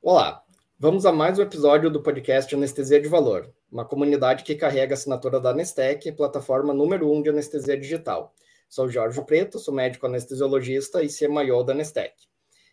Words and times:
Olá, 0.00 0.42
vamos 0.78 1.04
a 1.04 1.12
mais 1.12 1.38
um 1.38 1.42
episódio 1.42 1.90
do 1.90 2.02
podcast 2.02 2.54
Anestesia 2.54 2.98
de 2.98 3.08
Valor, 3.08 3.52
uma 3.70 3.84
comunidade 3.84 4.42
que 4.42 4.54
carrega 4.54 4.94
a 4.94 4.96
assinatura 4.96 5.38
da 5.38 5.50
Anestec, 5.50 6.10
plataforma 6.12 6.72
número 6.72 7.12
um 7.12 7.20
de 7.20 7.28
anestesia 7.28 7.78
digital. 7.78 8.34
Sou 8.70 8.88
Jorge 8.88 9.22
Preto, 9.26 9.58
sou 9.58 9.74
médico 9.74 10.06
anestesiologista 10.06 11.02
e 11.02 11.08
CMIO 11.08 11.62
da 11.62 11.74
Anestec. 11.74 12.14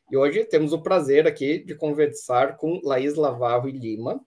E 0.09 0.15
hoje 0.15 0.45
temos 0.45 0.71
o 0.71 0.81
prazer 0.81 1.27
aqui 1.27 1.61
de 1.61 1.75
conversar 1.75 2.55
com 2.55 2.79
Laís 2.85 3.15
Lavarro 3.15 3.67
e 3.67 3.73
Lima, 3.73 4.25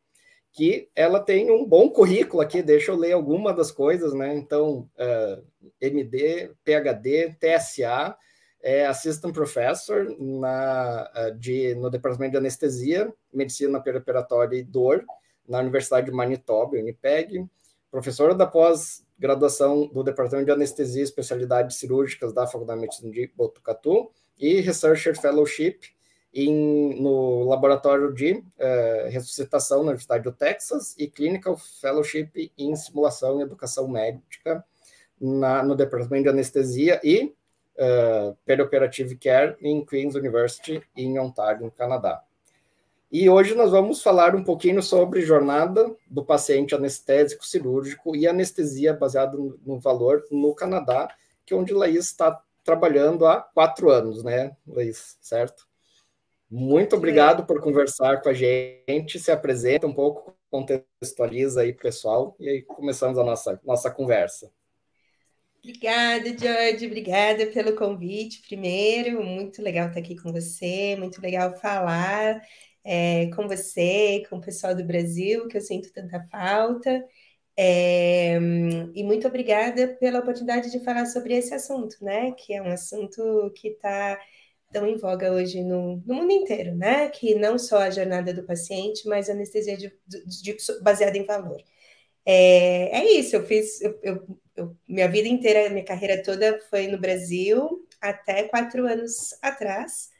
que 0.56 0.88
ela 0.96 1.20
tem 1.20 1.50
um 1.50 1.66
bom 1.66 1.90
currículo 1.90 2.40
aqui, 2.40 2.62
deixa 2.62 2.90
eu 2.90 2.96
ler 2.96 3.12
alguma 3.12 3.52
das 3.52 3.70
coisas, 3.70 4.14
né? 4.14 4.34
Então, 4.34 4.88
uh, 4.98 5.44
MD, 5.78 6.50
PhD, 6.64 7.36
TSA, 7.38 8.16
é 8.62 8.86
Assistant 8.86 9.34
Professor 9.34 10.16
na, 10.18 11.12
uh, 11.14 11.38
de, 11.38 11.74
no 11.74 11.90
Departamento 11.90 12.32
de 12.32 12.38
Anestesia, 12.38 13.12
Medicina 13.30 13.82
Perioperatória 13.82 14.56
e 14.56 14.62
Dor, 14.62 15.04
na 15.46 15.58
Universidade 15.58 16.06
de 16.06 16.12
Manitoba, 16.12 16.78
Unipeg, 16.78 17.46
professora 17.90 18.34
da 18.34 18.46
pós-graduação 18.46 19.86
do 19.88 20.02
Departamento 20.02 20.46
de 20.46 20.52
Anestesia 20.52 21.02
e 21.02 21.04
Especialidades 21.04 21.76
Cirúrgicas 21.76 22.32
da 22.32 22.46
Faculdade 22.46 22.80
de 22.80 22.86
Medicina 22.86 23.12
de 23.12 23.30
Botucatu 23.36 24.10
e 24.38 24.62
Researcher 24.62 25.20
Fellowship 25.20 25.80
em, 26.36 27.00
no 27.00 27.44
Laboratório 27.48 28.12
de 28.12 28.32
uh, 28.34 29.08
Ressuscitação 29.08 29.78
na 29.78 29.84
Universidade 29.84 30.22
do 30.22 30.32
Texas 30.32 30.94
e 30.98 31.06
Clinical 31.06 31.56
Fellowship 31.56 32.52
em 32.58 32.76
Simulação 32.76 33.40
e 33.40 33.42
Educação 33.42 33.88
Médica 33.88 34.62
na, 35.18 35.62
no 35.62 35.74
Departamento 35.74 36.24
de 36.24 36.28
Anestesia 36.28 37.00
e 37.02 37.34
uh, 37.78 38.36
Perioperative 38.44 39.16
Care 39.16 39.56
em 39.62 39.82
Queen's 39.82 40.14
University 40.14 40.82
em 40.94 41.18
Ontário, 41.18 41.64
no 41.64 41.70
Canadá. 41.70 42.22
E 43.10 43.30
hoje 43.30 43.54
nós 43.54 43.70
vamos 43.70 44.02
falar 44.02 44.34
um 44.34 44.44
pouquinho 44.44 44.82
sobre 44.82 45.22
jornada 45.22 45.90
do 46.06 46.22
paciente 46.22 46.74
anestésico 46.74 47.46
cirúrgico 47.46 48.14
e 48.14 48.26
anestesia 48.26 48.92
baseada 48.92 49.38
no, 49.38 49.80
valor 49.80 50.22
no 50.30 50.54
Canadá, 50.54 51.08
que 51.46 51.54
é 51.54 51.56
onde 51.56 51.72
Laís 51.72 52.06
está 52.06 52.38
trabalhando 52.62 53.24
há 53.24 53.40
quatro 53.40 53.88
anos, 53.90 54.22
né, 54.22 54.54
Laís, 54.66 55.16
certo? 55.22 55.65
Muito 56.48 56.94
obrigado 56.94 57.44
por 57.44 57.60
conversar 57.60 58.22
com 58.22 58.28
a 58.28 58.34
gente. 58.34 59.18
Se 59.18 59.32
apresenta 59.32 59.86
um 59.86 59.92
pouco, 59.92 60.36
contextualiza 60.50 61.62
aí, 61.62 61.72
pessoal, 61.72 62.36
e 62.38 62.48
aí 62.48 62.62
começamos 62.62 63.18
a 63.18 63.24
nossa, 63.24 63.60
nossa 63.64 63.90
conversa. 63.90 64.50
Obrigada, 65.58 66.28
George. 66.38 66.86
Obrigada 66.86 67.46
pelo 67.46 67.74
convite, 67.74 68.40
primeiro. 68.46 69.24
Muito 69.24 69.60
legal 69.60 69.88
estar 69.88 69.98
aqui 69.98 70.14
com 70.14 70.32
você, 70.32 70.94
muito 70.96 71.20
legal 71.20 71.56
falar 71.56 72.40
é, 72.84 73.26
com 73.34 73.48
você, 73.48 74.22
com 74.30 74.36
o 74.36 74.40
pessoal 74.40 74.76
do 74.76 74.84
Brasil, 74.84 75.48
que 75.48 75.56
eu 75.56 75.60
sinto 75.60 75.92
tanta 75.92 76.24
falta. 76.30 77.04
É, 77.56 78.36
e 78.94 79.02
muito 79.02 79.26
obrigada 79.26 79.88
pela 79.98 80.20
oportunidade 80.20 80.70
de 80.70 80.84
falar 80.84 81.06
sobre 81.06 81.34
esse 81.34 81.52
assunto, 81.52 81.96
né? 82.00 82.30
Que 82.32 82.54
é 82.54 82.62
um 82.62 82.70
assunto 82.70 83.50
que 83.56 83.68
está 83.68 84.16
tão 84.72 84.86
em 84.86 84.96
voga 84.96 85.32
hoje 85.32 85.62
no, 85.62 86.02
no, 86.06 86.14
mundo 86.14 86.32
inteiro, 86.32 86.74
né? 86.74 87.08
Que 87.08 87.34
não 87.34 87.58
só 87.58 87.78
a 87.78 87.90
jornada 87.90 88.32
do 88.34 88.44
paciente, 88.44 89.08
mas 89.08 89.28
a 89.28 89.32
anestesia 89.32 89.76
de, 89.76 89.92
de, 90.06 90.42
de, 90.42 90.56
baseada 90.82 91.16
em 91.16 91.24
valor. 91.24 91.62
É, 92.24 93.00
é 93.00 93.12
isso, 93.12 93.36
eu 93.36 93.46
fiz, 93.46 93.80
eu, 93.80 93.98
eu, 94.02 94.38
eu, 94.56 94.76
minha 94.88 95.08
vida 95.08 95.28
inteira, 95.28 95.70
minha 95.70 95.84
carreira 95.84 96.22
toda 96.22 96.58
foi 96.70 96.88
no 96.88 96.98
Brasil, 96.98 97.86
até 98.00 98.44
quatro 98.44 98.86
anos 98.86 99.32
atrás, 99.40 100.10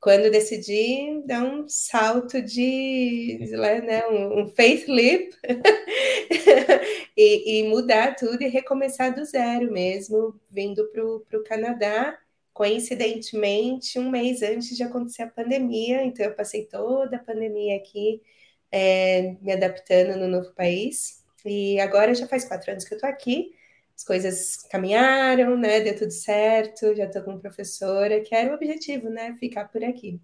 quando 0.00 0.30
decidi 0.30 1.22
dar 1.26 1.44
um 1.44 1.68
salto 1.68 2.40
de, 2.42 3.38
né, 3.52 4.06
um, 4.08 4.42
um 4.42 4.48
faith 4.48 4.86
leap 4.88 5.32
e, 7.16 7.60
e, 7.60 7.68
mudar 7.68 8.14
tudo 8.16 8.42
e 8.42 8.48
recomeçar 8.48 9.14
do 9.14 9.24
zero 9.24 9.72
mesmo, 9.72 10.38
vindo 10.50 10.86
para 10.90 11.38
o 11.38 11.44
Canadá 11.44 12.18
coincidentemente, 12.54 13.98
um 13.98 14.08
mês 14.08 14.40
antes 14.40 14.76
de 14.76 14.82
acontecer 14.84 15.22
a 15.22 15.30
pandemia, 15.30 16.04
então 16.04 16.24
eu 16.24 16.34
passei 16.34 16.64
toda 16.64 17.16
a 17.16 17.22
pandemia 17.22 17.76
aqui 17.76 18.22
é, 18.70 19.36
me 19.42 19.52
adaptando 19.52 20.16
no 20.16 20.28
novo 20.28 20.52
país. 20.54 21.24
E 21.44 21.78
agora 21.80 22.14
já 22.14 22.26
faz 22.26 22.44
quatro 22.44 22.70
anos 22.70 22.84
que 22.84 22.94
eu 22.94 22.96
estou 22.96 23.10
aqui, 23.10 23.52
as 23.96 24.04
coisas 24.04 24.56
caminharam, 24.70 25.56
né? 25.56 25.80
Deu 25.80 25.96
tudo 25.96 26.12
certo, 26.12 26.94
já 26.96 27.04
estou 27.04 27.22
como 27.22 27.40
professora, 27.40 28.20
que 28.20 28.34
era 28.34 28.50
o 28.50 28.54
objetivo, 28.54 29.10
né? 29.10 29.36
Ficar 29.38 29.66
por 29.66 29.84
aqui. 29.84 30.20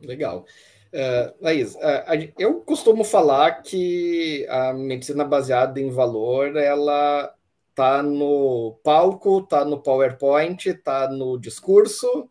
Legal. 0.00 0.44
Uh, 0.92 1.34
Laís, 1.40 1.74
uh, 1.74 2.32
eu 2.38 2.60
costumo 2.60 3.02
falar 3.02 3.62
que 3.62 4.46
a 4.48 4.72
medicina 4.72 5.24
baseada 5.24 5.80
em 5.80 5.90
valor, 5.90 6.56
ela 6.56 7.35
tá 7.76 8.02
no 8.02 8.80
palco, 8.82 9.42
tá 9.42 9.62
no 9.62 9.82
PowerPoint, 9.82 10.72
tá 10.82 11.08
no 11.10 11.38
discurso, 11.38 12.26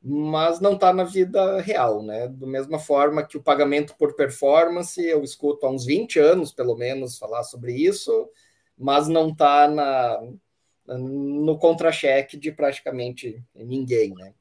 mas 0.00 0.60
não 0.60 0.78
tá 0.78 0.92
na 0.92 1.02
vida 1.02 1.60
real, 1.60 2.00
né? 2.00 2.28
Da 2.28 2.46
mesma 2.46 2.78
forma 2.78 3.26
que 3.26 3.36
o 3.36 3.42
pagamento 3.42 3.96
por 3.98 4.14
performance, 4.14 5.04
eu 5.04 5.24
escuto 5.24 5.66
há 5.66 5.70
uns 5.70 5.84
20 5.84 6.20
anos, 6.20 6.52
pelo 6.52 6.76
menos, 6.76 7.18
falar 7.18 7.42
sobre 7.42 7.72
isso, 7.74 8.30
mas 8.78 9.08
não 9.08 9.34
tá 9.34 9.66
na, 9.66 10.20
no 10.86 11.58
contra-cheque 11.58 12.36
de 12.36 12.52
praticamente 12.52 13.42
ninguém, 13.52 14.14
né? 14.14 14.32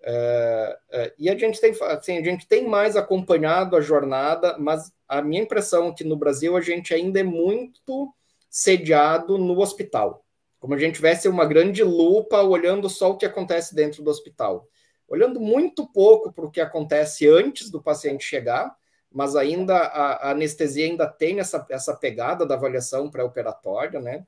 Uh, 0.00 0.96
uh, 0.96 1.12
e 1.18 1.28
a 1.28 1.36
gente 1.36 1.60
tem 1.60 1.74
assim, 1.78 2.16
a 2.16 2.24
gente 2.24 2.48
tem 2.48 2.66
mais 2.66 2.96
acompanhado 2.96 3.76
a 3.76 3.82
jornada, 3.82 4.56
mas 4.58 4.90
a 5.06 5.20
minha 5.20 5.42
impressão 5.42 5.88
é 5.88 5.92
que 5.92 6.04
no 6.04 6.16
Brasil 6.16 6.56
a 6.56 6.62
gente 6.62 6.94
ainda 6.94 7.20
é 7.20 7.22
muito 7.22 8.14
sediado 8.50 9.38
no 9.38 9.58
hospital. 9.60 10.24
Como 10.58 10.74
a 10.74 10.78
gente 10.78 10.96
tivesse 10.96 11.28
uma 11.28 11.46
grande 11.46 11.82
lupa 11.82 12.42
olhando 12.42 12.90
só 12.90 13.10
o 13.10 13.16
que 13.16 13.24
acontece 13.24 13.74
dentro 13.74 14.02
do 14.02 14.10
hospital. 14.10 14.68
Olhando 15.08 15.40
muito 15.40 15.90
pouco 15.90 16.32
para 16.32 16.44
o 16.44 16.50
que 16.50 16.60
acontece 16.60 17.26
antes 17.28 17.70
do 17.70 17.82
paciente 17.82 18.24
chegar, 18.24 18.74
mas 19.10 19.34
ainda 19.34 19.76
a, 19.76 20.28
a 20.28 20.30
anestesia 20.32 20.86
ainda 20.86 21.06
tem 21.06 21.40
essa, 21.40 21.66
essa 21.70 21.96
pegada 21.96 22.44
da 22.44 22.54
avaliação 22.54 23.10
pré-operatória, 23.10 24.00
né? 24.00 24.26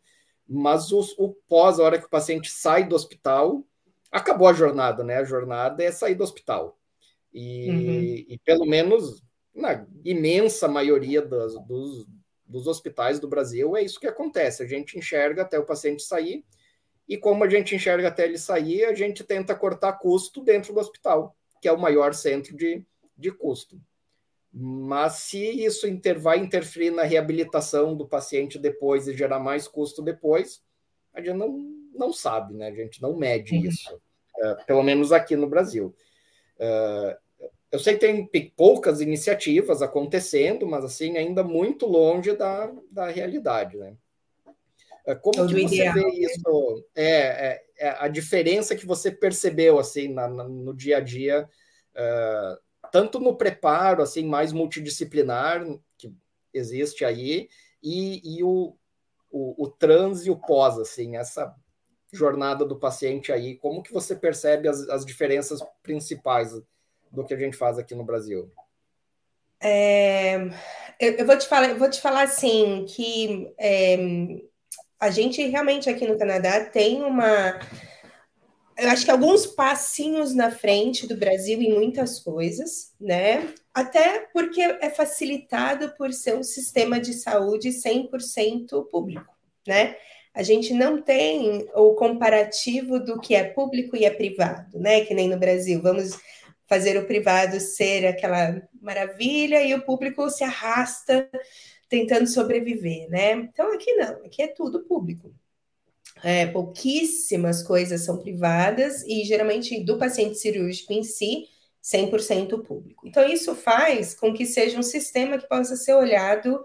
Mas 0.48 0.90
o, 0.90 1.00
o 1.18 1.34
pós, 1.48 1.78
a 1.78 1.84
hora 1.84 1.98
que 1.98 2.06
o 2.06 2.10
paciente 2.10 2.50
sai 2.50 2.84
do 2.84 2.96
hospital, 2.96 3.64
acabou 4.10 4.48
a 4.48 4.52
jornada, 4.52 5.04
né? 5.04 5.18
A 5.18 5.24
jornada 5.24 5.82
é 5.84 5.92
sair 5.92 6.14
do 6.14 6.24
hospital. 6.24 6.78
E, 7.32 7.70
uhum. 7.70 8.34
e 8.34 8.40
pelo 8.44 8.66
menos 8.66 9.22
na 9.54 9.86
imensa 10.04 10.66
maioria 10.66 11.22
dos, 11.22 11.54
dos, 11.66 12.06
dos 12.52 12.66
hospitais 12.66 13.18
do 13.18 13.26
Brasil, 13.26 13.76
é 13.76 13.82
isso 13.82 13.98
que 13.98 14.06
acontece. 14.06 14.62
A 14.62 14.66
gente 14.66 14.98
enxerga 14.98 15.42
até 15.42 15.58
o 15.58 15.64
paciente 15.64 16.02
sair, 16.02 16.44
e 17.08 17.16
como 17.16 17.42
a 17.42 17.48
gente 17.48 17.74
enxerga 17.74 18.08
até 18.08 18.24
ele 18.24 18.38
sair, 18.38 18.84
a 18.84 18.94
gente 18.94 19.24
tenta 19.24 19.54
cortar 19.54 19.94
custo 19.94 20.42
dentro 20.42 20.72
do 20.72 20.80
hospital, 20.80 21.36
que 21.60 21.66
é 21.66 21.72
o 21.72 21.80
maior 21.80 22.14
centro 22.14 22.56
de, 22.56 22.84
de 23.16 23.30
custo. 23.32 23.80
Mas 24.52 25.14
se 25.14 25.38
isso 25.38 25.88
inter, 25.88 26.20
vai 26.20 26.38
interferir 26.38 26.90
na 26.90 27.02
reabilitação 27.02 27.96
do 27.96 28.06
paciente 28.06 28.58
depois 28.58 29.08
e 29.08 29.16
gerar 29.16 29.38
mais 29.38 29.66
custo 29.66 30.02
depois, 30.02 30.62
a 31.14 31.20
gente 31.20 31.36
não, 31.36 31.58
não 31.94 32.12
sabe, 32.12 32.54
né? 32.54 32.68
A 32.68 32.74
gente 32.74 33.00
não 33.00 33.16
mede 33.16 33.56
isso, 33.66 33.94
uh, 33.94 34.64
pelo 34.66 34.82
menos 34.82 35.10
aqui 35.10 35.36
no 35.36 35.48
Brasil. 35.48 35.94
Uh, 36.58 37.16
eu 37.72 37.78
sei 37.78 37.96
que 37.96 38.26
tem 38.26 38.50
poucas 38.50 39.00
iniciativas 39.00 39.80
acontecendo, 39.80 40.66
mas 40.66 40.84
assim, 40.84 41.16
ainda 41.16 41.42
muito 41.42 41.86
longe 41.86 42.36
da, 42.36 42.70
da 42.90 43.06
realidade, 43.08 43.78
né? 43.78 43.96
É, 45.06 45.14
como 45.14 45.34
Todo 45.34 45.54
que 45.54 45.62
você 45.62 45.76
ideal. 45.76 45.94
vê 45.94 46.08
isso? 46.10 46.84
É, 46.94 47.06
é, 47.06 47.64
é, 47.78 47.88
a 47.98 48.08
diferença 48.08 48.76
que 48.76 48.86
você 48.86 49.10
percebeu 49.10 49.78
assim 49.78 50.08
na, 50.08 50.28
na, 50.28 50.44
no 50.44 50.74
dia 50.74 50.98
a 50.98 51.00
dia, 51.00 51.48
uh, 51.96 52.90
tanto 52.92 53.18
no 53.18 53.36
preparo 53.36 54.02
assim 54.02 54.26
mais 54.26 54.52
multidisciplinar 54.52 55.64
que 55.96 56.14
existe 56.52 57.06
aí 57.06 57.48
e, 57.82 58.36
e 58.36 58.44
o, 58.44 58.76
o, 59.30 59.64
o 59.64 59.68
trans 59.68 60.26
e 60.26 60.30
o 60.30 60.36
pós 60.36 60.78
assim 60.78 61.16
essa 61.16 61.52
jornada 62.12 62.64
do 62.66 62.78
paciente 62.78 63.32
aí, 63.32 63.56
como 63.56 63.82
que 63.82 63.92
você 63.92 64.14
percebe 64.14 64.68
as, 64.68 64.88
as 64.90 65.04
diferenças 65.04 65.60
principais 65.82 66.52
do 67.12 67.24
que 67.24 67.34
a 67.34 67.38
gente 67.38 67.56
faz 67.56 67.78
aqui 67.78 67.94
no 67.94 68.04
Brasil? 68.04 68.50
É, 69.60 70.36
eu, 70.98 71.12
eu, 71.18 71.26
vou 71.26 71.38
te 71.38 71.46
falar, 71.46 71.74
vou 71.74 71.88
te 71.88 72.00
falar 72.00 72.22
assim 72.22 72.84
que 72.88 73.52
é, 73.58 73.96
a 74.98 75.10
gente 75.10 75.46
realmente 75.46 75.88
aqui 75.88 76.06
no 76.06 76.18
Canadá 76.18 76.64
tem 76.64 77.02
uma 77.02 77.60
eu 78.76 78.88
acho 78.88 79.04
que 79.04 79.10
alguns 79.10 79.46
passinhos 79.46 80.34
na 80.34 80.50
frente 80.50 81.06
do 81.06 81.16
Brasil 81.16 81.60
em 81.60 81.74
muitas 81.74 82.18
coisas, 82.18 82.92
né? 82.98 83.52
até 83.74 84.26
porque 84.32 84.60
é 84.60 84.90
facilitado 84.90 85.94
por 85.96 86.12
ser 86.12 86.36
um 86.36 86.42
sistema 86.42 87.00
de 87.00 87.14
saúde 87.14 87.70
100% 87.70 88.86
público, 88.90 89.34
né? 89.66 89.96
A 90.34 90.42
gente 90.42 90.72
não 90.72 91.00
tem 91.00 91.68
o 91.74 91.94
comparativo 91.94 92.98
do 92.98 93.20
que 93.20 93.34
é 93.34 93.44
público 93.44 93.96
e 93.96 94.04
é 94.04 94.10
privado, 94.10 94.78
né? 94.78 95.02
Que 95.02 95.14
nem 95.14 95.28
no 95.28 95.38
Brasil. 95.38 95.80
Vamos 95.82 96.18
fazer 96.72 96.96
o 96.96 97.04
privado 97.04 97.60
ser 97.60 98.06
aquela 98.06 98.62
maravilha 98.80 99.62
e 99.62 99.74
o 99.74 99.82
público 99.82 100.30
se 100.30 100.42
arrasta 100.42 101.28
tentando 101.86 102.26
sobreviver, 102.26 103.10
né? 103.10 103.32
Então 103.32 103.74
aqui 103.74 103.92
não, 103.92 104.24
aqui 104.24 104.40
é 104.40 104.48
tudo 104.48 104.80
público. 104.80 105.34
É, 106.24 106.46
pouquíssimas 106.46 107.62
coisas 107.62 108.06
são 108.06 108.16
privadas 108.16 109.02
e 109.02 109.22
geralmente 109.24 109.84
do 109.84 109.98
paciente 109.98 110.38
cirúrgico 110.38 110.94
em 110.94 111.02
si 111.02 111.46
100% 111.84 112.62
público. 112.62 113.06
Então, 113.06 113.28
isso 113.28 113.54
faz 113.54 114.14
com 114.14 114.32
que 114.32 114.46
seja 114.46 114.78
um 114.78 114.82
sistema 114.82 115.36
que 115.36 115.48
possa 115.48 115.76
ser 115.76 115.92
olhado 115.92 116.64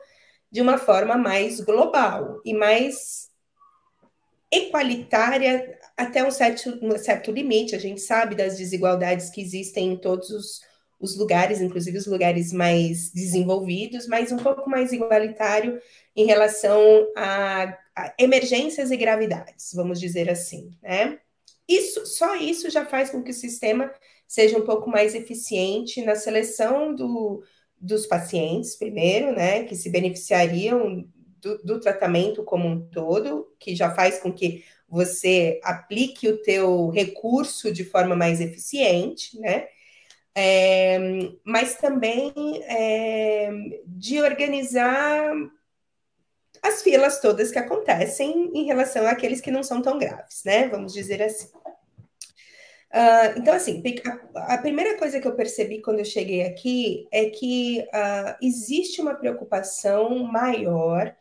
de 0.49 0.61
uma 0.61 0.77
forma 0.77 1.17
mais 1.17 1.59
global 1.59 2.39
e 2.45 2.53
mais 2.53 3.29
equalitária 4.49 5.76
até 5.97 6.23
um 6.23 6.31
certo, 6.31 6.79
um 6.81 6.97
certo 6.97 7.31
limite. 7.31 7.75
A 7.75 7.79
gente 7.79 7.99
sabe 7.99 8.35
das 8.35 8.55
desigualdades 8.55 9.31
que 9.31 9.41
existem 9.41 9.93
em 9.93 9.97
todos 9.97 10.29
os, 10.29 10.61
os 10.99 11.17
lugares, 11.17 11.59
inclusive 11.59 11.97
os 11.97 12.05
lugares 12.05 12.53
mais 12.53 13.11
desenvolvidos, 13.11 14.07
mas 14.07 14.31
um 14.31 14.37
pouco 14.37 14.69
mais 14.69 14.93
igualitário 14.93 15.81
em 16.15 16.25
relação 16.25 16.81
a, 17.17 17.77
a 17.95 18.13
emergências 18.19 18.91
e 18.91 18.97
gravidades, 18.97 19.71
vamos 19.73 19.99
dizer 19.99 20.29
assim, 20.29 20.71
né? 20.81 21.19
Isso, 21.67 22.05
só 22.05 22.35
isso 22.35 22.69
já 22.69 22.85
faz 22.85 23.09
com 23.09 23.21
que 23.21 23.31
o 23.31 23.33
sistema 23.33 23.91
seja 24.25 24.57
um 24.57 24.65
pouco 24.65 24.89
mais 24.89 25.13
eficiente 25.13 26.01
na 26.01 26.15
seleção 26.15 26.95
do, 26.95 27.43
dos 27.79 28.05
pacientes, 28.05 28.75
primeiro, 28.75 29.33
né, 29.33 29.63
que 29.63 29.75
se 29.75 29.89
beneficiariam 29.89 31.05
do, 31.41 31.57
do, 31.59 31.79
tratamento 31.79 32.43
como 32.43 32.67
um 32.67 32.87
todo, 32.89 33.53
que 33.59 33.75
já 33.75 33.93
faz 33.93 34.19
com 34.19 34.31
que 34.31 34.63
você 34.87 35.59
aplique 35.63 36.27
o 36.27 36.41
teu 36.41 36.89
recurso 36.89 37.71
de 37.71 37.83
forma 37.83 38.15
mais 38.15 38.39
eficiente, 38.39 39.39
né? 39.39 39.67
É, 40.33 40.99
mas 41.43 41.75
também 41.77 42.31
é, 42.67 43.49
de 43.85 44.21
organizar 44.21 45.33
as 46.61 46.81
filas 46.83 47.19
todas 47.19 47.51
que 47.51 47.59
acontecem 47.59 48.51
em 48.53 48.65
relação 48.65 49.07
àqueles 49.07 49.41
que 49.41 49.51
não 49.51 49.63
são 49.63 49.81
tão 49.81 49.97
graves, 49.97 50.43
né? 50.45 50.67
Vamos 50.67 50.93
dizer 50.93 51.21
assim. 51.23 51.47
Uh, 52.87 53.37
então, 53.37 53.53
assim, 53.53 53.83
a, 54.35 54.57
primeira 54.57 54.97
coisa 54.97 55.19
que 55.19 55.27
eu 55.27 55.35
percebi 55.35 55.81
quando 55.81 55.99
eu 55.99 56.05
cheguei 56.05 56.43
aqui 56.43 57.07
é 57.11 57.29
que 57.29 57.85
uh, 57.93 58.37
existe 58.41 59.01
uma 59.01 59.13
preocupação 59.13 60.19
maior 60.19 61.13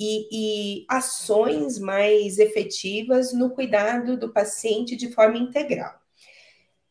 e, 0.00 0.28
e, 0.80 0.86
ações 0.88 1.78
mais 1.78 2.38
efetivas 2.38 3.34
no 3.34 3.50
cuidado 3.50 4.16
do 4.16 4.32
paciente 4.32 4.96
de 4.96 5.12
forma 5.12 5.36
integral. 5.36 5.94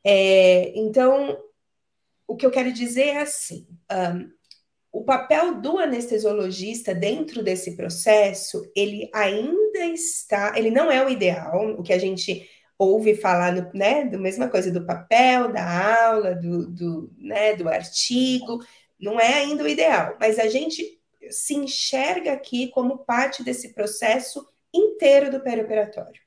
É, 0.04 0.72
então, 0.78 1.38
o 2.28 2.36
que 2.36 2.46
eu 2.46 2.52
quero 2.52 2.72
dizer 2.72 3.08
é 3.08 3.22
assim: 3.22 3.68
um, 3.92 4.30
o 4.92 5.04
papel 5.04 5.60
do 5.60 5.80
anestesiologista 5.80 6.94
dentro 6.94 7.44
desse 7.44 7.76
processo, 7.76 8.64
ele 8.76 9.10
ainda 9.12 9.86
está, 9.86 10.54
ele 10.56 10.70
não 10.70 10.92
é 10.92 11.04
o 11.04 11.10
ideal, 11.10 11.72
o 11.80 11.84
que 11.84 11.94
a 11.94 11.98
gente 11.98 12.48
ouve 12.78 13.16
falar, 13.16 13.52
no, 13.52 13.72
né, 13.74 14.06
do 14.06 14.20
mesma 14.20 14.48
coisa 14.48 14.72
do 14.72 14.86
papel, 14.86 15.52
da 15.52 16.06
aula, 16.08 16.36
do, 16.36 16.68
do, 16.68 17.12
né, 17.18 17.56
do 17.56 17.68
artigo, 17.68 18.60
não 19.00 19.20
é 19.20 19.34
ainda 19.34 19.64
o 19.64 19.68
ideal, 19.68 20.16
mas 20.20 20.40
a 20.40 20.48
gente 20.48 20.99
se 21.30 21.56
enxerga 21.56 22.34
aqui 22.34 22.70
como 22.70 23.00
parte 23.00 23.44
desse 23.44 23.74
processo 23.74 24.48
inteiro 24.74 25.32
do 25.32 25.40
perioperatório. 25.40 26.22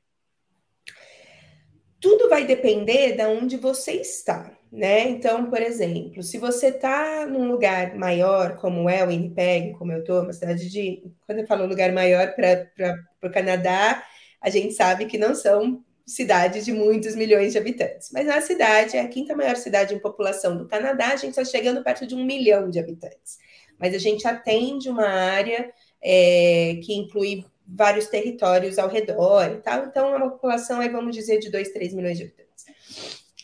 Tudo 2.00 2.28
vai 2.28 2.44
depender 2.44 3.12
de 3.12 3.24
onde 3.26 3.56
você 3.56 3.92
está, 3.92 4.56
né? 4.72 5.08
Então, 5.08 5.48
por 5.48 5.62
exemplo, 5.62 6.22
se 6.22 6.36
você 6.36 6.68
está 6.68 7.26
num 7.26 7.46
lugar 7.46 7.94
maior, 7.94 8.56
como 8.56 8.90
é 8.90 9.04
o 9.04 9.08
Winnipeg, 9.08 9.74
como 9.74 9.92
eu 9.92 10.00
estou, 10.00 10.22
uma 10.22 10.32
cidade 10.32 10.68
de. 10.68 11.04
Quando 11.24 11.38
eu 11.38 11.46
falo 11.46 11.64
lugar 11.66 11.92
maior 11.92 12.34
para 12.34 12.96
o 13.22 13.30
Canadá, 13.30 14.02
a 14.40 14.50
gente 14.50 14.74
sabe 14.74 15.06
que 15.06 15.16
não 15.16 15.34
são 15.34 15.84
cidade 16.04 16.64
de 16.64 16.72
muitos 16.72 17.14
milhões 17.14 17.52
de 17.52 17.58
habitantes. 17.58 18.10
Mas 18.12 18.28
a 18.28 18.40
cidade 18.40 18.96
é 18.96 19.00
a 19.00 19.08
quinta 19.08 19.36
maior 19.36 19.56
cidade 19.56 19.94
em 19.94 19.98
população 19.98 20.56
do 20.56 20.66
Canadá, 20.66 21.08
a 21.08 21.16
gente 21.16 21.30
está 21.30 21.44
chegando 21.44 21.82
perto 21.82 22.06
de 22.06 22.14
um 22.14 22.24
milhão 22.24 22.68
de 22.68 22.78
habitantes. 22.78 23.38
Mas 23.82 23.96
a 23.96 23.98
gente 23.98 24.28
atende 24.28 24.88
uma 24.88 25.08
área 25.08 25.72
é, 26.00 26.78
que 26.84 26.94
inclui 26.94 27.44
vários 27.66 28.06
territórios 28.06 28.78
ao 28.78 28.88
redor 28.88 29.50
e 29.50 29.56
tal, 29.56 29.86
então 29.86 30.14
é 30.14 30.16
uma 30.16 30.30
população, 30.30 30.78
aí, 30.78 30.88
vamos 30.88 31.16
dizer, 31.16 31.40
de 31.40 31.50
2, 31.50 31.70
3 31.70 31.92
milhões 31.92 32.16
de 32.16 32.24
habitantes. 32.24 32.64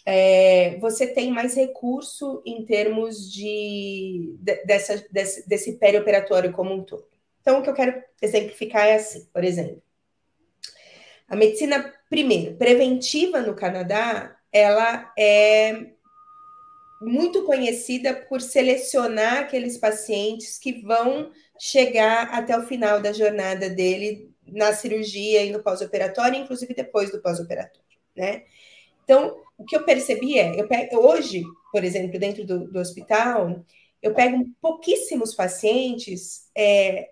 É, 0.06 0.78
você 0.78 1.08
tem 1.08 1.32
mais 1.32 1.56
recurso 1.56 2.40
em 2.46 2.64
termos 2.64 3.32
de, 3.32 4.36
de 4.38 4.64
dessa, 4.64 5.04
desse, 5.10 5.48
desse 5.48 5.72
perioperatório 5.72 6.52
como 6.52 6.72
um 6.72 6.84
todo. 6.84 7.04
Então, 7.40 7.58
o 7.58 7.62
que 7.62 7.70
eu 7.70 7.74
quero 7.74 8.00
exemplificar 8.22 8.86
é 8.86 8.94
assim, 8.94 9.26
por 9.32 9.42
exemplo, 9.42 9.82
a 11.28 11.34
medicina, 11.34 11.92
primeiro, 12.08 12.54
preventiva 12.54 13.42
no 13.42 13.56
Canadá, 13.56 14.38
ela 14.52 15.12
é 15.18 15.88
muito 17.00 17.44
conhecida 17.44 18.14
por 18.14 18.40
selecionar 18.40 19.38
aqueles 19.40 19.78
pacientes 19.78 20.58
que 20.58 20.82
vão 20.82 21.30
chegar 21.58 22.28
até 22.32 22.56
o 22.56 22.66
final 22.66 23.00
da 23.00 23.12
jornada 23.12 23.68
dele 23.68 24.30
na 24.46 24.72
cirurgia 24.72 25.44
e 25.44 25.50
no 25.50 25.62
pós-operatório, 25.62 26.40
inclusive 26.40 26.74
depois 26.74 27.10
do 27.10 27.20
pós-operatório, 27.20 27.82
né? 28.16 28.44
Então, 29.04 29.36
o 29.56 29.64
que 29.64 29.76
eu 29.76 29.84
percebi 29.84 30.38
é, 30.38 30.60
eu 30.60 30.68
pego, 30.68 30.98
hoje, 30.98 31.42
por 31.72 31.84
exemplo, 31.84 32.18
dentro 32.18 32.44
do, 32.44 32.70
do 32.70 32.78
hospital, 32.78 33.64
eu 34.02 34.14
pego 34.14 34.44
pouquíssimos 34.60 35.34
pacientes 35.34 36.48
é, 36.56 37.10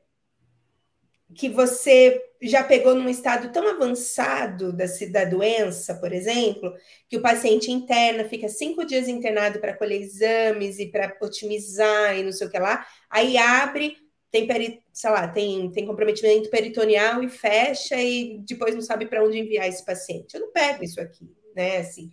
que 1.35 1.49
você 1.49 2.23
já 2.41 2.63
pegou 2.63 2.95
num 2.95 3.09
estado 3.09 3.51
tão 3.51 3.69
avançado 3.69 4.73
da, 4.73 4.85
da 5.11 5.25
doença, 5.25 5.95
por 5.95 6.13
exemplo, 6.13 6.73
que 7.09 7.17
o 7.17 7.23
paciente 7.23 7.71
interna, 7.71 8.25
fica 8.25 8.49
cinco 8.49 8.85
dias 8.85 9.09
internado 9.09 9.59
para 9.59 9.77
colher 9.77 10.01
exames 10.01 10.79
e 10.79 10.87
para 10.87 11.17
otimizar 11.21 12.17
e 12.17 12.23
não 12.23 12.33
sei 12.33 12.47
o 12.47 12.51
que 12.51 12.59
lá, 12.59 12.87
aí 13.11 13.37
abre, 13.37 13.97
tem, 14.31 14.47
peri, 14.47 14.83
sei 14.93 15.11
lá, 15.11 15.27
tem, 15.27 15.71
tem 15.73 15.87
comprometimento 15.87 16.51
peritoneal 16.51 17.23
e 17.23 17.29
fecha 17.29 17.97
e 17.97 18.39
depois 18.47 18.75
não 18.75 18.83
sabe 18.83 19.07
para 19.07 19.25
onde 19.25 19.39
enviar 19.39 19.69
esse 19.69 19.85
paciente. 19.85 20.35
Eu 20.35 20.43
não 20.43 20.53
pego 20.53 20.85
isso 20.85 21.01
aqui, 21.01 21.29
né? 21.55 21.79
Assim, 21.79 22.11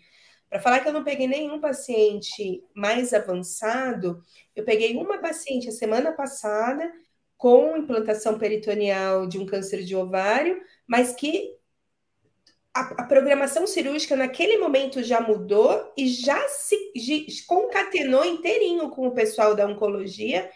para 0.50 0.62
falar 0.62 0.80
que 0.80 0.88
eu 0.88 0.94
não 0.94 1.04
peguei 1.04 1.28
nenhum 1.28 1.60
paciente 1.60 2.64
mais 2.76 3.14
avançado, 3.14 4.22
eu 4.56 4.64
peguei 4.64 4.96
uma 4.96 5.20
paciente 5.20 5.68
a 5.68 5.72
semana 5.72 6.12
passada 6.14 6.92
com 7.44 7.76
implantação 7.76 8.40
peritoneal 8.40 9.28
de 9.28 9.38
um 9.38 9.46
câncer 9.46 9.84
de 9.84 9.94
ovário, 9.94 10.62
mas 10.88 11.14
que 11.14 11.58
a, 12.74 13.02
a, 13.02 13.04
programação 13.04 13.68
cirúrgica 13.68 14.16
naquele 14.16 14.60
momento 14.60 15.04
já 15.04 15.20
mudou 15.20 15.92
e 15.98 16.08
já 16.08 16.40
se 16.48 16.78
concatenou 17.46 18.24
inteirinho 18.24 18.90
com 18.92 19.08
o 19.08 19.14
pessoal 19.14 19.54
da 19.54 19.68
oncologia 19.68 20.50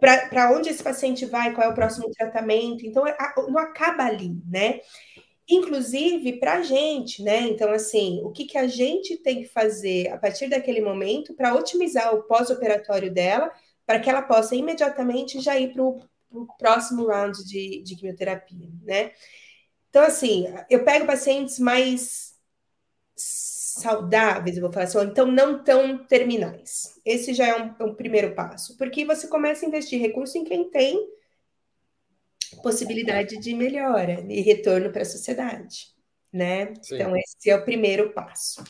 para 0.00 0.50
onde 0.50 0.68
esse 0.68 0.82
paciente 0.82 1.24
vai, 1.26 1.54
qual 1.54 1.68
é 1.68 1.70
o 1.70 1.76
próximo 1.76 2.10
tratamento. 2.10 2.84
Então, 2.84 3.04
a, 3.06 3.34
não 3.48 3.58
acaba 3.60 4.02
ali, 4.02 4.36
né? 4.50 4.80
Inclusive 5.48 6.40
para 6.40 6.54
a 6.54 6.62
gente, 6.62 7.22
né? 7.22 7.42
Então, 7.42 7.70
assim, 7.70 8.20
o 8.24 8.32
que, 8.32 8.46
que 8.46 8.58
a 8.58 8.66
gente 8.66 9.16
tem 9.18 9.42
que 9.42 9.48
fazer 9.48 10.08
a 10.08 10.18
partir 10.18 10.48
daquele 10.48 10.80
momento 10.80 11.34
para 11.34 11.54
otimizar 11.54 12.12
o 12.12 12.24
pós-operatório 12.24 13.14
dela, 13.14 13.48
para 13.86 14.00
que 14.00 14.10
ela 14.10 14.22
possa 14.22 14.56
imediatamente 14.56 15.38
já 15.38 15.56
ir 15.56 15.72
para 15.72 15.84
o 15.84 16.00
o 16.30 16.46
próximo 16.58 17.06
round 17.06 17.44
de, 17.44 17.82
de 17.82 17.96
quimioterapia, 17.96 18.68
né? 18.82 19.12
Então, 19.88 20.02
assim, 20.02 20.46
eu 20.68 20.84
pego 20.84 21.06
pacientes 21.06 21.58
mais 21.58 22.34
saudáveis, 23.16 24.56
eu 24.56 24.62
vou 24.62 24.72
falar 24.72 24.84
assim, 24.84 24.98
ou 24.98 25.04
então 25.04 25.26
não 25.26 25.62
tão 25.62 26.04
terminais. 26.06 27.00
Esse 27.04 27.32
já 27.32 27.46
é 27.46 27.56
um, 27.56 27.74
um, 27.86 27.94
primeiro 27.94 28.34
passo, 28.34 28.76
porque 28.76 29.04
você 29.04 29.26
começa 29.28 29.64
a 29.64 29.68
investir 29.68 30.00
recurso 30.00 30.36
em 30.36 30.44
quem 30.44 30.70
tem 30.70 31.08
possibilidade 32.62 33.38
de 33.38 33.54
melhora 33.54 34.24
e 34.28 34.40
retorno 34.40 34.90
para 34.90 35.02
a 35.02 35.06
sociedade, 35.06 35.88
né? 36.32 36.74
Sim. 36.82 36.94
Então, 36.94 37.16
esse 37.16 37.50
é 37.50 37.56
o 37.56 37.64
primeiro 37.64 38.12
passo. 38.12 38.62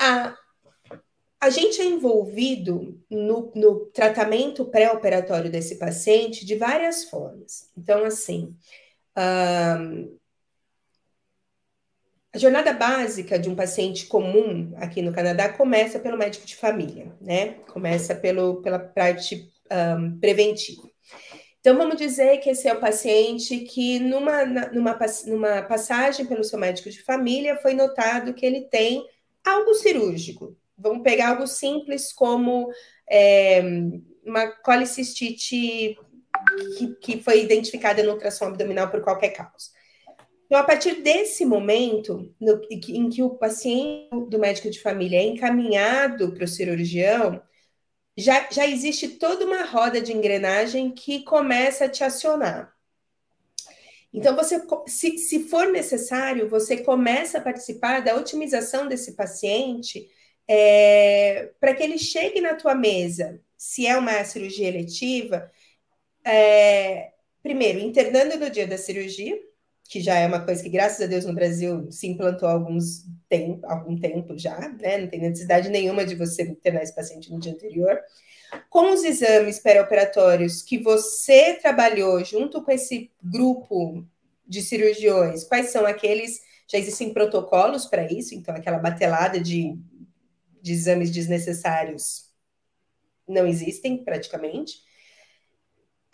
A, 0.00 0.36
a 1.42 1.50
gente 1.50 1.80
é 1.80 1.84
envolvido 1.84 3.02
no, 3.10 3.50
no 3.52 3.86
tratamento 3.86 4.64
pré-operatório 4.66 5.50
desse 5.50 5.76
paciente 5.76 6.46
de 6.46 6.54
várias 6.54 7.02
formas. 7.02 7.68
Então, 7.76 8.04
assim, 8.04 8.54
um, 9.18 10.16
a 12.32 12.38
jornada 12.38 12.72
básica 12.72 13.40
de 13.40 13.50
um 13.50 13.56
paciente 13.56 14.06
comum 14.06 14.72
aqui 14.76 15.02
no 15.02 15.12
Canadá 15.12 15.48
começa 15.48 15.98
pelo 15.98 16.16
médico 16.16 16.46
de 16.46 16.54
família, 16.54 17.12
né? 17.20 17.54
Começa 17.72 18.14
pelo, 18.14 18.62
pela 18.62 18.78
parte 18.78 19.52
um, 19.98 20.20
preventiva. 20.20 20.88
Então, 21.58 21.76
vamos 21.76 21.96
dizer 21.96 22.38
que 22.38 22.50
esse 22.50 22.68
é 22.68 22.72
o 22.72 22.78
paciente 22.78 23.58
que, 23.64 23.98
numa, 23.98 24.44
numa, 24.44 24.96
numa 25.26 25.62
passagem 25.62 26.24
pelo 26.24 26.44
seu 26.44 26.56
médico 26.56 26.88
de 26.88 27.02
família, 27.02 27.56
foi 27.56 27.74
notado 27.74 28.32
que 28.32 28.46
ele 28.46 28.60
tem 28.60 29.04
algo 29.44 29.74
cirúrgico. 29.74 30.56
Vamos 30.76 31.02
pegar 31.02 31.30
algo 31.30 31.46
simples 31.46 32.12
como 32.12 32.70
é, 33.10 33.62
uma 34.24 34.48
colicistite 34.48 35.96
que, 36.76 36.94
que 37.00 37.22
foi 37.22 37.42
identificada 37.42 38.02
no 38.02 38.12
ultrassom 38.12 38.46
abdominal 38.46 38.90
por 38.90 39.02
qualquer 39.02 39.30
causa. 39.30 39.70
Então, 40.46 40.60
a 40.60 40.64
partir 40.64 41.00
desse 41.00 41.46
momento, 41.46 42.34
no, 42.38 42.60
em 42.70 43.08
que 43.08 43.22
o 43.22 43.30
paciente 43.30 44.10
do 44.28 44.38
médico 44.38 44.70
de 44.70 44.80
família 44.80 45.18
é 45.18 45.24
encaminhado 45.24 46.32
para 46.32 46.44
o 46.44 46.48
cirurgião, 46.48 47.42
já, 48.16 48.48
já 48.50 48.66
existe 48.66 49.08
toda 49.08 49.46
uma 49.46 49.64
roda 49.64 50.00
de 50.00 50.12
engrenagem 50.12 50.90
que 50.90 51.24
começa 51.24 51.86
a 51.86 51.88
te 51.88 52.04
acionar. 52.04 52.70
Então, 54.12 54.36
você, 54.36 54.62
se, 54.86 55.16
se 55.16 55.48
for 55.48 55.68
necessário, 55.68 56.50
você 56.50 56.76
começa 56.76 57.38
a 57.38 57.40
participar 57.40 58.02
da 58.02 58.14
otimização 58.14 58.86
desse 58.86 59.16
paciente 59.16 60.06
é, 60.48 61.50
para 61.60 61.74
que 61.74 61.82
ele 61.82 61.98
chegue 61.98 62.40
na 62.40 62.54
tua 62.54 62.74
mesa, 62.74 63.40
se 63.56 63.86
é 63.86 63.96
uma 63.96 64.24
cirurgia 64.24 64.68
eletiva, 64.68 65.50
é, 66.24 67.12
primeiro, 67.42 67.78
internando 67.80 68.36
no 68.38 68.50
dia 68.50 68.66
da 68.66 68.78
cirurgia, 68.78 69.38
que 69.88 70.00
já 70.00 70.16
é 70.16 70.26
uma 70.26 70.40
coisa 70.40 70.62
que, 70.62 70.70
graças 70.70 71.02
a 71.02 71.06
Deus, 71.06 71.26
no 71.26 71.34
Brasil 71.34 71.90
se 71.90 72.06
implantou 72.06 72.48
há 72.48 72.52
alguns 72.52 73.04
tempo, 73.28 73.66
algum 73.66 73.98
tempo 73.98 74.38
já, 74.38 74.58
né? 74.80 74.96
Não 74.98 75.06
tem 75.06 75.20
necessidade 75.20 75.68
nenhuma 75.68 76.04
de 76.04 76.14
você 76.14 76.44
internar 76.44 76.82
esse 76.82 76.94
paciente 76.94 77.30
no 77.30 77.38
dia 77.38 77.52
anterior. 77.52 78.00
Com 78.70 78.92
os 78.92 79.04
exames 79.04 79.58
pré-operatórios 79.58 80.62
que 80.62 80.78
você 80.78 81.54
trabalhou 81.54 82.24
junto 82.24 82.62
com 82.62 82.70
esse 82.70 83.10
grupo 83.22 84.02
de 84.46 84.62
cirurgiões, 84.62 85.44
quais 85.44 85.70
são 85.70 85.84
aqueles? 85.84 86.40
Já 86.66 86.78
existem 86.78 87.12
protocolos 87.12 87.84
para 87.84 88.10
isso, 88.10 88.34
então 88.34 88.54
aquela 88.54 88.78
batelada 88.78 89.38
de, 89.38 89.76
de 90.62 90.72
exames 90.72 91.10
desnecessários 91.10 92.30
não 93.28 93.46
existem 93.46 94.02
praticamente. 94.04 94.80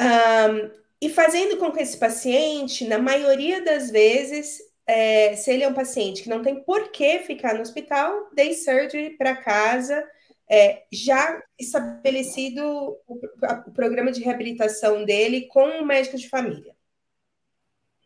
Um, 0.00 0.70
e 1.00 1.08
fazendo 1.10 1.58
com 1.58 1.70
que 1.70 1.80
esse 1.80 1.96
paciente, 1.96 2.86
na 2.86 2.98
maioria 2.98 3.62
das 3.62 3.90
vezes, 3.90 4.58
é, 4.86 5.36
se 5.36 5.50
ele 5.52 5.62
é 5.62 5.68
um 5.68 5.74
paciente 5.74 6.22
que 6.22 6.28
não 6.28 6.42
tem 6.42 6.62
por 6.64 6.90
que 6.90 7.20
ficar 7.20 7.54
no 7.54 7.60
hospital, 7.60 8.30
day 8.34 8.54
surgery 8.54 9.16
para 9.16 9.36
casa, 9.36 10.04
é, 10.50 10.84
já 10.90 11.42
estabelecido 11.58 12.62
o, 13.06 13.20
o, 13.66 13.72
programa 13.72 14.10
de 14.10 14.22
reabilitação 14.22 15.04
dele 15.04 15.46
com 15.48 15.80
o 15.80 15.84
médico 15.84 16.16
de 16.16 16.28
família. 16.28 16.74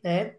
Né? 0.02 0.36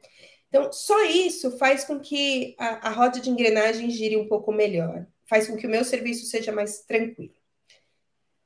Então, 0.50 0.72
só 0.72 1.06
isso 1.06 1.58
faz 1.58 1.86
com 1.86 2.00
que 2.00 2.56
a, 2.60 2.90
a 2.90 2.92
roda 2.92 3.20
de 3.20 3.30
engrenagem 3.30 3.90
gire 3.90 4.18
um 4.18 4.28
pouco 4.28 4.52
melhor, 4.52 5.08
faz 5.26 5.48
com 5.48 5.56
que 5.56 5.68
o 5.68 5.70
meu 5.70 5.84
serviço 5.84 6.26
seja 6.26 6.52
mais 6.52 6.82
tranquilo. 6.82 7.34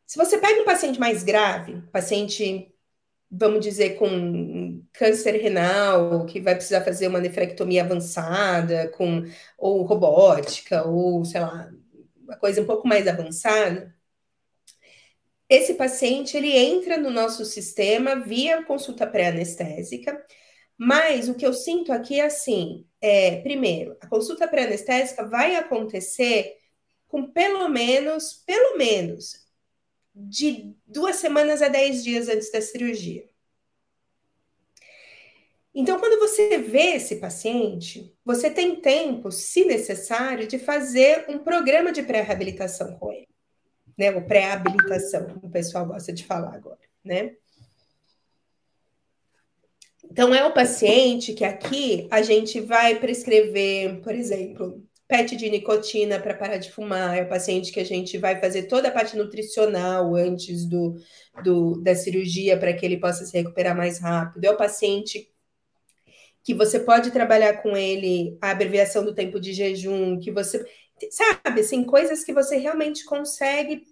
Se 0.06 0.18
você 0.18 0.38
pega 0.38 0.62
um 0.62 0.66
paciente 0.66 1.00
mais 1.00 1.24
grave, 1.24 1.82
paciente 1.92 2.74
vamos 3.30 3.60
dizer, 3.60 3.98
com 3.98 4.82
câncer 4.94 5.32
renal, 5.32 6.26
que 6.26 6.40
vai 6.40 6.56
precisar 6.56 6.84
fazer 6.84 7.08
uma 7.08 7.20
nefrectomia 7.20 7.84
avançada, 7.84 8.88
com 8.90 9.24
ou 9.58 9.84
robótica, 9.84 10.88
ou 10.88 11.26
sei 11.26 11.42
lá, 11.42 11.70
uma 12.16 12.38
coisa 12.38 12.62
um 12.62 12.66
pouco 12.66 12.88
mais 12.88 13.08
avançada, 13.08 13.94
esse 15.50 15.76
paciente 15.76 16.36
ele 16.36 16.52
entra 16.52 16.98
no 16.98 17.10
nosso 17.10 17.46
sistema 17.46 18.16
via 18.16 18.64
consulta 18.64 19.08
pré-anestésica, 19.08 20.26
mas 20.78 21.30
o 21.30 21.36
que 21.36 21.46
eu 21.46 21.54
sinto 21.54 21.92
aqui 21.92 22.20
é 22.20 22.26
assim, 22.26 22.86
é, 23.02 23.38
primeiro, 23.42 23.98
a 24.02 24.08
consulta 24.08 24.48
pré-anestésica 24.48 25.26
vai 25.26 25.56
acontecer 25.56 26.56
com 27.08 27.32
pelo 27.32 27.68
menos, 27.70 28.34
pelo 28.46 28.78
menos, 28.78 29.48
de 30.14 30.76
duas 30.86 31.18
semanas 31.18 31.62
a 31.62 31.68
dez 31.68 32.04
dias 32.04 32.28
antes 32.28 32.52
da 32.52 32.62
cirurgia. 32.62 33.28
Então, 35.74 36.00
quando 36.00 36.20
você 36.20 36.58
vê 36.58 36.96
esse 36.96 37.18
paciente, 37.18 38.12
você 38.26 38.50
tem 38.50 38.82
tempo, 38.82 39.32
se 39.32 39.64
necessário, 39.64 40.48
de 40.48 40.58
fazer 40.58 41.26
um 41.30 41.38
programa 41.38 41.92
de 41.92 42.02
pré-reabilitação 42.02 42.98
com 42.98 43.12
ele, 43.12 43.30
né? 43.96 44.12
Ou 44.12 44.24
pré-habilitação, 44.24 45.28
como 45.28 45.48
o 45.48 45.52
pessoal 45.52 45.86
gosta 45.86 46.12
de 46.12 46.26
falar 46.26 46.56
agora, 46.56 46.80
né? 47.04 47.36
Então, 50.04 50.34
é 50.34 50.44
o 50.46 50.54
paciente 50.54 51.34
que 51.34 51.46
aqui 51.46 52.08
a 52.10 52.24
gente 52.24 52.60
vai 52.60 53.00
prescrever, 53.00 54.02
por 54.02 54.16
exemplo, 54.16 54.84
PET 55.08 55.36
de 55.38 55.50
nicotina 55.50 56.20
para 56.20 56.34
parar 56.34 56.58
de 56.58 56.72
fumar, 56.72 57.18
é 57.18 57.24
o 57.24 57.30
paciente 57.30 57.72
que 57.72 57.80
a 57.80 57.86
gente 57.86 58.18
vai 58.18 58.40
fazer 58.40 58.64
toda 58.64 58.90
a 58.90 58.92
parte 58.92 59.16
nutricional 59.16 60.14
antes 60.16 60.66
do, 60.66 60.96
do 61.44 61.82
da 61.82 61.96
cirurgia 61.96 62.58
para 62.58 62.74
que 62.74 62.86
ele 62.86 63.00
possa 63.00 63.26
se 63.26 63.38
recuperar 63.38 63.76
mais 63.76 64.00
rápido, 64.00 64.44
é 64.44 64.52
o 64.52 64.58
paciente 64.58 65.32
que 66.44 66.54
você 66.54 66.80
pode 66.80 67.12
trabalhar 67.12 67.62
com 67.62 67.76
ele 67.76 68.38
a 68.42 68.52
abreviação 68.52 69.04
do 69.04 69.14
tempo 69.14 69.40
de 69.40 69.54
jejum, 69.54 70.20
que 70.20 70.32
você 70.32 70.66
sabe, 71.12 71.62
assim, 71.62 71.84
coisas 71.84 72.24
que 72.24 72.34
você 72.34 72.58
realmente 72.58 73.04
consegue 73.04 73.84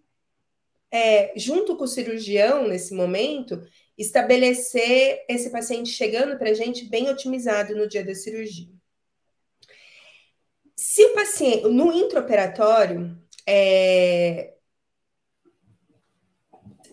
é, 0.91 1.33
junto 1.37 1.75
com 1.75 1.83
o 1.83 1.87
cirurgião 1.87 2.67
nesse 2.67 2.93
momento 2.93 3.61
estabelecer 3.97 5.25
esse 5.27 5.49
paciente 5.49 5.89
chegando 5.89 6.37
para 6.37 6.49
a 6.49 6.53
gente 6.53 6.85
bem 6.85 7.09
otimizado 7.09 7.75
no 7.75 7.87
dia 7.87 8.03
da 8.03 8.15
cirurgia. 8.15 8.74
Se 10.75 11.03
o 11.05 11.13
paciente, 11.13 11.67
no 11.67 11.91
intraoperatório, 11.91 13.17
é, 13.47 14.53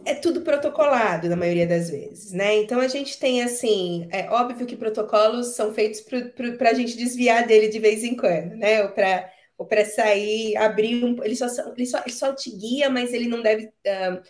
é 0.05 0.15
tudo 0.15 0.43
protocolado 0.43 1.29
na 1.29 1.37
maioria 1.37 1.67
das 1.67 1.91
vezes, 1.91 2.33
né? 2.33 2.57
Então 2.57 2.81
a 2.81 2.89
gente 2.89 3.19
tem 3.19 3.43
assim, 3.43 4.09
é 4.11 4.29
óbvio 4.31 4.67
que 4.67 4.77
protocolos 4.77 5.55
são 5.55 5.73
feitos 5.73 6.01
para 6.01 6.71
a 6.71 6.75
gente 6.75 6.97
desviar 6.97 7.47
dele 7.47 7.69
de 7.69 7.79
vez 7.79 8.05
em 8.05 8.17
quando, 8.17 8.55
né? 8.57 8.83
Ou 8.85 8.91
para 8.91 9.31
ou 9.59 9.67
para 9.67 9.85
sair, 9.85 10.57
abrir 10.57 11.05
um. 11.05 11.23
Ele 11.23 11.37
só, 11.37 11.47
ele, 11.77 11.87
só, 11.87 12.01
ele 12.01 12.13
só 12.13 12.35
te 12.35 12.51
guia, 12.51 12.91
mas 12.91 13.13
ele 13.13 13.29
não 13.29 13.41
deve 13.41 13.67
uh, 13.67 14.23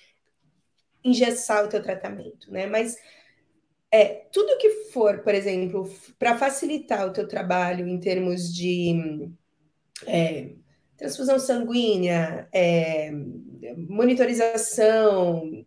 engessar 1.03 1.65
o 1.65 1.69
teu 1.69 1.83
tratamento, 1.83 2.51
né? 2.51 2.67
Mas 2.67 2.97
é, 3.91 4.27
tudo 4.33 4.59
que 4.59 4.91
for, 4.93 5.21
por 5.21 5.35
exemplo, 5.35 5.91
para 6.19 6.37
facilitar 6.37 7.07
o 7.07 7.13
teu 7.13 7.27
trabalho 7.27 7.89
em 7.89 7.99
termos 7.99 8.53
de 8.53 9.31
é, 10.07 10.51
transfusão 10.97 11.39
sanguínea, 11.39 12.49
é, 12.53 13.11
monitorização, 13.89 15.65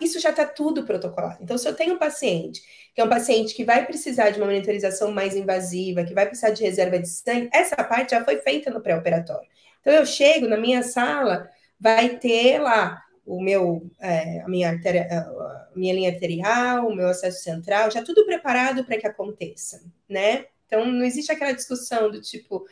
isso 0.00 0.20
já 0.20 0.30
está 0.30 0.46
tudo 0.46 0.84
protocolado. 0.84 1.38
Então, 1.42 1.56
se 1.56 1.66
eu 1.68 1.74
tenho 1.74 1.94
um 1.94 1.98
paciente 1.98 2.62
que 2.94 3.00
é 3.00 3.04
um 3.04 3.08
paciente 3.08 3.54
que 3.54 3.64
vai 3.64 3.86
precisar 3.86 4.30
de 4.30 4.38
uma 4.38 4.46
monitorização 4.46 5.10
mais 5.10 5.34
invasiva, 5.34 6.04
que 6.04 6.12
vai 6.12 6.26
precisar 6.26 6.50
de 6.50 6.62
reserva 6.62 6.98
de 6.98 7.08
sangue, 7.08 7.48
essa 7.52 7.76
parte 7.76 8.10
já 8.10 8.22
foi 8.22 8.36
feita 8.38 8.70
no 8.70 8.82
pré-operatório. 8.82 9.48
Então, 9.80 9.92
eu 9.92 10.04
chego 10.04 10.46
na 10.46 10.58
minha 10.58 10.82
sala, 10.82 11.48
vai 11.80 12.18
ter 12.18 12.58
lá 12.58 13.02
o 13.24 13.42
meu, 13.42 13.90
é, 13.98 14.40
a, 14.40 14.48
minha 14.48 14.68
artéria, 14.68 15.08
a 15.10 15.68
minha 15.74 15.94
linha 15.94 16.10
arterial, 16.10 16.86
o 16.86 16.94
meu 16.94 17.08
acesso 17.08 17.42
central, 17.42 17.90
já 17.90 18.02
tudo 18.02 18.26
preparado 18.26 18.84
para 18.84 18.98
que 18.98 19.06
aconteça, 19.06 19.82
né? 20.08 20.46
Então, 20.66 20.84
não 20.84 21.04
existe 21.04 21.32
aquela 21.32 21.52
discussão 21.52 22.10
do 22.10 22.20
tipo, 22.20 22.64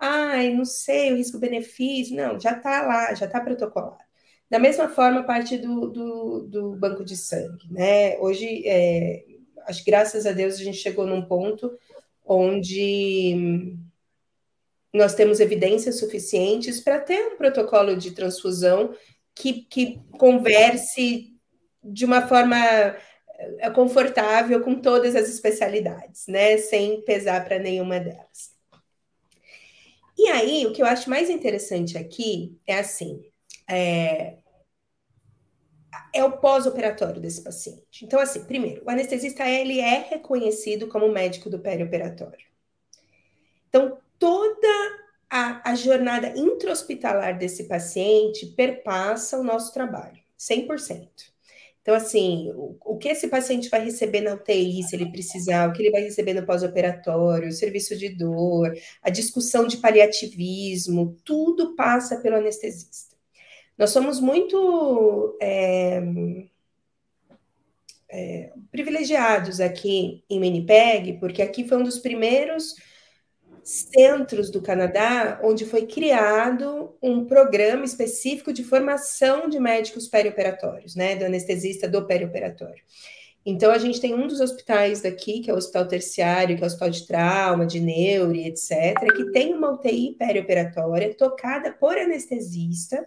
ai, 0.00 0.52
não 0.54 0.64
sei, 0.64 1.12
o 1.12 1.16
risco-benefício. 1.16 2.16
Não, 2.16 2.40
já 2.40 2.52
está 2.52 2.82
lá, 2.86 3.14
já 3.14 3.26
está 3.26 3.40
protocolado. 3.40 4.02
Da 4.48 4.58
mesma 4.58 4.88
forma, 4.88 5.22
parte 5.22 5.58
do, 5.58 5.88
do, 5.88 6.40
do, 6.48 6.76
banco 6.76 7.04
de 7.04 7.16
sangue, 7.16 7.70
né? 7.70 8.18
Hoje, 8.18 8.66
é, 8.66 9.24
acho 9.66 9.84
que 9.84 9.90
graças 9.90 10.26
a 10.26 10.32
Deus 10.32 10.54
a 10.54 10.64
gente 10.64 10.78
chegou 10.78 11.06
num 11.06 11.22
ponto 11.22 11.70
onde 12.24 13.76
nós 14.92 15.14
temos 15.14 15.38
evidências 15.38 16.00
suficientes 16.00 16.80
para 16.80 16.98
ter 16.98 17.20
um 17.28 17.36
protocolo 17.36 17.96
de 17.96 18.10
transfusão 18.10 18.92
que, 19.34 19.64
que 19.64 20.00
converse 20.18 21.32
de 21.82 22.04
uma 22.04 22.26
forma 22.26 22.56
é, 23.58 23.70
confortável 23.70 24.60
com 24.62 24.80
todas 24.80 25.14
as 25.14 25.28
especialidades, 25.28 26.26
né? 26.26 26.56
Sem 26.58 27.02
pesar 27.02 27.44
para 27.44 27.58
nenhuma 27.58 28.00
delas. 28.00 28.49
E 30.20 30.28
aí, 30.28 30.66
o 30.66 30.72
que 30.74 30.82
eu 30.82 30.86
acho 30.86 31.08
mais 31.08 31.30
interessante 31.30 31.96
aqui 31.96 32.60
é 32.66 32.78
assim: 32.78 33.24
é, 33.66 34.36
é 36.12 36.22
o 36.22 36.32
pós-operatório 36.32 37.22
desse 37.22 37.42
paciente. 37.42 38.04
Então, 38.04 38.20
assim, 38.20 38.44
primeiro, 38.44 38.84
o 38.84 38.90
anestesista 38.90 39.48
ele 39.48 39.80
é 39.80 40.06
reconhecido 40.10 40.88
como 40.88 41.08
médico 41.08 41.48
do 41.48 41.58
perioperatório. 41.58 42.46
Então, 43.70 43.96
toda 44.18 44.68
a, 45.30 45.70
a 45.70 45.74
jornada 45.74 46.34
intra-hospitalar 46.36 47.38
desse 47.38 47.64
paciente 47.64 48.44
perpassa 48.44 49.38
o 49.38 49.42
nosso 49.42 49.72
trabalho, 49.72 50.20
100%. 50.36 51.32
Então, 51.90 51.98
assim, 51.98 52.52
o, 52.54 52.96
que 52.98 53.08
esse 53.08 53.26
paciente 53.26 53.68
vai 53.68 53.84
receber 53.84 54.20
na 54.20 54.34
UTI, 54.34 54.84
se 54.84 54.94
ele 54.94 55.10
precisar, 55.10 55.68
o 55.68 55.72
que 55.72 55.82
ele 55.82 55.90
vai 55.90 56.02
receber 56.02 56.34
no 56.34 56.46
pós-operatório, 56.46 57.48
o 57.48 57.52
serviço 57.52 57.98
de 57.98 58.10
dor, 58.10 58.72
a 59.02 59.10
discussão 59.10 59.66
de 59.66 59.78
paliativismo, 59.78 61.16
tudo 61.24 61.74
passa 61.74 62.20
pelo 62.20 62.36
anestesista. 62.36 63.16
Nós 63.76 63.90
somos 63.90 64.20
muito 64.20 65.36
é, 65.42 66.00
é, 68.08 68.52
privilegiados 68.70 69.60
aqui 69.60 70.22
em 70.30 70.38
Winnipeg, 70.38 71.18
porque 71.18 71.42
aqui 71.42 71.66
foi 71.66 71.76
um 71.76 71.82
dos 71.82 71.98
primeiros 71.98 72.76
centros 73.62 74.50
do 74.50 74.60
Canadá 74.60 75.40
onde 75.42 75.64
foi 75.64 75.86
criado 75.86 76.94
um 77.02 77.24
programa 77.24 77.84
específico 77.84 78.52
de 78.52 78.64
formação 78.64 79.48
de 79.48 79.58
médicos 79.58 80.08
perioperatórios, 80.08 80.94
né, 80.94 81.16
do 81.16 81.24
anestesista 81.24 81.88
do 81.88 82.06
perioperatório. 82.06 82.82
Então, 83.44 83.70
a 83.70 83.78
gente 83.78 84.00
tem 84.00 84.14
um 84.14 84.26
dos 84.26 84.40
hospitais 84.40 85.00
daqui, 85.00 85.40
que 85.40 85.50
é 85.50 85.54
o 85.54 85.56
Hospital 85.56 85.88
Terciário, 85.88 86.56
que 86.56 86.62
é 86.62 86.64
o 86.64 86.66
Hospital 86.66 86.90
de 86.90 87.06
Trauma, 87.06 87.66
de 87.66 87.80
Neuro 87.80 88.34
e 88.34 88.46
etc., 88.46 88.94
que 89.16 89.30
tem 89.32 89.54
uma 89.54 89.72
UTI 89.72 90.14
perioperatória 90.18 91.14
tocada 91.14 91.72
por 91.72 91.96
anestesista 91.96 93.04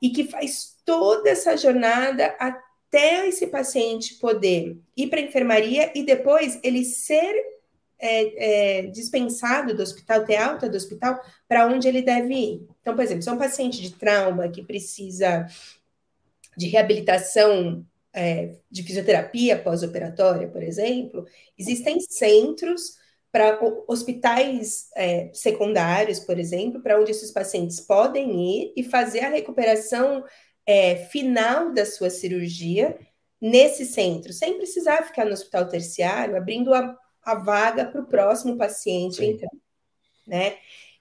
e 0.00 0.10
que 0.10 0.24
faz 0.24 0.76
toda 0.84 1.28
essa 1.28 1.56
jornada 1.56 2.34
até 2.38 3.26
esse 3.26 3.48
paciente 3.48 4.14
poder 4.14 4.78
ir 4.96 5.08
para 5.08 5.18
a 5.18 5.24
enfermaria 5.24 5.90
e 5.96 6.04
depois 6.04 6.60
ele 6.62 6.84
ser 6.84 7.34
é, 7.98 8.80
é, 8.80 8.86
dispensado 8.86 9.74
do 9.74 9.82
hospital, 9.82 10.24
ter 10.24 10.36
alta 10.36 10.68
do 10.68 10.76
hospital, 10.76 11.20
para 11.48 11.66
onde 11.66 11.88
ele 11.88 12.02
deve 12.02 12.34
ir. 12.34 12.66
Então, 12.80 12.94
por 12.94 13.02
exemplo, 13.02 13.22
se 13.22 13.28
é 13.28 13.32
um 13.32 13.38
paciente 13.38 13.80
de 13.80 13.92
trauma 13.92 14.48
que 14.48 14.62
precisa 14.62 15.46
de 16.56 16.68
reabilitação 16.68 17.84
é, 18.12 18.56
de 18.70 18.82
fisioterapia 18.82 19.58
pós-operatória, 19.58 20.48
por 20.48 20.62
exemplo, 20.62 21.26
existem 21.58 22.00
centros 22.00 22.96
para 23.30 23.58
hospitais 23.86 24.88
é, 24.96 25.28
secundários, 25.34 26.18
por 26.18 26.38
exemplo, 26.38 26.80
para 26.80 26.98
onde 26.98 27.10
esses 27.10 27.30
pacientes 27.30 27.80
podem 27.80 28.40
ir 28.40 28.72
e 28.74 28.82
fazer 28.82 29.20
a 29.20 29.28
recuperação 29.28 30.24
é, 30.64 30.96
final 30.96 31.72
da 31.72 31.84
sua 31.84 32.08
cirurgia 32.08 32.98
nesse 33.38 33.84
centro, 33.84 34.32
sem 34.32 34.56
precisar 34.56 35.02
ficar 35.02 35.26
no 35.26 35.32
hospital 35.32 35.68
terciário, 35.68 36.36
abrindo 36.36 36.72
a 36.72 36.96
a 37.26 37.34
vaga 37.34 37.84
para 37.84 38.00
o 38.00 38.06
próximo 38.06 38.56
paciente 38.56 39.16
Sim. 39.16 39.32
entrar, 39.32 39.50
né? 40.24 40.56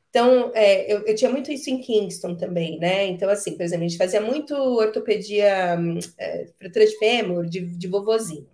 Então, 0.10 0.52
é, 0.56 0.92
eu, 0.92 1.06
eu, 1.06 1.14
tinha 1.14 1.30
muito 1.30 1.52
isso 1.52 1.70
em 1.70 1.80
Kingston 1.82 2.36
também, 2.36 2.80
né? 2.80 3.06
Então, 3.06 3.30
assim, 3.30 3.56
por 3.56 3.64
exemplo, 3.64 3.86
a 3.86 3.88
gente 3.88 3.98
fazia 3.98 4.22
muito 4.22 4.56
ortopedia, 4.56 5.78
é, 6.18 6.48
fratura 6.58 6.88
de 6.88 6.98
fêmur, 6.98 7.46
de, 7.46 7.60
de 7.60 7.88
vovozinho. 7.88 8.50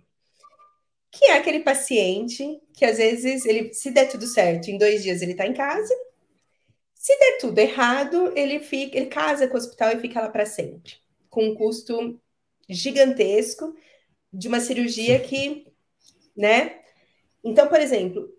Que 1.10 1.26
é 1.26 1.34
aquele 1.34 1.60
paciente 1.60 2.60
que, 2.74 2.84
às 2.84 2.98
vezes, 2.98 3.46
ele, 3.46 3.72
se 3.72 3.90
der 3.92 4.10
tudo 4.10 4.26
certo, 4.26 4.68
em 4.68 4.76
dois 4.76 5.02
dias 5.02 5.22
ele 5.22 5.32
está 5.32 5.46
em 5.46 5.54
casa. 5.54 5.94
Se 6.94 7.16
der 7.18 7.38
tudo 7.38 7.58
errado, 7.58 8.32
ele 8.36 8.58
fica, 8.58 8.96
ele 8.96 9.06
casa 9.06 9.46
com 9.46 9.54
o 9.54 9.58
hospital 9.58 9.92
e 9.92 10.00
fica 10.00 10.20
lá 10.20 10.28
para 10.28 10.44
sempre, 10.44 10.94
com 11.30 11.44
um 11.44 11.54
custo 11.54 12.20
gigantesco 12.68 13.72
de 14.32 14.48
uma 14.48 14.58
cirurgia 14.58 15.20
que, 15.20 15.66
né, 16.36 16.81
então, 17.44 17.66
por 17.66 17.80
exemplo, 17.80 18.32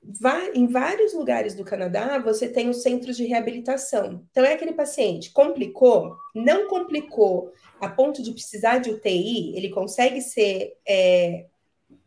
em 0.53 0.65
vários 0.67 1.13
lugares 1.13 1.53
do 1.55 1.65
Canadá, 1.65 2.17
você 2.19 2.47
tem 2.47 2.69
os 2.69 2.81
centros 2.81 3.17
de 3.17 3.25
reabilitação. 3.25 4.25
Então, 4.31 4.45
é 4.45 4.53
aquele 4.53 4.71
paciente 4.71 5.31
complicou, 5.31 6.15
não 6.33 6.69
complicou 6.69 7.51
a 7.81 7.89
ponto 7.89 8.23
de 8.23 8.31
precisar 8.31 8.77
de 8.77 8.91
UTI, 8.91 9.57
ele 9.57 9.69
consegue 9.69 10.21
ser 10.21 10.77
é, 10.87 11.47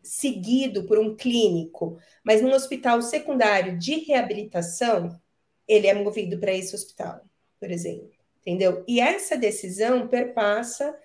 seguido 0.02 0.84
por 0.84 0.98
um 0.98 1.14
clínico, 1.14 1.98
mas 2.24 2.40
num 2.40 2.52
hospital 2.52 3.02
secundário 3.02 3.78
de 3.78 3.96
reabilitação, 4.00 5.20
ele 5.68 5.86
é 5.86 5.92
movido 5.92 6.38
para 6.38 6.54
esse 6.54 6.74
hospital, 6.74 7.20
por 7.60 7.70
exemplo. 7.70 8.10
Entendeu? 8.40 8.84
E 8.86 9.00
essa 9.00 9.36
decisão 9.36 10.08
perpassa 10.08 10.96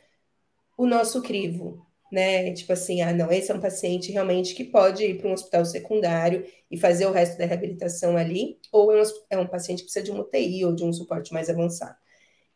o 0.78 0.86
nosso 0.86 1.22
crivo, 1.22 1.86
né? 2.12 2.54
Tipo 2.54 2.74
assim, 2.74 3.02
ah, 3.02 3.14
não, 3.14 3.32
esse 3.32 3.52
é 3.52 3.56
um 3.56 3.60
paciente 3.60 4.12
realmente 4.12 4.54
que 4.54 4.64
pode 4.64 5.04
ir 5.04 5.18
para 5.18 5.30
um 5.30 5.34
hospital 5.34 5.66
secundário 5.66 6.46
e 6.70 6.78
fazer 6.78 7.06
o 7.06 7.12
resto 7.12 7.38
da 7.38 7.46
reabilitação 7.46 8.18
ali, 8.18 8.60
ou 8.72 8.92
é 8.92 9.02
um, 9.02 9.06
é 9.32 9.38
um 9.38 9.48
paciente 9.48 9.80
que 9.80 9.86
precisa 9.86 10.04
de 10.04 10.12
uma 10.12 10.22
UTI 10.22 10.66
ou 10.66 10.76
de 10.76 10.84
um 10.84 10.94
suporte 10.94 11.34
mais 11.34 11.50
avançado. 11.50 11.96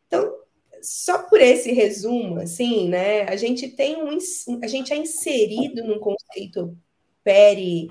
Então, 0.08 0.34
só 0.82 1.24
por 1.24 1.42
esse 1.42 1.72
resumo, 1.72 2.40
assim, 2.40 2.88
né? 2.90 3.24
A 3.24 3.36
gente 3.36 3.70
tem 3.70 4.04
um, 4.04 4.18
a 4.62 4.68
gente 4.68 4.94
é 4.94 4.98
inserido 4.98 5.84
num 5.84 6.00
conceito 6.00 6.78
peri 7.24 7.90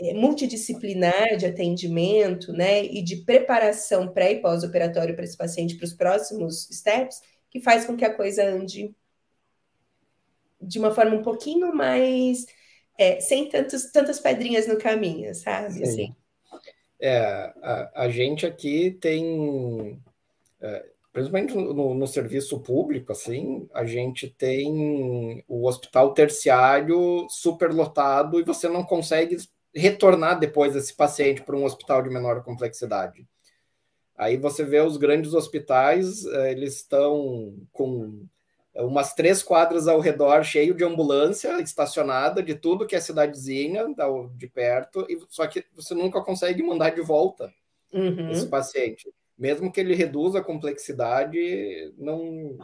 é, 0.00 0.14
multidisciplinar 0.14 1.36
de 1.36 1.46
atendimento, 1.46 2.52
né? 2.52 2.84
E 2.84 3.02
de 3.02 3.16
preparação 3.16 4.08
pré 4.08 4.32
e 4.32 4.40
pós-operatório 4.40 5.14
para 5.14 5.24
esse 5.24 5.36
paciente 5.36 5.76
para 5.76 5.86
os 5.86 5.94
próximos 5.94 6.68
steps, 6.70 7.20
que 7.50 7.60
faz 7.60 7.84
com 7.86 7.96
que 7.96 8.04
a 8.04 8.14
coisa 8.14 8.44
ande 8.46 8.94
de 10.60 10.78
uma 10.78 10.90
forma 10.94 11.16
um 11.16 11.22
pouquinho 11.22 11.74
mais 11.74 12.46
é, 12.98 13.20
sem 13.20 13.48
tantos, 13.48 13.90
tantas 13.90 14.18
pedrinhas 14.18 14.66
no 14.66 14.78
caminho, 14.78 15.34
sabe? 15.34 15.82
Assim. 15.82 16.14
É, 17.00 17.18
a, 17.62 18.02
a, 18.04 18.08
gente 18.08 18.46
aqui 18.46 18.90
tem, 18.92 20.00
é, 20.60 20.86
principalmente 21.12 21.54
no, 21.54 21.94
no, 21.94 22.06
serviço 22.06 22.58
público, 22.60 23.12
assim, 23.12 23.68
a 23.74 23.84
gente 23.84 24.30
tem 24.30 25.44
o 25.46 25.66
hospital 25.66 26.14
terciário 26.14 27.26
superlotado 27.28 28.40
e 28.40 28.44
você 28.44 28.66
não 28.66 28.82
consegue 28.82 29.36
retornar 29.74 30.38
depois 30.38 30.74
esse 30.74 30.94
paciente 30.94 31.42
para 31.42 31.56
um 31.56 31.64
hospital 31.64 32.02
de 32.02 32.08
menor 32.08 32.42
complexidade. 32.42 33.26
Aí 34.16 34.38
você 34.38 34.64
vê 34.64 34.80
os 34.80 34.96
grandes 34.96 35.34
hospitais, 35.34 36.24
é, 36.24 36.52
eles 36.52 36.76
estão 36.76 37.54
com 37.70 38.26
umas 38.84 39.14
três 39.14 39.42
quadras 39.42 39.88
ao 39.88 40.00
redor, 40.00 40.44
cheio 40.44 40.74
de 40.74 40.84
ambulância 40.84 41.60
estacionada, 41.60 42.42
de 42.42 42.54
tudo 42.54 42.86
que 42.86 42.94
é 42.94 43.00
cidadezinha, 43.00 43.86
de 44.34 44.46
perto, 44.46 45.06
e 45.08 45.18
só 45.28 45.46
que 45.46 45.64
você 45.74 45.94
nunca 45.94 46.20
consegue 46.20 46.62
mandar 46.62 46.90
de 46.90 47.00
volta 47.00 47.52
uhum. 47.92 48.30
esse 48.30 48.46
paciente. 48.46 49.12
Mesmo 49.38 49.70
que 49.70 49.80
ele 49.80 49.94
reduza 49.94 50.38
a 50.38 50.44
complexidade, 50.44 51.92
não, 51.96 52.56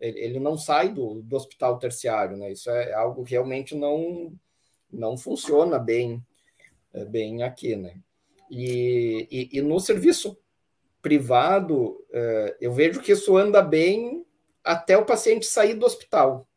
ele, 0.00 0.38
não 0.40 0.56
sai 0.56 0.88
do, 0.88 1.22
do 1.22 1.36
hospital 1.36 1.78
terciário, 1.78 2.36
né? 2.36 2.52
Isso 2.52 2.70
é 2.70 2.92
algo 2.92 3.24
que 3.24 3.32
realmente 3.32 3.76
não, 3.76 4.32
não 4.92 5.16
funciona 5.16 5.78
bem, 5.78 6.24
é, 6.92 7.04
bem 7.04 7.42
aqui, 7.42 7.76
né? 7.76 7.94
E, 8.50 9.28
e, 9.30 9.58
e 9.58 9.60
no 9.60 9.78
serviço 9.78 10.36
privado, 11.00 12.04
é, 12.12 12.56
eu 12.60 12.72
vejo 12.72 13.00
que 13.00 13.12
isso 13.12 13.36
anda 13.36 13.62
bem 13.62 14.24
até 14.64 14.96
o 14.96 15.04
paciente 15.04 15.46
sair 15.46 15.74
do 15.74 15.86
hospital. 15.86 16.48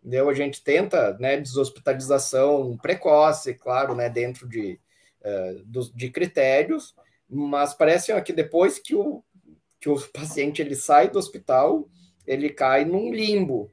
Entendeu? 0.00 0.28
A 0.28 0.34
gente 0.34 0.62
tenta, 0.62 1.16
né, 1.18 1.40
deshospitalização 1.40 2.76
precoce, 2.76 3.54
claro, 3.54 3.94
né, 3.94 4.10
dentro 4.10 4.46
de, 4.46 4.78
uh, 5.22 5.94
de 5.94 6.10
critérios, 6.10 6.94
mas 7.28 7.72
parece 7.72 8.18
que 8.22 8.32
depois 8.32 8.78
que 8.78 8.94
o, 8.94 9.24
que 9.80 9.88
o 9.88 9.98
paciente 10.12 10.60
ele 10.60 10.74
sai 10.74 11.10
do 11.10 11.18
hospital, 11.18 11.88
ele 12.26 12.50
cai 12.50 12.84
num 12.84 13.12
limbo, 13.12 13.72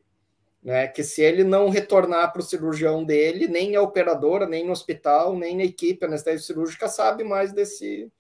né, 0.63 0.87
que 0.87 1.03
se 1.03 1.21
ele 1.21 1.43
não 1.43 1.69
retornar 1.69 2.31
para 2.31 2.41
o 2.41 2.45
cirurgião 2.45 3.03
dele, 3.03 3.47
nem 3.47 3.75
a 3.75 3.81
operadora, 3.81 4.47
nem 4.47 4.65
no 4.65 4.71
hospital, 4.71 5.35
nem 5.35 5.61
a 5.61 5.65
equipe 5.65 6.05
anestésica 6.05 6.53
cirúrgica 6.53 6.87
sabe 6.87 7.23
mais 7.23 7.51
desse, 7.51 8.11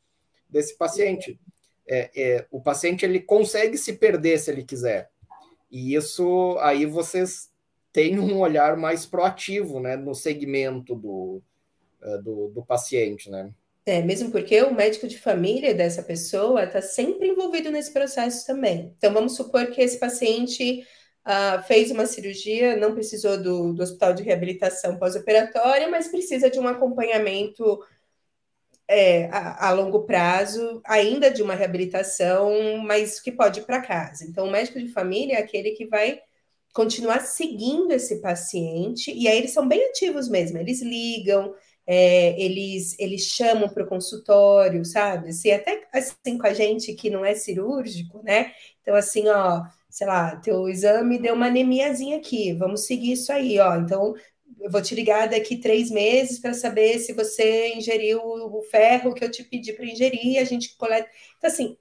desse 0.49 0.77
paciente. 0.77 1.39
É, 1.87 2.09
é, 2.15 2.47
o 2.49 2.61
paciente 2.61 3.05
ele 3.05 3.19
consegue 3.19 3.77
se 3.77 3.93
perder 3.93 4.39
se 4.39 4.49
ele 4.49 4.63
quiser. 4.63 5.10
E 5.71 5.95
isso 5.95 6.57
aí 6.59 6.85
vocês 6.85 7.49
têm 7.93 8.19
um 8.19 8.39
olhar 8.39 8.75
mais 8.77 9.05
proativo 9.05 9.79
né, 9.79 9.95
no 9.95 10.13
segmento 10.13 10.95
do, 10.95 11.41
eh, 12.01 12.17
do, 12.17 12.49
do 12.49 12.65
paciente, 12.65 13.29
né? 13.29 13.51
É, 13.85 14.01
mesmo 14.01 14.31
porque 14.31 14.61
o 14.61 14.73
médico 14.73 15.07
de 15.07 15.17
família 15.17 15.73
dessa 15.73 16.03
pessoa 16.03 16.63
está 16.63 16.81
sempre 16.81 17.27
envolvido 17.27 17.71
nesse 17.71 17.91
processo 17.91 18.45
também. 18.45 18.93
Então, 18.97 19.11
vamos 19.11 19.35
supor 19.35 19.67
que 19.71 19.81
esse 19.81 19.99
paciente 19.99 20.85
uh, 21.25 21.63
fez 21.63 21.89
uma 21.89 22.05
cirurgia, 22.05 22.77
não 22.77 22.93
precisou 22.93 23.41
do, 23.41 23.73
do 23.73 23.81
hospital 23.81 24.13
de 24.13 24.21
reabilitação 24.21 24.99
pós-operatória, 24.99 25.89
mas 25.89 26.09
precisa 26.09 26.49
de 26.49 26.59
um 26.59 26.67
acompanhamento 26.67 27.79
é, 28.87 29.27
a, 29.27 29.69
a, 29.69 29.71
longo 29.71 30.03
prazo, 30.03 30.81
ainda 30.85 31.31
de 31.31 31.41
uma 31.41 31.55
reabilitação, 31.55 32.77
mas 32.79 33.19
que 33.19 33.31
pode 33.31 33.61
ir 33.61 33.63
para 33.63 33.81
casa. 33.81 34.25
Então, 34.25 34.47
o 34.47 34.51
médico 34.51 34.79
de 34.79 34.89
família 34.89 35.35
é 35.35 35.39
aquele 35.39 35.71
que 35.71 35.85
vai 35.85 36.19
continuar 36.73 37.21
seguindo 37.21 37.91
esse 37.91 38.21
paciente, 38.21 39.11
e 39.13 39.27
aí 39.27 39.37
eles 39.37 39.51
são 39.51 39.67
bem 39.67 39.89
ativos 39.89 40.29
mesmo, 40.29 40.57
eles 40.57 40.81
ligam, 40.81 41.53
é, 41.85 42.41
eles, 42.41 42.97
eles 42.99 43.23
chamam 43.23 43.67
para 43.67 43.83
o 43.83 43.87
consultório, 43.87 44.85
sabe? 44.85 45.29
Assim, 45.29 45.51
até 45.51 45.87
assim 45.93 46.37
com 46.37 46.47
a 46.47 46.53
gente 46.53 46.93
que 46.93 47.09
não 47.09 47.25
é 47.25 47.35
cirúrgico, 47.35 48.21
né? 48.23 48.53
Então, 48.81 48.95
assim, 48.95 49.27
ó, 49.27 49.63
sei 49.89 50.07
lá, 50.07 50.37
teu 50.37 50.69
exame 50.69 51.19
deu 51.19 51.35
uma 51.35 51.47
anemiazinha 51.47 52.17
aqui, 52.17 52.53
vamos 52.53 52.85
seguir 52.85 53.13
isso 53.13 53.31
aí, 53.31 53.59
ó. 53.59 53.75
Então, 53.75 54.13
eu 54.61 54.69
vou 54.69 54.81
te 54.81 54.93
ligar 54.93 55.27
daqui 55.27 55.57
três 55.57 55.89
meses 55.89 56.39
para 56.39 56.53
saber 56.53 56.99
se 56.99 57.13
você 57.13 57.73
ingeriu 57.73 58.21
o 58.23 58.61
ferro 58.63 59.13
que 59.13 59.23
eu 59.23 59.31
te 59.31 59.43
pedi 59.43 59.73
para 59.73 59.85
ingerir, 59.85 60.39
a 60.39 60.43
gente 60.43 60.75
coleta. 60.77 61.09
Então, 61.37 61.49
assim, 61.49 61.77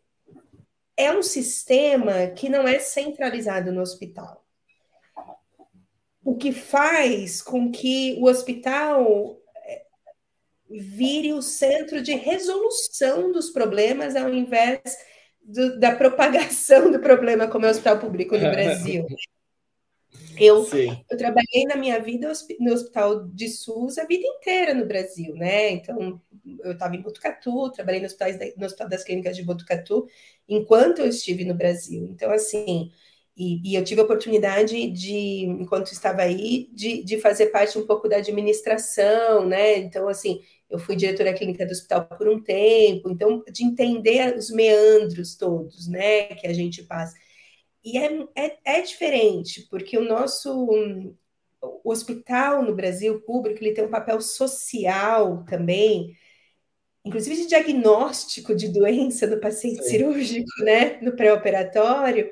é 0.96 1.12
um 1.12 1.22
sistema 1.22 2.28
que 2.28 2.48
não 2.48 2.66
é 2.66 2.78
centralizado 2.78 3.70
no 3.72 3.80
hospital. 3.80 4.44
O 6.24 6.36
que 6.36 6.52
faz 6.52 7.40
com 7.42 7.70
que 7.70 8.16
o 8.18 8.26
hospital 8.26 9.38
é, 9.64 9.82
vire 10.70 11.32
o 11.32 11.42
centro 11.42 12.02
de 12.02 12.12
resolução 12.12 13.32
dos 13.32 13.50
problemas 13.50 14.16
ao 14.16 14.32
invés 14.32 14.80
do, 15.42 15.78
da 15.78 15.94
propagação 15.96 16.90
do 16.90 17.00
problema, 17.00 17.48
como 17.48 17.64
é 17.64 17.68
o 17.68 17.70
hospital 17.72 17.98
público 17.98 18.36
no 18.36 18.48
Brasil. 18.52 19.06
Eu, 20.40 20.66
eu 21.11 21.16
trabalhei 21.18 21.64
na 21.66 21.76
minha 21.76 22.00
vida 22.00 22.33
no 22.59 22.72
hospital 22.72 23.26
de 23.29 23.48
SUS 23.48 23.98
a 23.98 24.07
vida 24.07 24.26
inteira 24.26 24.72
no 24.72 24.87
Brasil, 24.87 25.35
né? 25.35 25.70
Então, 25.70 26.20
eu 26.64 26.72
estava 26.72 26.96
em 26.96 27.03
Botucatu, 27.03 27.70
trabalhei 27.70 28.00
no 28.00 28.07
hospital, 28.07 28.31
no 28.57 28.66
hospital 28.66 28.88
das 28.88 29.05
Clínicas 29.05 29.37
de 29.37 29.42
Botucatu 29.42 30.07
enquanto 30.48 31.00
eu 31.00 31.07
estive 31.09 31.44
no 31.44 31.55
Brasil. 31.55 32.07
Então, 32.11 32.31
assim, 32.31 32.90
e, 33.37 33.72
e, 33.72 33.74
eu 33.74 33.85
tive 33.85 34.00
a 34.00 34.05
oportunidade 34.05 34.90
de, 34.90 35.44
enquanto 35.44 35.92
estava 35.92 36.22
aí, 36.22 36.68
de, 36.72 37.03
de 37.03 37.18
fazer 37.18 37.46
parte 37.46 37.79
um 37.79 37.87
pouco 37.87 38.09
da 38.09 38.16
administração, 38.16 39.46
né? 39.46 39.79
Então, 39.79 40.09
assim, 40.09 40.42
eu 40.68 40.79
fui 40.79 40.94
diretora 40.94 41.33
clínica 41.33 41.64
do 41.66 41.72
hospital 41.72 42.07
por 42.07 42.29
um 42.29 42.40
tempo, 42.40 43.11
então, 43.11 43.42
de 43.50 43.64
entender 43.64 44.37
os 44.37 44.50
meandros 44.50 45.35
todos, 45.37 45.88
né, 45.88 46.26
que 46.35 46.46
a 46.46 46.53
gente 46.53 46.83
passa. 46.85 47.14
E 47.84 47.98
é, 47.98 48.26
é, 48.34 48.58
é 48.64 48.82
diferente, 48.82 49.66
porque 49.70 49.96
o 49.96 50.04
nosso 50.04 50.68
o 51.62 51.90
hospital 51.90 52.62
no 52.62 52.74
Brasil 52.74 53.20
público 53.22 53.62
ele 53.62 53.74
tem 53.74 53.84
um 53.84 53.90
papel 53.90 54.20
social 54.20 55.44
também, 55.44 56.16
inclusive 57.04 57.36
de 57.36 57.46
diagnóstico 57.48 58.54
de 58.54 58.68
doença 58.68 59.26
do 59.26 59.40
paciente 59.40 59.82
Sim. 59.82 59.90
cirúrgico, 59.90 60.50
né, 60.64 60.98
no 61.02 61.14
pré-operatório, 61.14 62.30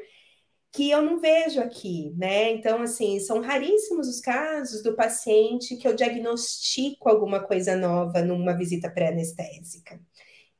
que 0.73 0.91
eu 0.91 1.03
não 1.03 1.19
vejo 1.19 1.61
aqui, 1.61 2.13
né? 2.17 2.53
Então, 2.53 2.83
assim, 2.83 3.19
são 3.21 3.41
raríssimos 3.41 4.07
os 4.07 4.21
casos 4.21 4.83
do 4.83 4.95
paciente 4.95 5.77
que 5.77 5.89
eu 5.89 5.95
diagnostico 5.95 7.09
alguma 7.09 7.41
coisa 7.41 7.75
nova 7.75 8.23
numa 8.23 8.53
visita 8.53 8.91
pré-anestésica. 8.91 9.99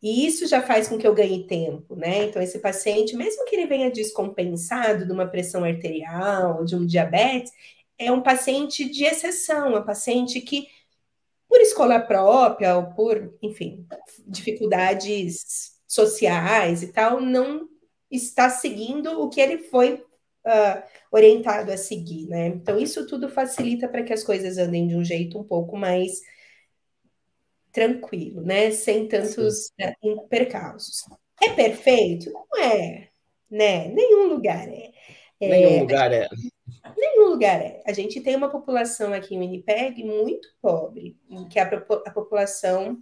E 0.01 0.27
isso 0.27 0.47
já 0.47 0.63
faz 0.63 0.89
com 0.89 0.97
que 0.97 1.07
eu 1.07 1.15
ganhe 1.15 1.47
tempo, 1.47 1.97
né? 1.97 2.25
Então, 2.25 2.41
esse 2.41 2.61
paciente, 2.61 3.17
mesmo 3.17 3.45
que 3.45 3.57
ele 3.57 3.67
venha 3.67 3.91
descompensado 3.91 5.05
de 5.05 5.13
uma 5.13 5.27
pressão 5.27 5.65
arterial, 5.65 6.65
de 6.65 6.77
um 6.77 6.87
diabetes, 6.87 7.53
é 7.99 8.13
um 8.13 8.23
paciente 8.23 8.89
de 8.89 9.05
exceção, 9.05 9.75
é 9.77 9.81
um 9.81 9.85
paciente 9.85 10.41
que, 10.41 10.69
por 11.49 11.61
escola 11.61 11.99
própria, 11.99 12.77
ou 12.77 12.87
por, 12.95 13.37
enfim, 13.43 13.85
dificuldades 14.27 15.73
sociais 15.87 16.83
e 16.83 16.93
tal, 16.93 17.21
não 17.21 17.69
está 18.11 18.49
seguindo 18.49 19.21
o 19.21 19.29
que 19.29 19.41
ele 19.41 19.59
foi 19.59 19.95
uh, 19.95 20.83
orientado 21.11 21.73
a 21.73 21.77
seguir, 21.77 22.27
né? 22.29 22.47
Então, 22.49 22.79
isso 22.79 23.05
tudo 23.07 23.29
facilita 23.29 23.89
para 23.89 24.05
que 24.05 24.13
as 24.13 24.23
coisas 24.23 24.59
andem 24.59 24.87
de 24.87 24.95
um 24.95 25.05
jeito 25.05 25.39
um 25.39 25.45
pouco 25.45 25.77
mais 25.77 26.21
tranquilo, 27.79 28.43
né? 28.43 28.73
Sem 28.73 29.07
tantos 29.07 29.73
né, 29.79 29.95
percalços. 30.29 31.05
É 31.41 31.51
perfeito? 31.51 32.33
Não 32.33 32.61
é, 32.61 33.09
né? 33.49 33.89
Nenhum 33.89 34.27
lugar 34.27 34.69
é. 34.69 34.91
é 35.41 35.49
nenhum 35.49 35.81
lugar 35.83 36.13
é. 36.13 36.29
Nenhum 36.97 37.29
lugar 37.29 37.61
é. 37.63 37.81
A 37.87 37.93
gente 37.93 38.21
tem 38.21 38.35
uma 38.35 38.51
população 38.51 39.13
aqui 39.13 39.37
em 39.37 39.39
Winnipeg 39.39 40.03
muito 40.03 40.49
pobre, 40.61 41.17
que 41.51 41.61
é 41.61 41.63
a, 41.63 41.69
a 42.07 42.11
população 42.11 43.01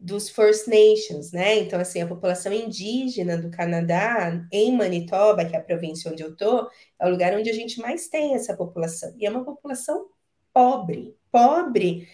dos 0.00 0.30
First 0.30 0.66
Nations, 0.66 1.30
né? 1.30 1.58
Então, 1.58 1.78
assim, 1.78 2.00
a 2.00 2.06
população 2.06 2.52
indígena 2.52 3.36
do 3.36 3.50
Canadá, 3.50 4.42
em 4.50 4.74
Manitoba, 4.74 5.44
que 5.44 5.54
é 5.54 5.58
a 5.58 5.62
província 5.62 6.10
onde 6.10 6.22
eu 6.22 6.34
tô, 6.34 6.68
é 6.98 7.06
o 7.06 7.10
lugar 7.10 7.34
onde 7.34 7.50
a 7.50 7.54
gente 7.54 7.78
mais 7.80 8.08
tem 8.08 8.34
essa 8.34 8.56
população. 8.56 9.14
E 9.18 9.26
é 9.26 9.30
uma 9.30 9.44
população 9.44 10.06
pobre, 10.54 11.14
pobre 11.30 12.08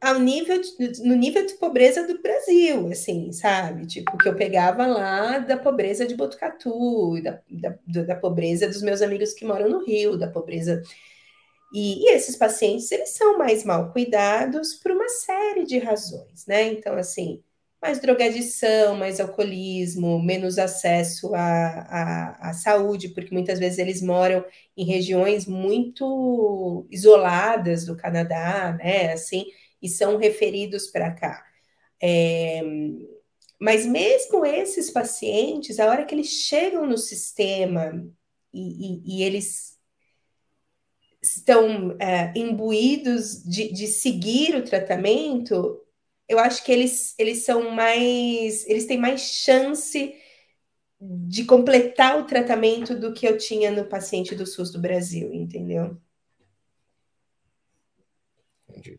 ao 0.00 0.18
nível 0.18 0.60
de, 0.60 1.02
no 1.04 1.14
nível 1.14 1.44
de 1.46 1.54
pobreza 1.54 2.06
do 2.06 2.20
Brasil, 2.22 2.88
assim, 2.90 3.32
sabe? 3.32 3.86
Tipo, 3.86 4.16
que 4.16 4.28
eu 4.28 4.34
pegava 4.34 4.86
lá 4.86 5.38
da 5.38 5.56
pobreza 5.58 6.06
de 6.06 6.14
Botucatu, 6.16 7.22
da, 7.22 7.40
da, 7.50 8.02
da 8.04 8.16
pobreza 8.16 8.66
dos 8.66 8.82
meus 8.82 9.02
amigos 9.02 9.34
que 9.34 9.44
moram 9.44 9.68
no 9.68 9.84
Rio, 9.84 10.16
da 10.16 10.26
pobreza. 10.28 10.82
E, 11.72 12.04
e, 12.04 12.10
esses 12.14 12.36
pacientes, 12.36 12.90
eles 12.92 13.10
são 13.10 13.38
mais 13.38 13.64
mal 13.64 13.92
cuidados 13.92 14.74
por 14.74 14.92
uma 14.92 15.08
série 15.08 15.64
de 15.64 15.78
razões, 15.78 16.46
né? 16.46 16.64
Então, 16.72 16.96
assim, 16.96 17.42
mais 17.80 18.00
drogadição, 18.00 18.96
mais 18.96 19.20
alcoolismo, 19.20 20.22
menos 20.22 20.58
acesso 20.58 21.34
à, 21.34 21.40
à, 21.40 22.50
à 22.50 22.52
saúde, 22.54 23.10
porque 23.10 23.32
muitas 23.34 23.58
vezes 23.58 23.78
eles 23.78 24.02
moram 24.02 24.44
em 24.76 24.84
regiões 24.84 25.46
muito 25.46 26.86
isoladas 26.90 27.84
do 27.86 27.96
Canadá, 27.96 28.76
né? 28.78 29.12
Assim, 29.12 29.44
e 29.82 29.88
são 29.88 30.16
referidos 30.16 30.86
para 30.88 31.12
cá. 31.12 31.44
É, 32.02 32.62
mas 33.60 33.84
mesmo 33.84 34.44
esses 34.46 34.90
pacientes, 34.90 35.78
a 35.78 35.86
hora 35.86 36.04
que 36.04 36.14
eles 36.14 36.28
chegam 36.28 36.86
no 36.86 36.96
sistema 36.96 37.92
e, 38.52 39.12
e, 39.12 39.18
e 39.18 39.22
eles 39.22 39.78
estão 41.22 41.96
é, 42.00 42.32
imbuídos 42.34 43.42
de, 43.44 43.70
de, 43.70 43.86
seguir 43.86 44.56
o 44.56 44.64
tratamento, 44.64 45.78
eu 46.26 46.38
acho 46.38 46.64
que 46.64 46.72
eles, 46.72 47.14
eles 47.18 47.44
são 47.44 47.70
mais, 47.70 48.66
eles 48.66 48.86
têm 48.86 48.96
mais 48.96 49.20
chance 49.20 50.14
de 50.98 51.44
completar 51.44 52.18
o 52.18 52.26
tratamento 52.26 52.98
do 52.98 53.12
que 53.12 53.26
eu 53.26 53.36
tinha 53.36 53.70
no 53.70 53.86
paciente 53.86 54.34
do 54.34 54.46
SUS 54.46 54.70
do 54.70 54.80
Brasil, 54.80 55.32
entendeu? 55.34 56.00
É, 58.68 58.98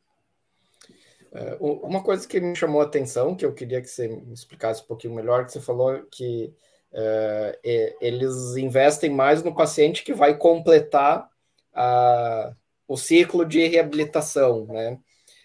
uma 1.60 2.04
coisa 2.04 2.28
que 2.28 2.40
me 2.40 2.56
chamou 2.56 2.82
a 2.82 2.84
atenção, 2.84 3.36
que 3.36 3.46
eu 3.46 3.54
queria 3.54 3.82
que 3.82 3.88
você 3.88 4.08
me 4.08 4.34
explicasse 4.34 4.84
um 4.84 4.86
pouquinho 4.88 5.16
melhor, 5.16 5.46
que 5.46 5.54
você 5.54 5.62
falou 5.62 6.04
que 6.12 6.54
é, 6.94 7.96
eles 8.02 8.58
investem 8.58 9.10
mais 9.10 9.42
no 9.42 9.56
paciente 9.56 10.04
que 10.04 10.14
vai 10.14 10.38
completar 10.38 11.30
a, 11.74 12.54
o 12.88 12.98
ciclo 12.98 13.46
de 13.46 13.66
reabilitação, 13.68 14.66
né? 14.68 15.00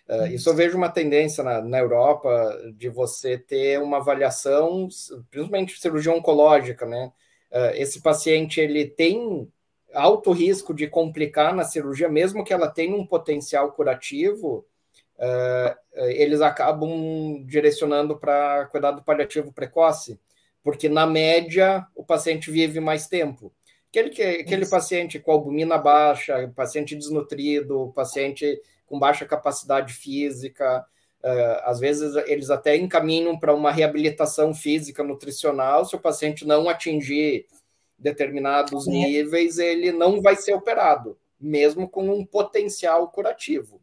Uh, 0.09 0.27
isso 0.29 0.49
eu 0.49 0.55
vejo 0.55 0.77
uma 0.77 0.88
tendência 0.88 1.42
na, 1.42 1.61
na, 1.61 1.79
Europa 1.79 2.57
de 2.77 2.88
você 2.88 3.37
ter 3.37 3.83
uma 3.83 3.96
avaliação, 3.96 4.88
principalmente 5.31 5.81
cirurgia 5.81 6.12
oncológica, 6.12 6.87
né? 6.87 7.12
Uh, 7.51 7.75
esse 7.75 8.01
paciente 8.01 8.61
ele 8.61 8.87
tem 8.87 9.51
alto 9.92 10.31
risco 10.31 10.72
de 10.72 10.87
complicar 10.87 11.55
na 11.55 11.64
cirurgia, 11.64 12.09
mesmo 12.09 12.44
que 12.44 12.53
ela 12.53 12.68
tenha 12.68 12.94
um 12.94 13.05
potencial 13.05 13.72
curativo, 13.72 14.64
uh, 15.19 15.77
eles 15.95 16.41
acabam 16.41 17.45
direcionando 17.47 18.19
para 18.19 18.67
cuidado 18.67 19.03
paliativo 19.03 19.53
precoce, 19.53 20.19
porque 20.63 20.89
na 20.89 21.07
média 21.07 21.87
o 21.95 22.05
paciente 22.05 22.51
vive 22.51 22.81
mais 22.81 23.07
tempo. 23.07 23.53
Aquele, 23.89 24.11
aquele 24.41 24.67
paciente 24.67 25.19
com 25.19 25.33
albumina 25.33 25.79
baixa, 25.79 26.53
paciente 26.55 26.95
desnutrido, 26.95 27.93
paciente 27.95 28.61
com 28.85 28.99
baixa 28.99 29.25
capacidade 29.25 29.93
física, 29.93 30.85
uh, 31.23 31.61
às 31.65 31.81
vezes 31.81 32.15
eles 32.27 32.51
até 32.51 32.77
encaminham 32.77 33.39
para 33.39 33.55
uma 33.55 33.71
reabilitação 33.71 34.53
física 34.55 35.03
nutricional. 35.03 35.85
Se 35.85 35.97
o 35.97 36.01
paciente 36.01 36.47
não 36.47 36.69
atingir 36.69 37.47
determinados 37.99 38.87
níveis, 38.87 39.59
ele 39.59 39.91
não 39.93 40.21
vai 40.21 40.37
ser 40.37 40.53
operado, 40.53 41.19
mesmo 41.41 41.89
com 41.89 42.11
um 42.11 42.25
potencial 42.25 43.09
curativo. 43.11 43.81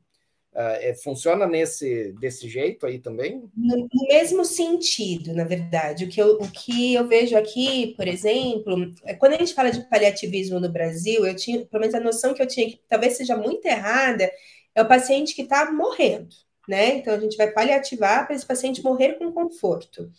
Uh, 0.54 0.96
funciona 1.02 1.48
nesse 1.48 2.12
desse 2.20 2.48
jeito 2.48 2.86
aí 2.86 3.00
também? 3.00 3.50
No, 3.58 3.76
no, 3.76 4.08
mesmo 4.08 4.46
sentido, 4.46 5.34
na 5.34 5.44
verdade. 5.44 6.06
O 6.06 6.10
que, 6.10 6.22
eu, 6.22 6.36
o 6.36 6.52
que 6.52 6.94
eu 6.94 7.08
vejo 7.08 7.36
aqui, 7.36 7.96
por 7.98 8.08
exemplo, 8.08 8.94
é 9.04 9.16
quando 9.16 9.34
a 9.34 9.38
gente 9.38 9.56
fala 9.56 9.72
de 9.72 9.82
paliativismo 9.90 10.60
no 10.60 10.72
Brasil, 10.72 11.26
eu 11.26 11.36
tinha, 11.36 11.66
pelo 11.66 11.82
menos 11.82 11.96
a 11.96 12.00
noção 12.00 12.36
que 12.36 12.42
eu 12.42 12.46
tinha, 12.46 12.70
que 12.70 12.80
talvez 12.88 13.18
seja 13.18 13.36
muito 13.36 13.66
errada, 13.66 14.32
é 14.76 14.82
o 14.82 14.88
paciente 14.88 15.34
que 15.34 15.42
está 15.42 15.72
morrendo, 15.72 16.36
né? 16.70 16.98
Então 16.98 17.16
a 17.16 17.20
gente 17.20 17.36
vai 17.36 17.52
paliativar 17.52 18.28
para 18.28 18.36
esse 18.36 18.46
paciente 18.46 18.84
morrer 18.84 19.14
com 19.14 19.32
conforto. 19.32 20.12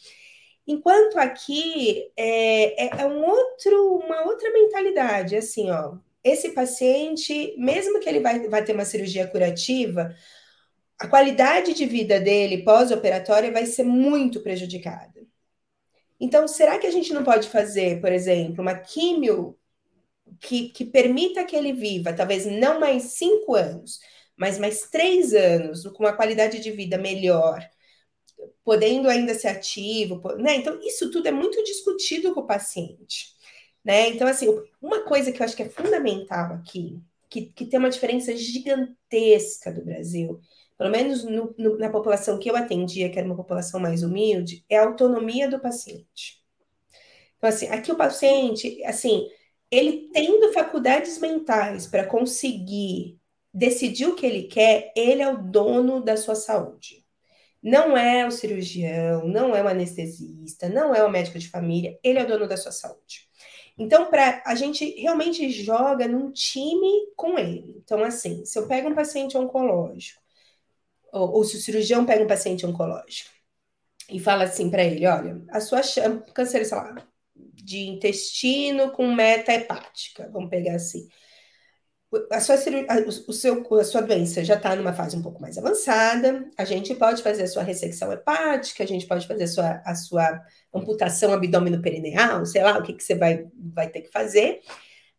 Enquanto 0.66 1.16
aqui 1.16 2.10
é, 2.16 2.86
é, 2.86 3.02
é 3.02 3.06
um 3.06 3.24
outro, 3.24 3.98
uma 3.98 4.22
outra 4.22 4.50
mentalidade, 4.52 5.36
assim, 5.36 5.70
ó 5.70 5.94
esse 6.24 6.50
paciente, 6.52 7.54
mesmo 7.58 8.00
que 8.00 8.08
ele 8.08 8.20
vai, 8.20 8.48
vai 8.48 8.64
ter 8.64 8.72
uma 8.72 8.84
cirurgia 8.84 9.26
curativa, 9.28 10.14
a 10.98 11.06
qualidade 11.06 11.74
de 11.74 11.86
vida 11.86 12.18
dele 12.18 12.64
pós-operatória 12.64 13.52
vai 13.52 13.66
ser 13.66 13.84
muito 13.84 14.40
prejudicada. 14.40 15.22
Então, 16.18 16.48
será 16.48 16.78
que 16.78 16.86
a 16.86 16.90
gente 16.90 17.12
não 17.12 17.22
pode 17.22 17.48
fazer, 17.48 18.00
por 18.00 18.10
exemplo, 18.10 18.62
uma 18.62 18.74
químio 18.74 19.58
que, 20.40 20.70
que 20.70 20.84
permita 20.84 21.44
que 21.44 21.56
ele 21.56 21.72
viva, 21.72 22.12
talvez 22.12 22.46
não 22.46 22.80
mais 22.80 23.02
cinco 23.14 23.54
anos, 23.54 24.00
mas 24.36 24.58
mais 24.58 24.88
três 24.90 25.34
anos, 25.34 25.84
com 25.88 26.04
uma 26.04 26.16
qualidade 26.16 26.60
de 26.60 26.70
vida 26.70 26.96
melhor, 26.96 27.62
podendo 28.64 29.08
ainda 29.08 29.34
ser 29.34 29.48
ativo, 29.48 30.20
né? 30.38 30.56
Então, 30.56 30.80
isso 30.82 31.10
tudo 31.10 31.28
é 31.28 31.32
muito 31.32 31.62
discutido 31.64 32.32
com 32.34 32.40
o 32.40 32.46
paciente, 32.46 33.33
né? 33.84 34.08
Então, 34.08 34.26
assim, 34.26 34.46
uma 34.80 35.04
coisa 35.04 35.30
que 35.30 35.40
eu 35.40 35.44
acho 35.44 35.56
que 35.56 35.62
é 35.62 35.68
fundamental 35.68 36.54
aqui, 36.54 37.00
que, 37.28 37.46
que 37.46 37.66
tem 37.66 37.78
uma 37.78 37.90
diferença 37.90 38.34
gigantesca 38.36 39.72
do 39.72 39.84
Brasil, 39.84 40.40
pelo 40.78 40.90
menos 40.90 41.24
no, 41.24 41.54
no, 41.58 41.78
na 41.78 41.90
população 41.90 42.38
que 42.38 42.50
eu 42.50 42.56
atendia, 42.56 43.10
que 43.10 43.18
era 43.18 43.26
uma 43.26 43.36
população 43.36 43.80
mais 43.80 44.02
humilde, 44.02 44.64
é 44.68 44.78
a 44.78 44.86
autonomia 44.86 45.48
do 45.48 45.60
paciente. 45.60 46.42
Então, 47.36 47.48
assim, 47.48 47.68
aqui 47.68 47.92
o 47.92 47.96
paciente, 47.96 48.82
assim, 48.84 49.28
ele 49.70 50.08
tendo 50.12 50.52
faculdades 50.52 51.18
mentais 51.18 51.86
para 51.86 52.06
conseguir 52.06 53.18
decidir 53.52 54.06
o 54.06 54.16
que 54.16 54.26
ele 54.26 54.44
quer, 54.44 54.92
ele 54.96 55.22
é 55.22 55.28
o 55.28 55.42
dono 55.42 56.02
da 56.02 56.16
sua 56.16 56.34
saúde. 56.34 57.04
Não 57.62 57.96
é 57.96 58.26
o 58.26 58.30
cirurgião, 58.30 59.26
não 59.26 59.54
é 59.54 59.62
o 59.62 59.68
anestesista, 59.68 60.68
não 60.68 60.94
é 60.94 61.04
o 61.04 61.10
médico 61.10 61.38
de 61.38 61.48
família, 61.48 61.98
ele 62.02 62.18
é 62.18 62.24
o 62.24 62.26
dono 62.26 62.48
da 62.48 62.56
sua 62.56 62.72
saúde. 62.72 63.28
Então, 63.76 64.08
pra, 64.10 64.42
a 64.46 64.54
gente 64.54 64.84
realmente 65.00 65.50
joga 65.50 66.06
num 66.06 66.30
time 66.30 67.12
com 67.16 67.38
ele. 67.38 67.74
Então, 67.78 68.04
assim, 68.04 68.44
se 68.44 68.58
eu 68.58 68.68
pego 68.68 68.88
um 68.88 68.94
paciente 68.94 69.36
oncológico, 69.36 70.20
ou, 71.12 71.32
ou 71.36 71.44
se 71.44 71.56
o 71.56 71.60
cirurgião 71.60 72.06
pega 72.06 72.24
um 72.24 72.28
paciente 72.28 72.66
oncológico 72.66 73.30
e 74.10 74.20
fala 74.20 74.44
assim 74.44 74.70
para 74.70 74.84
ele: 74.84 75.06
olha, 75.06 75.42
a 75.50 75.60
sua 75.60 75.80
câncer, 76.34 76.64
sei 76.66 76.76
lá, 76.78 76.94
de 77.36 77.80
intestino 77.86 78.92
com 78.92 79.12
meta 79.14 79.52
hepática, 79.52 80.28
vamos 80.32 80.50
pegar 80.50 80.76
assim. 80.76 81.08
A 82.30 82.40
sua, 82.40 82.56
o 83.28 83.32
seu, 83.32 83.80
a 83.80 83.84
sua 83.84 84.00
doença 84.00 84.44
já 84.44 84.54
está 84.54 84.74
numa 84.76 84.92
fase 84.92 85.16
um 85.16 85.22
pouco 85.22 85.40
mais 85.40 85.56
avançada, 85.58 86.48
a 86.56 86.64
gente 86.64 86.94
pode 86.94 87.22
fazer 87.22 87.44
a 87.44 87.48
sua 87.48 87.62
ressecção 87.62 88.12
hepática, 88.12 88.82
a 88.84 88.86
gente 88.86 89.06
pode 89.06 89.26
fazer 89.26 89.44
a 89.44 89.48
sua, 89.48 89.82
a 89.84 89.94
sua 89.94 90.42
amputação 90.72 91.32
abdômeno 91.32 91.80
perineal, 91.80 92.44
sei 92.46 92.62
lá 92.62 92.78
o 92.78 92.82
que, 92.82 92.92
que 92.92 93.02
você 93.02 93.14
vai, 93.14 93.46
vai 93.56 93.88
ter 93.88 94.02
que 94.02 94.10
fazer. 94.10 94.60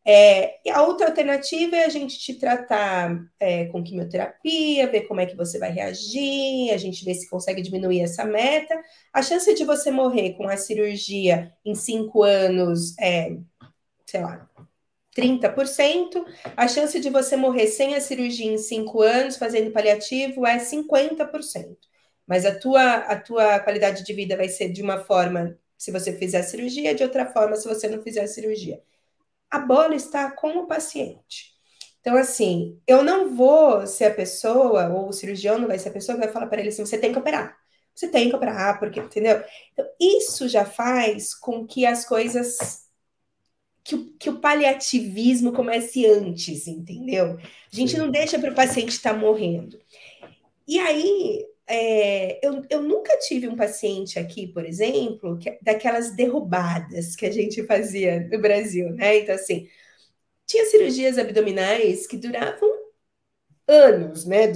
É, 0.08 0.60
e 0.64 0.70
a 0.70 0.84
outra 0.84 1.08
alternativa 1.08 1.76
é 1.76 1.86
a 1.86 1.90
gente 1.90 2.20
te 2.20 2.36
tratar 2.36 3.20
é, 3.40 3.66
com 3.66 3.84
quimioterapia, 3.84 4.88
ver 4.88 5.02
como 5.08 5.20
é 5.20 5.26
que 5.26 5.36
você 5.36 5.58
vai 5.58 5.72
reagir, 5.72 6.72
a 6.72 6.78
gente 6.78 7.04
ver 7.04 7.16
se 7.16 7.28
consegue 7.28 7.62
diminuir 7.62 8.02
essa 8.02 8.24
meta. 8.24 8.80
A 9.12 9.24
chance 9.24 9.52
de 9.56 9.66
você 9.66 9.90
morrer 9.90 10.34
com 10.34 10.48
a 10.48 10.58
cirurgia 10.58 11.52
em 11.66 11.74
cinco 11.74 12.22
anos 12.22 12.96
é, 13.00 13.36
sei 14.06 14.22
lá, 14.22 14.48
30%. 15.16 16.26
A 16.58 16.68
chance 16.68 17.00
de 17.00 17.10
você 17.10 17.36
morrer 17.36 17.68
sem 17.68 17.96
a 17.96 18.02
cirurgia 18.02 18.52
em 18.52 18.58
cinco 18.58 19.02
anos, 19.02 19.38
fazendo 19.38 19.72
paliativo, 19.72 20.46
é 20.46 20.60
50%. 20.60 21.78
Mas 22.28 22.46
a 22.46 22.58
tua, 22.58 22.96
a 22.96 23.20
tua 23.20 23.60
qualidade 23.60 24.04
de 24.04 24.14
vida 24.14 24.36
vai 24.36 24.50
ser 24.50 24.70
de 24.70 24.82
uma 24.82 25.00
forma 25.04 25.58
se 25.78 25.92
você 25.92 26.14
fizer 26.18 26.40
a 26.40 26.44
cirurgia, 26.44 26.96
de 26.96 27.04
outra 27.04 27.26
forma 27.26 27.56
se 27.56 27.68
você 27.68 27.88
não 27.88 28.02
fizer 28.02 28.22
a 28.22 28.28
cirurgia 28.28 28.82
a 29.56 29.60
bola 29.60 29.96
está 29.96 30.32
com 30.32 30.50
o 30.60 30.68
paciente. 30.68 31.54
Então, 32.02 32.16
assim, 32.18 32.80
eu 32.86 33.04
não 33.04 33.36
vou 33.36 33.88
ser 33.88 34.06
a 34.06 34.14
pessoa, 34.14 34.90
ou 34.90 35.10
o 35.10 35.14
cirurgião 35.14 35.58
não 35.58 35.68
vai 35.68 35.80
ser 35.80 35.90
a 35.90 35.94
pessoa 35.94 36.18
que 36.18 36.24
vai 36.24 36.32
falar 36.32 36.48
para 36.48 36.60
ele 36.60 36.70
assim: 36.70 36.86
você 36.86 36.98
tem 36.98 37.12
que 37.12 37.20
operar. 37.20 37.58
Você 37.94 38.10
tem 38.10 38.30
que 38.30 38.36
operar, 38.36 38.78
porque, 38.80 39.00
entendeu? 39.00 39.42
Então, 39.72 39.86
isso 40.00 40.48
já 40.50 40.66
faz 40.66 41.34
com 41.34 41.66
que 41.66 41.86
as 41.86 42.06
coisas. 42.06 42.85
Que 43.86 43.96
o, 43.96 44.06
que 44.18 44.30
o 44.30 44.40
paliativismo 44.40 45.54
comece 45.54 46.06
antes, 46.08 46.68
entendeu? 46.68 47.38
A 47.38 47.76
gente 47.76 47.98
não 47.98 48.10
deixa 48.10 48.40
para 48.40 48.52
o 48.52 48.56
paciente 48.56 48.90
estar 48.90 49.14
tá 49.14 49.20
morrendo. 49.20 49.80
E 50.68 50.80
aí, 50.80 51.46
é, 51.68 52.40
eu, 52.46 52.64
eu 52.70 52.82
nunca 52.82 53.18
tive 53.20 53.48
um 53.48 53.56
paciente 53.56 54.20
aqui, 54.20 54.48
por 54.48 54.66
exemplo, 54.66 55.38
que, 55.38 55.58
daquelas 55.62 56.16
derrubadas 56.16 57.16
que 57.16 57.26
a 57.26 57.32
gente 57.32 57.64
fazia 57.64 58.28
no 58.32 58.40
Brasil, 58.40 58.90
né? 58.92 59.20
Então, 59.20 59.36
assim, 59.36 59.68
tinha 60.46 60.66
cirurgias 60.66 61.18
abdominais 61.18 62.08
que 62.08 62.18
duravam 62.18 62.70
anos, 63.68 64.26
né? 64.26 64.48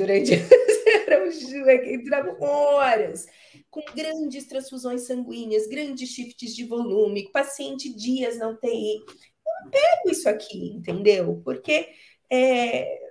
Duravam 2.03 2.41
horas, 2.41 3.27
com 3.69 3.81
grandes 3.95 4.47
transfusões 4.47 5.01
sanguíneas, 5.01 5.67
grandes 5.67 6.09
shifts 6.09 6.55
de 6.55 6.65
volume, 6.65 7.31
paciente 7.31 7.93
dias 7.93 8.37
na 8.37 8.49
UTI. 8.49 8.95
Eu 8.97 9.63
não 9.63 9.71
pego 9.71 10.09
isso 10.09 10.27
aqui, 10.29 10.71
entendeu? 10.71 11.41
Porque. 11.43 11.89
É, 12.31 13.09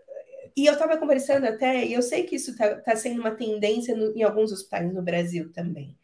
e 0.57 0.67
eu 0.67 0.73
estava 0.73 0.97
conversando 0.99 1.47
até, 1.47 1.85
e 1.87 1.93
eu 1.93 2.03
sei 2.03 2.25
que 2.25 2.35
isso 2.35 2.51
está 2.51 2.75
tá 2.81 2.97
sendo 2.97 3.21
uma 3.21 3.31
tendência 3.31 3.95
no, 3.97 4.13
em 4.17 4.25
alguns 4.25 4.51
hospitais 4.51 4.93
no 4.93 5.03
Brasil 5.03 5.53
também. 5.53 5.97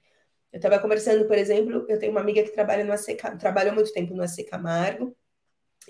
Eu 0.52 0.58
estava 0.58 0.78
conversando, 0.78 1.26
por 1.26 1.36
exemplo, 1.36 1.84
eu 1.88 1.98
tenho 1.98 2.12
uma 2.12 2.20
amiga 2.20 2.40
que 2.44 2.52
trabalha 2.52 2.84
no 2.84 2.92
AC, 2.92 3.16
trabalhou 3.40 3.74
muito 3.74 3.92
tempo 3.92 4.14
no 4.14 4.22
AC 4.22 4.44
Camargo, 4.44 5.16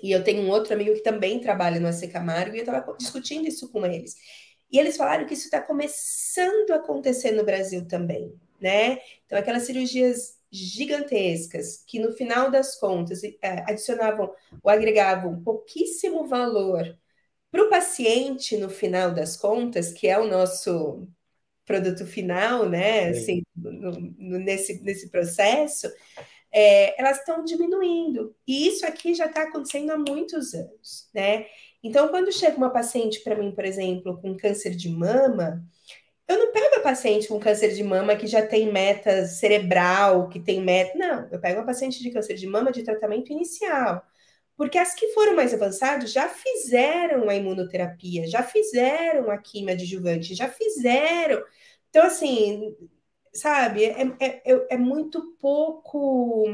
e 0.01 0.11
eu 0.11 0.23
tenho 0.23 0.41
um 0.41 0.49
outro 0.49 0.73
amigo 0.73 0.95
que 0.95 1.03
também 1.03 1.39
trabalha 1.39 1.79
no 1.79 1.87
AC 1.87 2.07
Camargo, 2.07 2.55
e 2.55 2.59
eu 2.59 2.65
estava 2.65 2.97
discutindo 2.97 3.47
isso 3.47 3.71
com 3.71 3.85
eles. 3.85 4.15
E 4.71 4.79
eles 4.79 4.97
falaram 4.97 5.27
que 5.27 5.35
isso 5.35 5.45
está 5.45 5.61
começando 5.61 6.71
a 6.71 6.77
acontecer 6.77 7.31
no 7.33 7.45
Brasil 7.45 7.87
também, 7.87 8.33
né? 8.59 8.99
Então, 9.25 9.37
aquelas 9.37 9.63
cirurgias 9.63 10.39
gigantescas 10.51 11.83
que 11.85 11.99
no 11.99 12.13
final 12.13 12.49
das 12.49 12.79
contas 12.79 13.23
é, 13.23 13.37
adicionavam 13.67 14.33
ou 14.63 14.71
agregavam 14.71 15.41
pouquíssimo 15.43 16.25
valor 16.27 16.97
para 17.51 17.63
o 17.63 17.69
paciente, 17.69 18.57
no 18.57 18.69
final 18.69 19.13
das 19.13 19.37
contas, 19.37 19.91
que 19.93 20.07
é 20.07 20.19
o 20.19 20.27
nosso 20.27 21.07
produto 21.65 22.05
final, 22.05 22.69
né? 22.69 23.09
Assim, 23.09 23.43
no, 23.55 23.91
no, 23.91 24.39
nesse, 24.39 24.81
nesse 24.83 25.09
processo, 25.09 25.91
é, 26.51 26.99
elas 26.99 27.19
estão 27.19 27.43
diminuindo. 27.43 28.35
E 28.47 28.67
isso 28.67 28.85
aqui 28.85 29.13
já 29.13 29.25
está 29.25 29.43
acontecendo 29.43 29.91
há 29.91 29.97
muitos 29.97 30.53
anos, 30.53 31.09
né? 31.13 31.45
Então, 31.83 32.07
quando 32.07 32.31
chega 32.31 32.57
uma 32.57 32.71
paciente 32.71 33.19
para 33.21 33.35
mim, 33.35 33.51
por 33.51 33.65
exemplo, 33.65 34.19
com 34.21 34.35
câncer 34.37 34.75
de 34.75 34.89
mama, 34.89 35.63
eu 36.27 36.39
não 36.39 36.51
pego 36.51 36.75
a 36.77 36.79
paciente 36.81 37.27
com 37.27 37.39
câncer 37.39 37.73
de 37.73 37.83
mama 37.83 38.15
que 38.15 38.27
já 38.27 38.45
tem 38.45 38.71
meta 38.71 39.25
cerebral, 39.25 40.27
que 40.29 40.39
tem 40.39 40.61
meta. 40.61 40.97
Não, 40.97 41.27
eu 41.31 41.39
pego 41.39 41.59
uma 41.59 41.65
paciente 41.65 42.01
de 42.01 42.11
câncer 42.11 42.35
de 42.35 42.47
mama 42.47 42.71
de 42.71 42.83
tratamento 42.83 43.31
inicial. 43.31 44.03
Porque 44.57 44.77
as 44.77 44.95
que 44.95 45.09
foram 45.13 45.35
mais 45.35 45.53
avançadas 45.53 46.11
já 46.11 46.29
fizeram 46.29 47.29
a 47.29 47.35
imunoterapia, 47.35 48.27
já 48.27 48.41
fizeram 48.41 49.29
a 49.29 49.37
quimio 49.37 49.73
adjuvante, 49.73 50.33
já 50.33 50.47
fizeram. 50.49 51.43
Então, 51.89 52.05
assim, 52.05 52.75
sabe, 53.33 53.85
é, 53.85 54.01
é, 54.19 54.53
é, 54.53 54.67
é 54.71 54.77
muito 54.77 55.35
pouco 55.39 56.45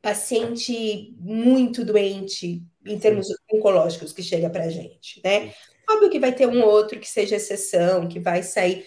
paciente 0.00 1.14
muito 1.18 1.84
doente 1.84 2.62
em 2.84 2.98
termos 2.98 3.26
oncológicos 3.52 4.12
que 4.12 4.22
chega 4.22 4.48
para 4.48 4.64
a 4.64 4.70
gente, 4.70 5.20
né? 5.24 5.52
Óbvio 5.88 6.10
que 6.10 6.18
vai 6.18 6.34
ter 6.34 6.46
um 6.46 6.62
outro 6.62 6.98
que 6.98 7.08
seja 7.08 7.36
exceção, 7.36 8.08
que 8.08 8.18
vai 8.20 8.42
sair 8.42 8.86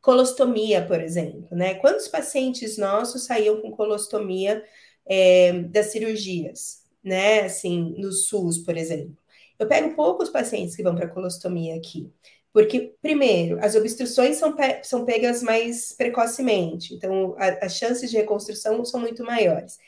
colostomia, 0.00 0.86
por 0.86 1.00
exemplo, 1.00 1.48
né? 1.50 1.74
Quantos 1.74 2.08
pacientes 2.08 2.78
nossos 2.78 3.24
saíam 3.26 3.60
com 3.60 3.72
colostomia 3.72 4.64
é, 5.06 5.52
das 5.64 5.86
cirurgias? 5.86 6.88
né? 7.02 7.40
Assim, 7.40 7.94
no 7.98 8.12
SUS, 8.12 8.58
por 8.58 8.76
exemplo. 8.76 9.16
Eu 9.58 9.66
pego 9.66 9.94
poucos 9.94 10.28
pacientes 10.28 10.76
que 10.76 10.82
vão 10.82 10.94
para 10.94 11.08
colostomia 11.08 11.74
aqui. 11.76 12.12
Porque, 12.52 12.94
primeiro, 13.00 13.58
as 13.64 13.74
obstruções 13.74 14.36
são, 14.36 14.54
pe 14.54 14.82
são 14.82 15.04
pegas 15.04 15.42
mais 15.42 15.92
precocemente, 15.92 16.94
então 16.94 17.36
a, 17.38 17.66
as 17.66 17.76
chances 17.76 18.10
de 18.10 18.16
reconstrução 18.16 18.84
são 18.84 19.00
muito 19.00 19.22
maiores. 19.22 19.78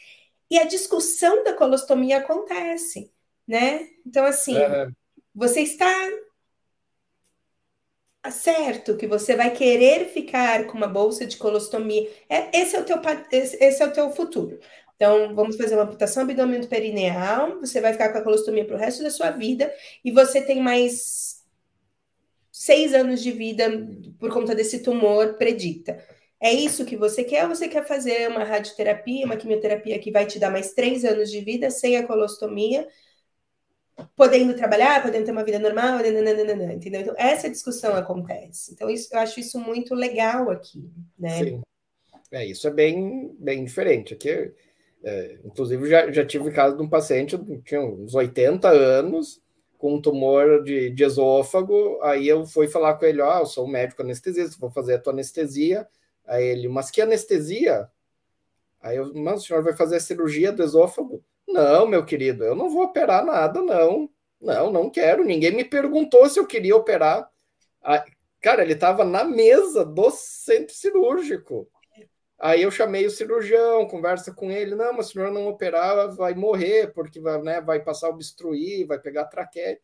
E 0.50 0.58
a 0.58 0.64
discussão 0.64 1.42
da 1.42 1.54
colostomia 1.54 2.18
acontece, 2.18 3.10
né? 3.46 3.88
Então, 4.06 4.24
assim, 4.24 4.54
você 5.34 5.62
está 5.62 5.90
certo 8.28 8.96
que 8.96 9.06
você 9.06 9.34
vai 9.34 9.50
querer 9.52 10.08
ficar 10.08 10.66
com 10.66 10.76
uma 10.76 10.86
bolsa 10.86 11.24
de 11.24 11.36
colostomia. 11.36 12.10
É, 12.28 12.60
esse, 12.60 12.76
é 12.76 12.80
o 12.80 12.84
teu, 12.84 13.00
esse, 13.32 13.82
é 13.82 13.86
o 13.86 13.92
teu 13.92 14.10
futuro. 14.10 14.58
Então, 14.96 15.34
vamos 15.34 15.56
fazer 15.56 15.74
uma 15.74 15.84
amputação 15.84 16.24
abdômen 16.24 16.66
perineal, 16.66 17.58
você 17.60 17.80
vai 17.80 17.92
ficar 17.92 18.12
com 18.12 18.18
a 18.18 18.22
colostomia 18.22 18.66
para 18.66 18.76
o 18.76 18.78
resto 18.78 19.02
da 19.02 19.10
sua 19.10 19.30
vida, 19.30 19.72
e 20.04 20.10
você 20.10 20.42
tem 20.42 20.60
mais 20.60 21.42
seis 22.52 22.92
anos 22.92 23.22
de 23.22 23.32
vida 23.32 23.64
por 24.18 24.30
conta 24.30 24.54
desse 24.54 24.82
tumor 24.82 25.38
predita. 25.38 26.04
É 26.38 26.52
isso 26.52 26.84
que 26.84 26.96
você 26.96 27.24
quer 27.24 27.44
ou 27.44 27.54
você 27.54 27.68
quer 27.68 27.86
fazer 27.86 28.28
uma 28.28 28.44
radioterapia, 28.44 29.24
uma 29.24 29.36
quimioterapia 29.36 29.98
que 29.98 30.10
vai 30.10 30.26
te 30.26 30.38
dar 30.38 30.50
mais 30.50 30.72
três 30.74 31.04
anos 31.04 31.30
de 31.30 31.40
vida 31.40 31.70
sem 31.70 31.96
a 31.96 32.06
colostomia? 32.06 32.86
Podendo 34.16 34.54
trabalhar, 34.54 35.02
podendo 35.02 35.24
ter 35.24 35.32
uma 35.32 35.44
vida 35.44 35.58
normal, 35.58 35.98
nananana, 35.98 36.72
entendeu? 36.72 37.00
Então, 37.00 37.14
essa 37.16 37.50
discussão 37.50 37.94
acontece. 37.94 38.72
Então, 38.72 38.88
isso, 38.88 39.08
eu 39.12 39.18
acho 39.18 39.40
isso 39.40 39.58
muito 39.58 39.94
legal 39.94 40.50
aqui, 40.50 40.90
né? 41.18 41.44
Sim. 41.44 41.62
É, 42.32 42.46
isso 42.46 42.68
é 42.68 42.70
bem, 42.70 43.34
bem 43.38 43.64
diferente. 43.64 44.14
Aqui, 44.14 44.52
é, 45.02 45.38
inclusive, 45.44 45.88
já, 45.88 46.10
já 46.10 46.24
tive 46.24 46.50
caso 46.50 46.76
de 46.76 46.82
um 46.82 46.88
paciente 46.88 47.36
tinha 47.64 47.80
uns 47.80 48.14
80 48.14 48.68
anos, 48.68 49.42
com 49.80 49.94
um 49.94 50.00
tumor 50.00 50.62
de, 50.62 50.90
de 50.90 51.04
esôfago. 51.04 51.98
Aí 52.02 52.28
eu 52.28 52.46
fui 52.46 52.68
falar 52.68 52.94
com 52.94 53.06
ele: 53.06 53.20
Ó, 53.20 53.40
eu 53.40 53.46
sou 53.46 53.66
um 53.66 53.70
médico 53.70 54.02
anestesista, 54.02 54.56
vou 54.60 54.70
fazer 54.70 54.94
a 54.94 54.98
tua 54.98 55.12
anestesia. 55.12 55.88
Aí 56.26 56.44
ele, 56.44 56.68
mas 56.68 56.90
que 56.90 57.00
anestesia? 57.00 57.88
Aí 58.80 58.96
eu, 58.96 59.12
mas 59.14 59.42
o 59.42 59.46
senhor 59.46 59.62
vai 59.62 59.74
fazer 59.74 59.96
a 59.96 60.00
cirurgia 60.00 60.52
do 60.52 60.62
esôfago? 60.62 61.24
Não, 61.52 61.86
meu 61.86 62.04
querido, 62.04 62.44
eu 62.44 62.54
não 62.54 62.68
vou 62.68 62.84
operar 62.84 63.24
nada, 63.24 63.60
não. 63.60 64.08
Não, 64.40 64.70
não 64.70 64.88
quero. 64.88 65.24
Ninguém 65.24 65.52
me 65.52 65.64
perguntou 65.64 66.28
se 66.28 66.38
eu 66.38 66.46
queria 66.46 66.76
operar. 66.76 67.30
Cara, 68.40 68.62
ele 68.62 68.72
estava 68.72 69.04
na 69.04 69.22
mesa 69.22 69.84
do 69.84 70.10
centro 70.10 70.74
cirúrgico. 70.74 71.68
Aí 72.38 72.62
eu 72.62 72.70
chamei 72.70 73.04
o 73.04 73.10
cirurgião, 73.10 73.86
conversa 73.86 74.32
com 74.32 74.50
ele, 74.50 74.74
não, 74.74 74.94
mas 74.94 75.08
se 75.08 75.16
não 75.18 75.46
operar, 75.46 76.14
vai 76.16 76.32
morrer, 76.34 76.90
porque 76.94 77.20
vai, 77.20 77.40
né, 77.42 77.60
vai 77.60 77.80
passar 77.80 78.06
a 78.06 78.10
obstruir, 78.10 78.86
vai 78.86 78.98
pegar 78.98 79.26
traqueia. 79.26 79.78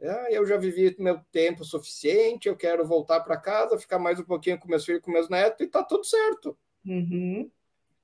Ah, 0.00 0.28
eu 0.30 0.46
já 0.46 0.56
vivi 0.56 0.94
meu 1.00 1.18
tempo 1.32 1.64
suficiente, 1.64 2.46
eu 2.46 2.56
quero 2.56 2.86
voltar 2.86 3.20
para 3.20 3.36
casa, 3.36 3.78
ficar 3.78 3.98
mais 3.98 4.20
um 4.20 4.24
pouquinho 4.24 4.56
com 4.58 4.68
meus 4.68 4.84
filhos, 4.84 5.02
com 5.02 5.10
meus 5.10 5.28
netos, 5.28 5.66
e 5.66 5.68
tá 5.68 5.82
tudo 5.82 6.04
certo. 6.04 6.56
Uhum. 6.86 7.50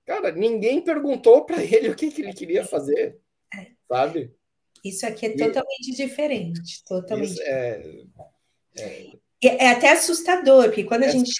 Cara, 0.04 0.32
ninguém 0.32 0.80
perguntou 0.80 1.44
para 1.44 1.62
ele 1.62 1.88
o 1.88 1.94
que, 1.94 2.10
que 2.10 2.22
ele 2.22 2.32
queria 2.32 2.64
fazer, 2.64 3.18
é. 3.54 3.68
sabe? 3.88 4.34
Isso 4.84 5.06
aqui 5.06 5.26
é 5.26 5.36
totalmente 5.36 5.92
e... 5.92 5.94
diferente, 5.94 6.82
totalmente. 6.84 7.40
É, 7.42 8.02
é... 8.78 9.12
é 9.42 9.70
até 9.70 9.92
assustador, 9.92 10.64
porque 10.64 10.84
quando 10.84 11.04
a 11.04 11.06
é. 11.06 11.10
gente 11.10 11.32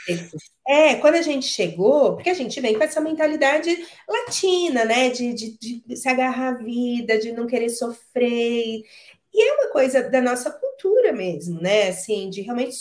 é, 0.67 0.95
quando 0.97 1.17
a 1.17 1.23
gente 1.23 1.47
chegou, 1.47 2.15
porque 2.15 2.31
a 2.31 2.35
gente 2.35 2.61
vem 2.61 2.79
com 2.79 2.85
essa 2.85 3.01
mentalidade 3.01 3.69
latina, 4.09 4.85
né? 4.85 5.11
De, 5.11 5.35
de, 5.35 5.59
de 5.59 5.97
se 5.97 6.09
agarrar 6.09 6.55
à 6.55 6.59
vida, 6.59 7.19
de 7.19 7.33
não 7.33 7.47
querer 7.47 7.69
sofrer. 7.69 8.83
E 9.35 9.43
é 9.43 9.55
uma 9.55 9.73
coisa 9.73 10.09
da 10.09 10.21
nossa 10.21 10.51
cultura 10.51 11.13
mesmo, 11.13 11.61
né? 11.61 11.89
Assim, 11.89 12.31
de 12.31 12.43
realmente 12.43 12.77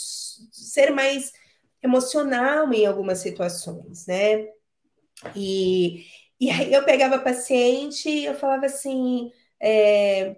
ser 0.52 0.90
mais 0.90 1.32
emocional 1.82 2.72
em 2.72 2.86
algumas 2.86 3.18
situações, 3.18 4.06
né? 4.06 4.46
E, 5.36 6.04
e 6.40 6.50
aí 6.50 6.72
eu 6.72 6.84
pegava 6.84 7.18
paciente 7.18 8.08
e 8.08 8.24
eu 8.24 8.34
falava 8.34 8.66
assim. 8.66 9.30
É, 9.60 10.36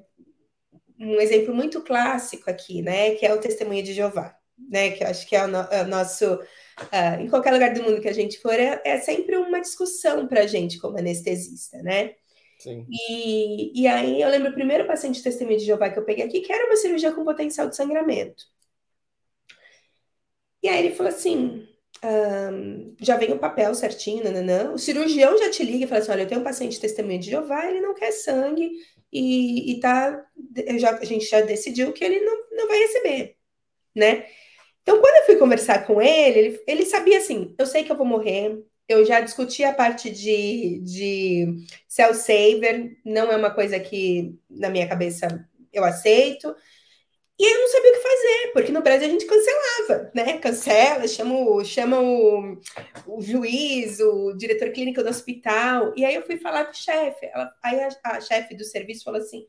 um 0.99 1.21
exemplo 1.21 1.55
muito 1.55 1.83
clássico 1.83 2.49
aqui, 2.51 2.83
né? 2.83 3.15
Que 3.17 3.27
é 3.27 3.35
o 3.35 3.41
testemunho 3.41 3.83
de 3.83 3.93
Jeová, 3.93 4.37
né? 4.71 4.91
Que 4.91 5.05
eu 5.05 5.09
acho 5.09 5.27
que 5.27 5.37
é 5.37 5.45
o, 5.45 5.49
no, 5.49 5.59
é 5.59 5.83
o 5.83 5.87
nosso 5.87 6.35
uh, 6.35 7.21
em 7.21 7.29
qualquer 7.29 7.53
lugar 7.53 7.73
do 7.75 7.83
mundo 7.83 8.01
que 8.01 8.09
a 8.09 8.13
gente 8.13 8.41
for, 8.41 8.55
é, 8.55 8.81
é 8.85 8.99
sempre 8.99 9.37
uma 9.37 9.61
discussão 9.61 10.27
para 10.27 10.43
a 10.43 10.47
gente 10.47 10.79
como 10.79 10.99
anestesista, 10.99 11.83
né? 11.83 12.15
Sim. 12.59 12.87
E, 12.89 13.83
e 13.83 13.87
aí 13.87 14.21
eu 14.21 14.29
lembro 14.29 14.51
o 14.51 14.55
primeiro 14.55 14.87
paciente 14.87 15.17
de 15.17 15.23
testemunho 15.23 15.59
de 15.59 15.65
Jeová 15.65 15.91
que 15.91 15.99
eu 15.99 16.05
peguei 16.05 16.25
aqui, 16.25 16.41
que 16.41 16.53
era 16.53 16.67
uma 16.67 16.77
cirurgia 16.77 17.13
com 17.13 17.25
potencial 17.25 17.69
de 17.69 17.77
sangramento. 17.77 18.45
E 20.63 20.69
aí 20.69 20.87
ele 20.87 20.95
falou 20.95 21.13
assim: 21.13 21.69
um, 22.05 22.95
já 23.01 23.17
vem 23.17 23.33
o 23.33 23.39
papel 23.39 23.75
certinho, 23.75 24.23
nananã. 24.23 24.73
O 24.73 24.79
cirurgião 24.79 25.39
já 25.39 25.51
te 25.51 25.65
liga 25.65 25.85
e 25.85 25.89
fala 25.89 26.01
assim: 26.01 26.13
olha, 26.13 26.23
eu 26.23 26.29
tenho 26.29 26.41
um 26.41 26.45
paciente 26.45 26.73
de 26.73 26.81
testemunho 26.81 27.19
de 27.19 27.31
Jeová, 27.31 27.67
ele 27.69 27.81
não 27.81 27.95
quer 27.95 28.13
sangue 28.13 28.71
e, 29.13 29.73
e 29.73 29.81
tá. 29.81 30.25
Já, 30.79 30.99
a 30.99 31.05
gente 31.05 31.25
já 31.27 31.41
decidiu 31.41 31.93
que 31.93 32.05
ele 32.05 32.21
não, 32.21 32.37
não 32.53 32.69
vai 32.69 32.79
receber, 32.79 33.37
né? 33.95 34.27
Então, 34.83 35.01
quando 35.01 35.17
eu 35.17 35.27
fui 35.27 35.37
conversar 35.37 35.87
com 35.87 36.01
ele, 36.03 36.39
ele, 36.39 36.63
ele 36.67 36.87
sabia 36.87 37.19
assim: 37.19 37.55
eu 37.59 37.67
sei 37.67 37.85
que 37.85 37.93
eu 37.93 37.97
vou 37.97 38.07
morrer, 38.07 38.63
eu 38.89 39.05
já 39.07 39.21
discuti 39.21 39.65
a 39.65 39.73
parte 39.73 40.11
de, 40.11 40.81
de 40.81 41.67
cell 41.89 42.15
saver, 42.15 42.99
não 43.05 43.33
é 43.33 43.37
uma 43.37 43.51
coisa 43.51 43.81
que 43.81 44.39
na 44.51 44.69
minha 44.71 44.87
cabeça 44.89 45.49
eu 45.73 45.85
aceito. 45.85 46.55
E 47.39 47.45
eu 47.45 47.61
não 47.61 47.69
sabia 47.69 47.91
o 47.91 47.95
que 47.95 48.01
fazer, 48.01 48.53
porque 48.53 48.73
no 48.73 48.83
Brasil 48.83 49.09
a 49.09 49.11
gente 49.11 49.27
cancelava, 49.27 50.11
né? 50.15 50.39
Cancela, 50.39 51.09
chama 51.09 51.35
o, 51.35 51.65
chama 51.65 52.01
o, 52.01 52.61
o 53.09 53.21
juiz, 53.21 53.99
o 53.99 54.35
diretor 54.35 54.71
clínico 54.71 55.03
do 55.03 55.09
hospital. 55.09 55.93
E 55.97 56.05
aí 56.05 56.15
eu 56.15 56.25
fui 56.25 56.37
falar 56.39 56.65
com 56.67 56.73
o 56.73 56.77
chefe. 56.77 57.29
Aí 57.63 57.81
a, 57.81 57.89
a 58.05 58.21
chefe 58.21 58.55
do 58.57 58.65
serviço 58.65 59.05
falou 59.05 59.21
assim: 59.21 59.49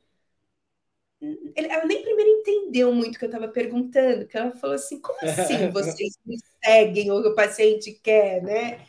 ela 1.56 1.86
nem 1.86 2.02
primeiro 2.02 2.30
entendeu 2.30 2.92
muito 2.92 3.16
o 3.16 3.20
que 3.20 3.26
eu 3.26 3.30
estava 3.30 3.48
perguntando, 3.48 4.22
porque 4.22 4.38
ela 4.38 4.52
falou 4.52 4.76
assim: 4.76 5.00
como 5.00 5.18
assim 5.22 5.70
vocês 5.72 6.18
me 6.26 6.38
seguem 6.64 7.12
ou 7.12 7.20
o 7.20 7.36
paciente 7.36 7.94
quer, 8.04 8.42
né? 8.44 8.86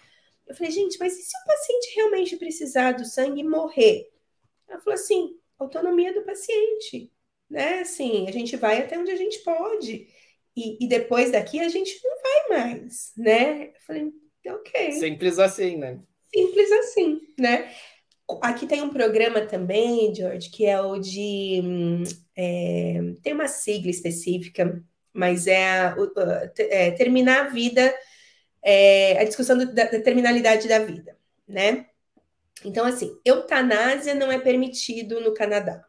Eu 0.46 0.54
falei, 0.54 0.70
gente, 0.70 0.98
mas 0.98 1.18
e 1.18 1.22
se 1.22 1.36
o 1.36 1.46
paciente 1.46 1.94
realmente 1.96 2.36
precisar 2.36 2.92
do 2.92 3.04
sangue 3.04 3.40
e 3.40 3.44
morrer? 3.44 4.10
Ela 4.68 4.80
falou 4.80 4.94
assim: 4.94 5.38
autonomia 5.58 6.12
do 6.14 6.22
paciente, 6.22 7.10
né? 7.48 7.80
Assim, 7.80 8.28
a 8.28 8.32
gente 8.32 8.56
vai 8.56 8.78
até 8.78 8.98
onde 8.98 9.10
a 9.10 9.16
gente 9.16 9.38
pode. 9.40 10.08
E, 10.56 10.84
e 10.84 10.88
depois 10.88 11.32
daqui 11.32 11.60
a 11.60 11.68
gente 11.68 12.00
não 12.02 12.16
vai 12.22 12.58
mais, 12.58 13.12
né? 13.16 13.68
Eu 13.68 13.80
falei, 13.86 14.12
ok. 14.46 14.92
Simples 14.92 15.38
assim, 15.38 15.76
né? 15.76 16.00
Simples 16.34 16.72
assim, 16.72 17.20
né? 17.38 17.70
Aqui 18.42 18.66
tem 18.66 18.82
um 18.82 18.90
programa 18.90 19.42
também, 19.42 20.12
George, 20.14 20.50
que 20.50 20.66
é 20.66 20.80
o 20.80 20.98
de. 20.98 21.62
É, 22.36 22.98
tem 23.22 23.32
uma 23.32 23.46
sigla 23.46 23.90
específica, 23.90 24.82
mas 25.12 25.46
é, 25.46 25.68
a, 25.68 25.96
é 26.58 26.90
terminar 26.90 27.46
a 27.46 27.48
vida, 27.48 27.94
é, 28.62 29.18
a 29.18 29.24
discussão 29.24 29.56
do, 29.56 29.72
da, 29.72 29.84
da 29.84 30.00
terminalidade 30.00 30.66
da 30.66 30.80
vida, 30.80 31.16
né? 31.46 31.86
Então, 32.64 32.84
assim, 32.84 33.16
eutanásia 33.24 34.14
não 34.14 34.32
é 34.32 34.38
permitido 34.38 35.20
no 35.20 35.32
Canadá. 35.32 35.84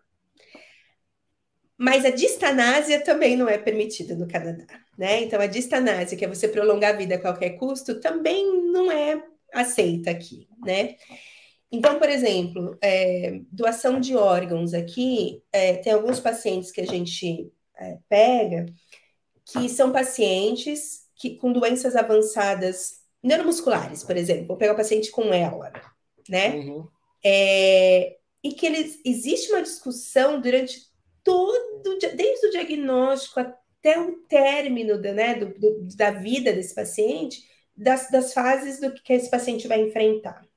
Mas 1.78 2.04
a 2.06 2.10
distanásia 2.10 3.04
também 3.04 3.36
não 3.36 3.48
é 3.48 3.58
permitida 3.58 4.16
no 4.16 4.28
Canadá, 4.28 4.66
né? 4.98 5.22
Então, 5.22 5.40
a 5.40 5.46
distanásia, 5.46 6.18
que 6.18 6.26
é 6.26 6.28
você 6.28 6.48
prolongar 6.48 6.96
a 6.96 6.98
vida 6.98 7.16
a 7.16 7.22
qualquer 7.22 7.52
custo, 7.52 8.00
também 8.00 8.72
não 8.72 8.92
é 8.92 9.24
aceita 9.54 10.10
aqui, 10.10 10.48
né? 10.66 10.96
Então, 11.72 12.00
por 12.00 12.10
exemplo, 12.10 12.78
é, 12.82 13.42
doação 13.52 14.00
de 14.00 14.16
órgãos 14.16 14.74
aqui, 14.74 15.44
é, 15.52 15.76
tem 15.76 15.94
alguns 15.94 16.20
pacientes 16.20 16.72
que 16.72 16.82
a 16.82 16.86
gente 16.86 17.52
é, 17.78 17.98
pega 18.10 18.66
que 19.46 19.70
são 19.70 19.92
pacientes 19.92 21.06
que, 21.16 21.36
com 21.36 21.54
doenças 21.54 21.96
avançadas 21.96 23.02
neuromusculares, 23.24 24.04
por 24.04 24.18
exemplo. 24.18 24.48
Vou 24.48 24.58
pegar 24.58 24.74
o 24.74 24.78
paciente 24.78 25.10
com 25.10 25.34
ela, 25.34 25.72
né? 26.28 26.56
Uhum. 26.56 26.88
É, 27.24 28.18
e 28.44 28.54
que 28.54 28.66
eles, 28.66 29.00
existe 29.06 29.52
uma 29.52 29.62
discussão 29.62 30.40
durante 30.40 30.87
todo, 31.28 32.00
desde 32.16 32.48
o 32.48 32.52
diagnóstico 32.52 33.42
até 33.42 34.00
o 34.00 34.14
término 34.30 35.00
da, 35.02 35.12
né, 35.12 35.36
do, 35.36 35.48
do, 35.60 35.96
da 35.98 36.12
vida 36.12 36.54
desse 36.54 36.74
paciente, 36.74 37.44
das, 37.76 38.10
das 38.10 38.34
fases 38.34 38.80
do 38.80 38.94
que 38.94 39.12
esse 39.12 39.30
paciente 39.30 39.68
vai 39.68 39.82
enfrentar. 39.82 40.48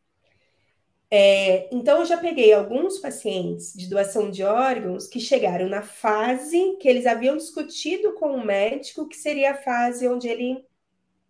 É, 1.10 1.68
então, 1.74 1.98
eu 1.98 2.04
já 2.04 2.16
peguei 2.16 2.52
alguns 2.52 3.00
pacientes 3.00 3.72
de 3.74 3.88
doação 3.88 4.30
de 4.30 4.44
órgãos 4.44 5.08
que 5.08 5.18
chegaram 5.18 5.68
na 5.68 5.82
fase 5.82 6.76
que 6.80 6.88
eles 6.88 7.04
haviam 7.04 7.36
discutido 7.36 8.12
com 8.12 8.36
o 8.36 8.46
médico, 8.46 9.08
que 9.08 9.16
seria 9.16 9.50
a 9.50 9.56
fase 9.62 10.06
onde 10.06 10.28
ele 10.28 10.64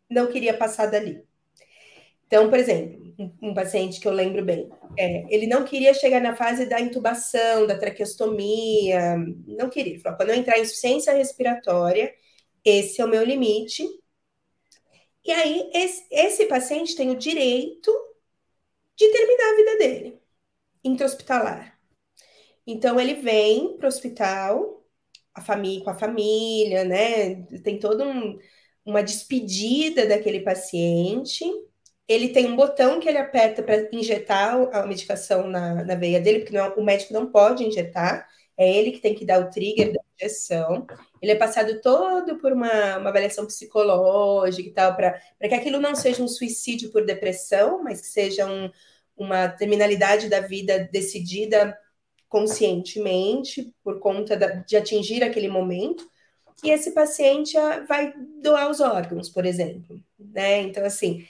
não 0.08 0.30
queria 0.30 0.52
passar 0.52 0.84
dali. 0.84 1.24
Então, 2.26 2.50
por 2.50 2.58
exemplo, 2.58 2.99
um, 3.42 3.54
paciente 3.54 4.00
que 4.00 4.08
eu 4.08 4.12
lembro 4.12 4.44
bem, 4.44 4.68
é, 4.98 5.26
ele 5.28 5.46
não 5.46 5.64
queria 5.64 5.92
chegar 5.94 6.20
na 6.20 6.34
fase 6.34 6.66
da 6.66 6.80
intubação, 6.80 7.66
da 7.66 7.78
traqueostomia, 7.78 9.16
não 9.46 9.68
queria. 9.68 9.94
Ele 9.94 10.02
falou: 10.02 10.18
quando 10.18 10.30
eu 10.30 10.36
entrar 10.36 10.58
em 10.58 10.62
insuficiência 10.62 11.12
respiratória, 11.12 12.14
esse 12.64 13.00
é 13.00 13.04
o 13.04 13.08
meu 13.08 13.24
limite. 13.24 13.86
E 15.24 15.32
aí, 15.32 15.70
esse, 15.74 16.06
esse 16.10 16.46
paciente 16.46 16.96
tem 16.96 17.10
o 17.10 17.18
direito 17.18 17.92
de 18.96 19.08
terminar 19.10 19.52
a 19.52 19.56
vida 19.56 19.78
dele, 19.78 20.20
intra-hospitalar. 20.84 21.78
Então 22.66 23.00
ele 23.00 23.14
vem 23.14 23.76
para 23.76 23.86
o 23.86 23.88
hospital, 23.88 24.84
a 25.34 25.40
família, 25.40 25.84
com 25.84 25.90
a 25.90 25.98
família, 25.98 26.84
né? 26.84 27.42
Tem 27.64 27.78
toda 27.78 28.06
um, 28.06 28.38
uma 28.84 29.02
despedida 29.02 30.06
daquele 30.06 30.40
paciente. 30.40 31.44
Ele 32.10 32.30
tem 32.30 32.50
um 32.50 32.56
botão 32.56 32.98
que 32.98 33.08
ele 33.08 33.18
aperta 33.18 33.62
para 33.62 33.88
injetar 33.92 34.56
a 34.72 34.84
medicação 34.84 35.46
na, 35.46 35.84
na 35.84 35.94
veia 35.94 36.20
dele, 36.20 36.40
porque 36.40 36.52
não, 36.52 36.74
o 36.74 36.82
médico 36.84 37.14
não 37.14 37.30
pode 37.30 37.62
injetar, 37.64 38.28
é 38.58 38.68
ele 38.68 38.90
que 38.90 38.98
tem 38.98 39.14
que 39.14 39.24
dar 39.24 39.40
o 39.40 39.48
trigger 39.48 39.92
da 39.92 40.00
injeção. 40.16 40.88
Ele 41.22 41.30
é 41.30 41.36
passado 41.36 41.80
todo 41.80 42.36
por 42.38 42.52
uma, 42.52 42.98
uma 42.98 43.10
avaliação 43.10 43.46
psicológica 43.46 44.68
e 44.68 44.72
tal, 44.72 44.96
para 44.96 45.20
que 45.40 45.54
aquilo 45.54 45.78
não 45.78 45.94
seja 45.94 46.20
um 46.20 46.26
suicídio 46.26 46.90
por 46.90 47.06
depressão, 47.06 47.80
mas 47.84 48.00
que 48.00 48.08
seja 48.08 48.44
um, 48.44 48.68
uma 49.16 49.48
terminalidade 49.48 50.28
da 50.28 50.40
vida 50.40 50.88
decidida 50.90 51.78
conscientemente, 52.28 53.72
por 53.84 54.00
conta 54.00 54.36
da, 54.36 54.48
de 54.48 54.76
atingir 54.76 55.22
aquele 55.22 55.48
momento, 55.48 56.04
e 56.64 56.70
esse 56.70 56.90
paciente 56.90 57.56
ah, 57.56 57.84
vai 57.88 58.12
doar 58.42 58.68
os 58.68 58.80
órgãos, 58.80 59.28
por 59.28 59.46
exemplo. 59.46 60.02
Né? 60.18 60.62
Então, 60.62 60.84
assim, 60.84 61.24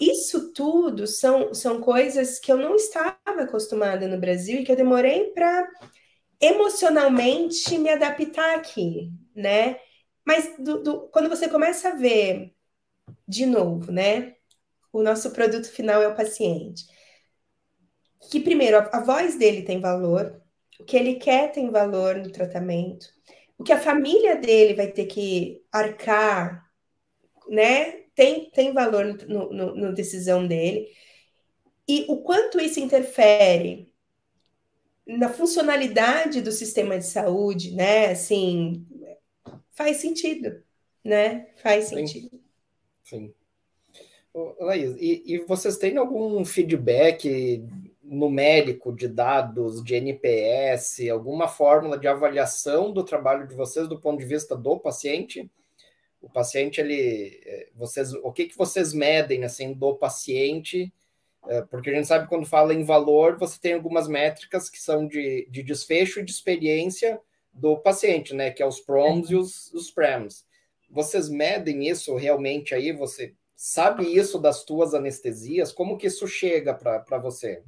isso 0.00 0.52
tudo 0.52 1.06
são, 1.06 1.52
são 1.52 1.80
coisas 1.80 2.38
que 2.38 2.50
eu 2.52 2.56
não 2.56 2.74
estava 2.76 3.18
acostumada 3.26 4.06
no 4.06 4.18
Brasil 4.18 4.60
e 4.60 4.64
que 4.64 4.72
eu 4.72 4.76
demorei 4.76 5.30
para 5.32 5.68
emocionalmente 6.40 7.76
me 7.78 7.90
adaptar 7.90 8.56
aqui, 8.56 9.10
né? 9.34 9.80
Mas 10.24 10.54
do, 10.58 10.82
do, 10.82 11.00
quando 11.08 11.28
você 11.28 11.48
começa 11.48 11.88
a 11.88 11.94
ver 11.94 12.54
de 13.26 13.46
novo, 13.46 13.90
né? 13.90 14.36
O 14.92 15.02
nosso 15.02 15.30
produto 15.32 15.70
final 15.70 16.02
é 16.02 16.08
o 16.08 16.14
paciente. 16.14 16.84
Que 18.30 18.40
primeiro 18.40 18.78
a, 18.78 18.90
a 18.92 19.00
voz 19.00 19.36
dele 19.36 19.62
tem 19.62 19.80
valor, 19.80 20.40
o 20.78 20.84
que 20.84 20.96
ele 20.96 21.14
quer 21.14 21.50
tem 21.50 21.70
valor 21.70 22.16
no 22.16 22.30
tratamento, 22.30 23.06
o 23.56 23.64
que 23.64 23.72
a 23.72 23.80
família 23.80 24.36
dele 24.36 24.74
vai 24.74 24.86
ter 24.88 25.06
que 25.06 25.62
arcar, 25.72 26.64
né? 27.48 28.04
Tem, 28.18 28.50
tem 28.50 28.72
valor 28.72 29.16
no, 29.28 29.52
no, 29.52 29.76
no 29.76 29.94
decisão 29.94 30.44
dele. 30.44 30.88
E 31.86 32.04
o 32.08 32.16
quanto 32.16 32.58
isso 32.60 32.80
interfere 32.80 33.88
na 35.06 35.28
funcionalidade 35.28 36.42
do 36.42 36.50
sistema 36.50 36.98
de 36.98 37.06
saúde, 37.06 37.76
né? 37.76 38.06
Assim, 38.06 38.84
faz 39.70 39.98
sentido, 39.98 40.60
né? 41.04 41.46
Faz 41.62 41.84
sentido. 41.84 42.40
Sim. 43.04 43.32
Sim. 43.94 44.04
Laís, 44.58 44.96
e, 44.98 45.22
e 45.24 45.38
vocês 45.46 45.76
têm 45.76 45.96
algum 45.96 46.44
feedback 46.44 47.64
numérico 48.02 48.92
de 48.92 49.06
dados, 49.06 49.80
de 49.80 49.94
NPS, 49.94 51.08
alguma 51.08 51.46
fórmula 51.46 51.96
de 51.96 52.08
avaliação 52.08 52.92
do 52.92 53.04
trabalho 53.04 53.46
de 53.46 53.54
vocês 53.54 53.86
do 53.86 54.00
ponto 54.00 54.18
de 54.18 54.26
vista 54.26 54.56
do 54.56 54.76
paciente? 54.76 55.48
O 56.20 56.28
paciente, 56.28 56.80
ele, 56.80 57.40
é, 57.44 57.68
vocês, 57.74 58.12
o 58.12 58.32
que 58.32 58.46
que 58.46 58.56
vocês 58.56 58.92
medem 58.92 59.44
assim 59.44 59.72
do 59.72 59.94
paciente? 59.94 60.92
É, 61.46 61.62
porque 61.62 61.90
a 61.90 61.94
gente 61.94 62.08
sabe 62.08 62.28
quando 62.28 62.46
fala 62.46 62.74
em 62.74 62.82
valor, 62.82 63.38
você 63.38 63.58
tem 63.60 63.74
algumas 63.74 64.08
métricas 64.08 64.68
que 64.68 64.80
são 64.80 65.06
de, 65.06 65.46
de 65.50 65.62
desfecho 65.62 66.20
e 66.20 66.24
de 66.24 66.32
experiência 66.32 67.20
do 67.52 67.76
paciente, 67.76 68.34
né? 68.34 68.50
Que 68.50 68.62
é 68.62 68.66
os 68.66 68.80
PROMs 68.80 69.30
e 69.30 69.36
os, 69.36 69.72
os 69.72 69.90
PREMs. 69.90 70.46
Vocês 70.90 71.28
medem 71.28 71.88
isso 71.88 72.16
realmente 72.16 72.74
aí? 72.74 72.92
Você 72.92 73.34
sabe 73.54 74.04
isso 74.04 74.38
das 74.38 74.64
tuas 74.64 74.94
anestesias? 74.94 75.72
Como 75.72 75.98
que 75.98 76.06
isso 76.06 76.26
chega 76.26 76.72
para 76.74 77.18
você? 77.18 77.62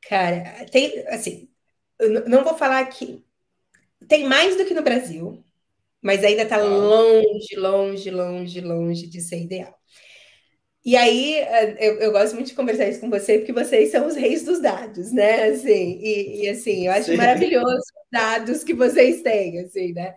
Cara, 0.00 0.66
tem, 0.70 1.06
assim, 1.08 1.48
eu 1.98 2.28
não 2.28 2.44
vou 2.44 2.56
falar 2.56 2.84
que 2.86 3.24
tem 4.08 4.24
mais 4.24 4.56
do 4.56 4.64
que 4.64 4.74
no 4.74 4.82
Brasil, 4.82 5.44
mas 6.06 6.22
ainda 6.22 6.42
está 6.42 6.56
longe, 6.58 7.56
longe, 7.56 8.10
longe, 8.12 8.60
longe 8.60 9.06
de 9.08 9.20
ser 9.20 9.42
ideal. 9.42 9.76
E 10.84 10.94
aí, 10.96 11.38
eu, 11.80 11.98
eu, 11.98 12.12
gosto 12.12 12.34
muito 12.34 12.46
de 12.46 12.54
conversar 12.54 12.88
isso 12.88 13.00
com 13.00 13.10
você, 13.10 13.38
porque 13.38 13.52
vocês 13.52 13.90
são 13.90 14.06
os 14.06 14.14
reis 14.14 14.44
dos 14.44 14.60
dados, 14.62 15.10
né? 15.10 15.48
Assim, 15.48 15.98
e, 16.00 16.44
e 16.44 16.48
assim, 16.48 16.86
eu 16.86 16.92
acho 16.92 17.10
Sim. 17.10 17.16
maravilhoso 17.16 17.74
os 17.74 18.08
dados 18.12 18.62
que 18.62 18.72
vocês 18.72 19.20
têm, 19.20 19.58
assim, 19.58 19.92
né? 19.92 20.14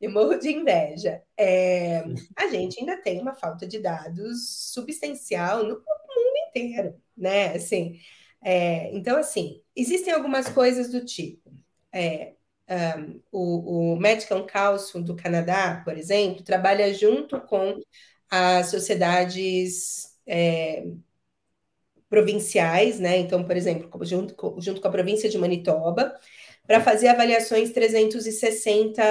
Eu 0.00 0.10
morro 0.10 0.36
de 0.38 0.50
inveja. 0.50 1.22
É, 1.36 2.02
a 2.36 2.48
gente 2.48 2.80
ainda 2.80 3.00
tem 3.00 3.20
uma 3.20 3.36
falta 3.36 3.64
de 3.64 3.78
dados 3.78 4.72
substancial 4.72 5.62
no 5.62 5.76
mundo 5.76 6.36
inteiro, 6.48 6.96
né? 7.16 7.54
Assim, 7.54 7.96
é, 8.42 8.92
então, 8.92 9.16
assim, 9.16 9.62
existem 9.76 10.12
algumas 10.12 10.48
coisas 10.48 10.90
do 10.90 11.04
tipo. 11.04 11.48
É, 11.92 12.34
um, 12.68 13.20
o, 13.32 13.94
o 13.94 13.96
Medical 13.96 14.46
Council 14.46 15.02
do 15.02 15.16
Canadá, 15.16 15.82
por 15.84 15.96
exemplo, 15.96 16.42
trabalha 16.42 16.92
junto 16.92 17.40
com 17.40 17.80
as 18.30 18.70
sociedades 18.70 20.14
é, 20.26 20.84
provinciais, 22.08 22.98
né? 23.00 23.18
Então, 23.18 23.44
por 23.44 23.56
exemplo, 23.56 24.04
junto, 24.04 24.60
junto 24.60 24.80
com 24.80 24.88
a 24.88 24.90
província 24.90 25.28
de 25.28 25.38
Manitoba, 25.38 26.18
para 26.66 26.80
fazer 26.82 27.08
avaliações 27.08 27.72
360 27.72 29.02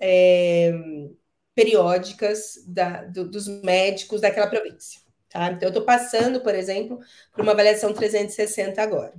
é, 0.00 0.72
periódicas 1.54 2.64
da, 2.66 3.04
do, 3.04 3.28
dos 3.28 3.48
médicos 3.48 4.20
daquela 4.20 4.46
província. 4.48 5.00
Tá? 5.28 5.50
Então, 5.50 5.68
eu 5.68 5.70
estou 5.70 5.84
passando, 5.84 6.40
por 6.40 6.54
exemplo, 6.54 6.98
por 7.32 7.42
uma 7.42 7.52
avaliação 7.52 7.92
360 7.92 8.80
agora. 8.82 9.14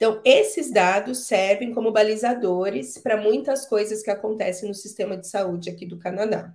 Então, 0.00 0.18
esses 0.24 0.72
dados 0.72 1.26
servem 1.26 1.74
como 1.74 1.92
balizadores 1.92 2.96
para 2.96 3.18
muitas 3.18 3.66
coisas 3.66 4.02
que 4.02 4.10
acontecem 4.10 4.66
no 4.66 4.74
sistema 4.74 5.14
de 5.14 5.28
saúde 5.28 5.68
aqui 5.68 5.84
do 5.84 5.98
Canadá. 5.98 6.54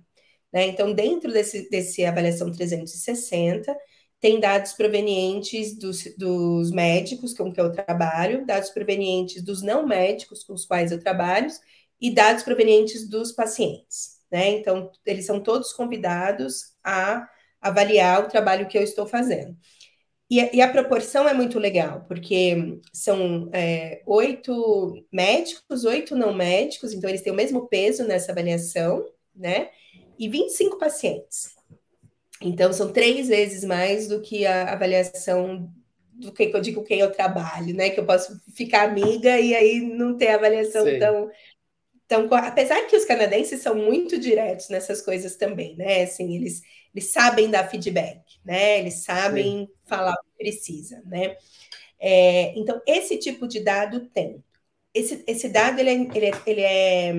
Né? 0.52 0.66
Então, 0.66 0.92
dentro 0.92 1.32
desse, 1.32 1.70
desse 1.70 2.04
avaliação 2.04 2.50
360, 2.50 3.72
tem 4.18 4.40
dados 4.40 4.72
provenientes 4.72 5.78
dos, 5.78 6.02
dos 6.18 6.72
médicos 6.72 7.34
com 7.34 7.52
que 7.52 7.60
eu 7.60 7.70
trabalho, 7.70 8.44
dados 8.44 8.70
provenientes 8.70 9.40
dos 9.44 9.62
não 9.62 9.86
médicos 9.86 10.42
com 10.42 10.52
os 10.52 10.66
quais 10.66 10.90
eu 10.90 10.98
trabalho 10.98 11.48
e 12.00 12.10
dados 12.10 12.42
provenientes 12.42 13.08
dos 13.08 13.30
pacientes. 13.30 14.16
Né? 14.28 14.48
Então, 14.58 14.90
eles 15.04 15.24
são 15.24 15.40
todos 15.40 15.72
convidados 15.72 16.74
a 16.82 17.28
avaliar 17.60 18.24
o 18.24 18.28
trabalho 18.28 18.66
que 18.66 18.76
eu 18.76 18.82
estou 18.82 19.06
fazendo. 19.06 19.56
E, 20.28 20.56
e 20.56 20.60
a 20.60 20.68
proporção 20.68 21.28
é 21.28 21.32
muito 21.32 21.58
legal, 21.58 22.04
porque 22.08 22.80
são 22.92 23.48
é, 23.52 24.02
oito 24.06 25.04
médicos, 25.12 25.84
oito 25.84 26.16
não 26.16 26.34
médicos, 26.34 26.92
então 26.92 27.08
eles 27.08 27.22
têm 27.22 27.32
o 27.32 27.36
mesmo 27.36 27.68
peso 27.68 28.04
nessa 28.04 28.32
avaliação, 28.32 29.06
né? 29.34 29.70
E 30.18 30.28
25 30.28 30.78
pacientes. 30.78 31.54
Então, 32.42 32.72
são 32.72 32.92
três 32.92 33.28
vezes 33.28 33.64
mais 33.64 34.08
do 34.08 34.20
que 34.20 34.44
a 34.44 34.72
avaliação 34.72 35.70
do 36.12 36.32
que 36.32 36.44
eu 36.44 36.60
digo 36.60 36.82
quem 36.82 37.00
eu 37.00 37.12
trabalho, 37.12 37.74
né? 37.74 37.90
Que 37.90 38.00
eu 38.00 38.06
posso 38.06 38.40
ficar 38.54 38.88
amiga 38.88 39.38
e 39.38 39.54
aí 39.54 39.80
não 39.80 40.16
ter 40.16 40.28
avaliação 40.28 40.84
Sim. 40.84 40.98
tão 40.98 41.30
então, 42.06 42.28
apesar 42.32 42.86
que 42.86 42.96
os 42.96 43.04
canadenses 43.04 43.60
são 43.60 43.74
muito 43.74 44.18
diretos 44.18 44.68
nessas 44.68 45.02
coisas 45.02 45.36
também, 45.36 45.76
né? 45.76 46.04
Assim, 46.04 46.36
eles, 46.36 46.62
eles 46.94 47.10
sabem 47.10 47.50
dar 47.50 47.68
feedback, 47.68 48.22
né? 48.44 48.78
Eles 48.78 49.04
sabem 49.04 49.66
Sim. 49.66 49.68
falar 49.84 50.12
o 50.14 50.22
que 50.22 50.38
precisa, 50.38 51.02
né? 51.04 51.36
É, 51.98 52.56
então, 52.58 52.80
esse 52.86 53.18
tipo 53.18 53.48
de 53.48 53.60
dado 53.60 54.08
tem. 54.10 54.42
Esse, 54.94 55.24
esse 55.26 55.48
dado 55.48 55.80
ele 55.80 55.90
é, 55.90 55.94
ele 56.16 56.26
é, 56.26 56.32
ele 56.46 56.60
é, 56.62 57.14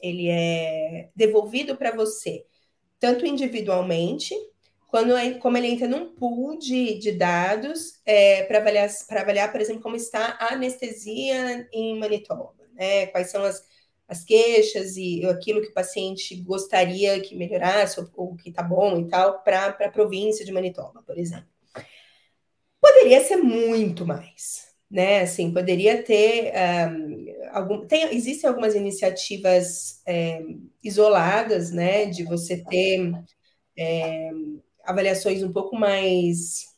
ele 0.00 0.28
é 0.28 1.10
devolvido 1.14 1.76
para 1.76 1.92
você, 1.92 2.44
tanto 2.98 3.24
individualmente, 3.24 4.34
quando, 4.88 5.14
como 5.38 5.56
ele 5.56 5.68
entra 5.68 5.88
num 5.88 6.14
pool 6.14 6.58
de, 6.58 6.98
de 6.98 7.12
dados 7.12 8.00
é, 8.04 8.42
para 8.42 8.58
avaliar, 8.58 8.90
avaliar, 9.10 9.52
por 9.52 9.60
exemplo, 9.60 9.82
como 9.82 9.96
está 9.96 10.36
a 10.40 10.54
anestesia 10.54 11.66
em 11.72 11.98
Manitoba, 11.98 12.54
né? 12.74 13.06
Quais 13.06 13.30
são 13.30 13.44
as 13.44 13.64
as 14.08 14.24
queixas 14.24 14.96
e 14.96 15.24
aquilo 15.26 15.60
que 15.60 15.68
o 15.68 15.74
paciente 15.74 16.34
gostaria 16.42 17.20
que 17.20 17.34
melhorasse, 17.34 18.00
ou, 18.00 18.08
ou 18.14 18.36
que 18.36 18.52
tá 18.52 18.62
bom 18.62 19.00
e 19.00 19.08
tal, 19.08 19.42
para 19.42 19.68
a 19.68 19.90
província 19.90 20.44
de 20.44 20.52
Manitoba, 20.52 21.02
por 21.06 21.18
exemplo. 21.18 21.48
Poderia 22.80 23.22
ser 23.22 23.36
muito 23.36 24.04
mais, 24.04 24.66
né? 24.90 25.20
Assim, 25.20 25.52
poderia 25.52 26.02
ter 26.02 26.52
um, 26.90 27.26
algum, 27.52 27.86
tem, 27.86 28.14
existem 28.14 28.48
algumas 28.48 28.74
iniciativas 28.74 30.02
é, 30.06 30.42
isoladas, 30.82 31.70
né? 31.70 32.06
De 32.06 32.24
você 32.24 32.62
ter 32.64 33.12
é, 33.78 34.30
avaliações 34.84 35.42
um 35.42 35.52
pouco 35.52 35.76
mais 35.76 36.71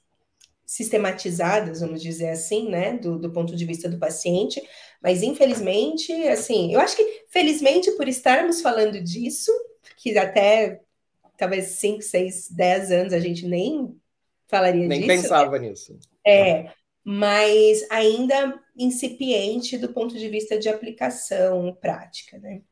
sistematizadas, 0.75 1.81
vamos 1.81 2.03
dizer 2.03 2.31
assim, 2.31 2.68
né? 2.68 2.99
Do, 2.99 3.16
do 3.16 3.31
ponto 3.31 3.55
de 3.55 3.64
vista 3.64 3.89
do 3.89 3.97
paciente, 3.97 4.61
mas 5.01 5.22
infelizmente, 5.22 6.12
assim, 6.27 6.75
eu 6.75 6.81
acho 6.81 6.97
que 6.97 7.27
felizmente 7.29 7.93
por 7.93 8.09
estarmos 8.09 8.61
falando 8.61 9.01
disso, 9.01 9.53
que 9.97 10.18
até 10.18 10.81
talvez 11.37 11.66
5, 11.66 12.03
6, 12.03 12.51
10 12.51 12.91
anos 12.91 13.12
a 13.12 13.20
gente 13.20 13.47
nem 13.47 13.95
falaria 14.49 14.89
nem 14.89 14.99
disso. 14.99 15.09
Nem 15.09 15.22
pensava 15.22 15.59
nisso. 15.61 15.97
É, 16.27 16.70
mas 17.05 17.87
ainda 17.89 18.61
incipiente 18.77 19.79
do 19.79 19.93
ponto 19.93 20.18
de 20.18 20.29
vista 20.29 20.59
de 20.59 20.68
aplicação 20.68 21.72
prática, 21.81 22.37
né? 22.39 22.62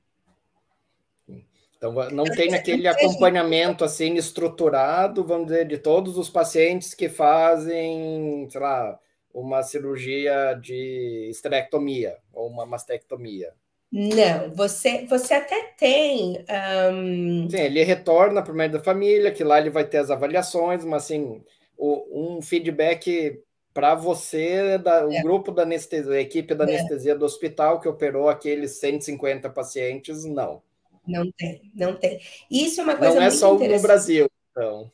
Então, 1.83 1.93
não 2.11 2.22
tem 2.22 2.55
aquele 2.55 2.87
acompanhamento 2.87 3.85
assim 3.85 4.14
estruturado, 4.14 5.24
vamos 5.24 5.49
dizer, 5.49 5.66
de 5.66 5.76
todos 5.76 6.16
os 6.16 6.30
pacientes 6.30 6.95
que 6.95 7.09
fazem, 7.09 8.47
sei 8.49 8.61
lá, 8.61 8.97
uma 9.35 9.64
cirurgia 9.64 10.55
de 10.62 11.26
esterectomia 11.28 12.18
ou 12.33 12.47
uma 12.47 12.64
mastectomia. 12.64 13.53
Não, 13.91 14.49
você, 14.55 15.07
você 15.07 15.35
até 15.35 15.74
tem. 15.76 16.45
Um... 16.93 17.51
Sim, 17.51 17.61
ele 17.61 17.83
retorna 17.83 18.43
para 18.43 18.53
o 18.53 18.57
médico 18.57 18.78
da 18.78 18.85
família, 18.85 19.33
que 19.33 19.43
lá 19.43 19.59
ele 19.59 19.68
vai 19.68 19.85
ter 19.85 19.99
as 19.99 20.11
avaliações, 20.11 20.85
mas 20.85 21.03
assim, 21.03 21.43
o, 21.76 22.37
um 22.37 22.41
feedback 22.41 23.43
para 23.74 23.97
você, 23.97 24.78
da, 24.78 25.05
o 25.05 25.12
é. 25.12 25.20
grupo 25.20 25.51
da 25.51 25.62
anestesia, 25.62 26.12
a 26.12 26.20
equipe 26.20 26.55
da 26.55 26.64
é. 26.64 26.76
anestesia 26.76 27.16
do 27.16 27.24
hospital 27.24 27.80
que 27.80 27.89
operou 27.89 28.28
aqueles 28.28 28.78
150 28.78 29.51
pacientes, 29.51 30.24
não. 30.24 30.62
Não 31.07 31.31
tem, 31.33 31.71
não 31.75 31.97
tem. 31.97 32.21
Isso 32.51 32.81
é 32.81 32.85
uma 32.85 32.97
coisa 32.97 33.15
Não 33.15 33.23
é 33.23 33.31
só 33.31 33.59
no 33.59 33.81
Brasil, 33.81 34.31
então. 34.51 34.91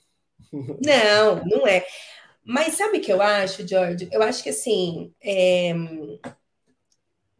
Não, 0.52 1.44
não 1.44 1.66
é. 1.66 1.84
Mas 2.44 2.74
sabe 2.74 2.98
o 2.98 3.00
que 3.00 3.12
eu 3.12 3.20
acho, 3.20 3.66
George? 3.66 4.08
Eu 4.10 4.22
acho 4.22 4.42
que 4.42 4.48
assim 4.48 5.12
é... 5.22 5.74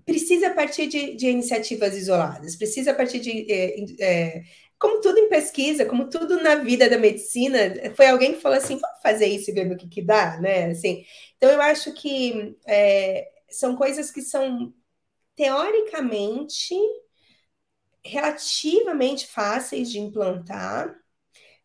precisa 0.05 0.51
partir 0.51 0.87
de, 0.87 1.15
de, 1.17 1.29
iniciativas 1.29 1.97
isoladas, 1.97 2.57
precisa 2.57 2.93
partir 2.93 3.19
de 3.21 3.51
é, 3.51 4.05
é, 4.05 4.43
como 4.79 5.01
tudo 5.01 5.19
em 5.19 5.29
pesquisa, 5.29 5.87
como 5.87 6.11
tudo 6.11 6.43
na 6.43 6.57
vida 6.57 6.91
da 6.91 6.99
medicina, 6.99 7.59
foi 7.97 8.09
alguém 8.09 8.35
que 8.35 8.41
falou 8.41 8.59
assim, 8.59 8.79
vamos 8.79 9.01
fazer 9.03 9.27
isso 9.27 9.51
e 9.51 9.55
ver 9.55 9.65
no 9.65 9.77
que, 9.77 9.89
que 9.89 10.03
dá, 10.03 10.39
né? 10.41 10.67
Assim, 10.67 11.05
então 11.37 11.51
eu 11.51 11.61
acho 11.63 11.93
que 11.95 12.57
é, 12.67 13.29
são 13.49 13.75
coisas 13.77 14.11
que 14.11 14.21
são 14.21 14.73
teoricamente 15.35 16.75
relativamente 18.05 19.27
fáceis 19.27 19.91
de 19.91 19.99
implantar, 19.99 20.95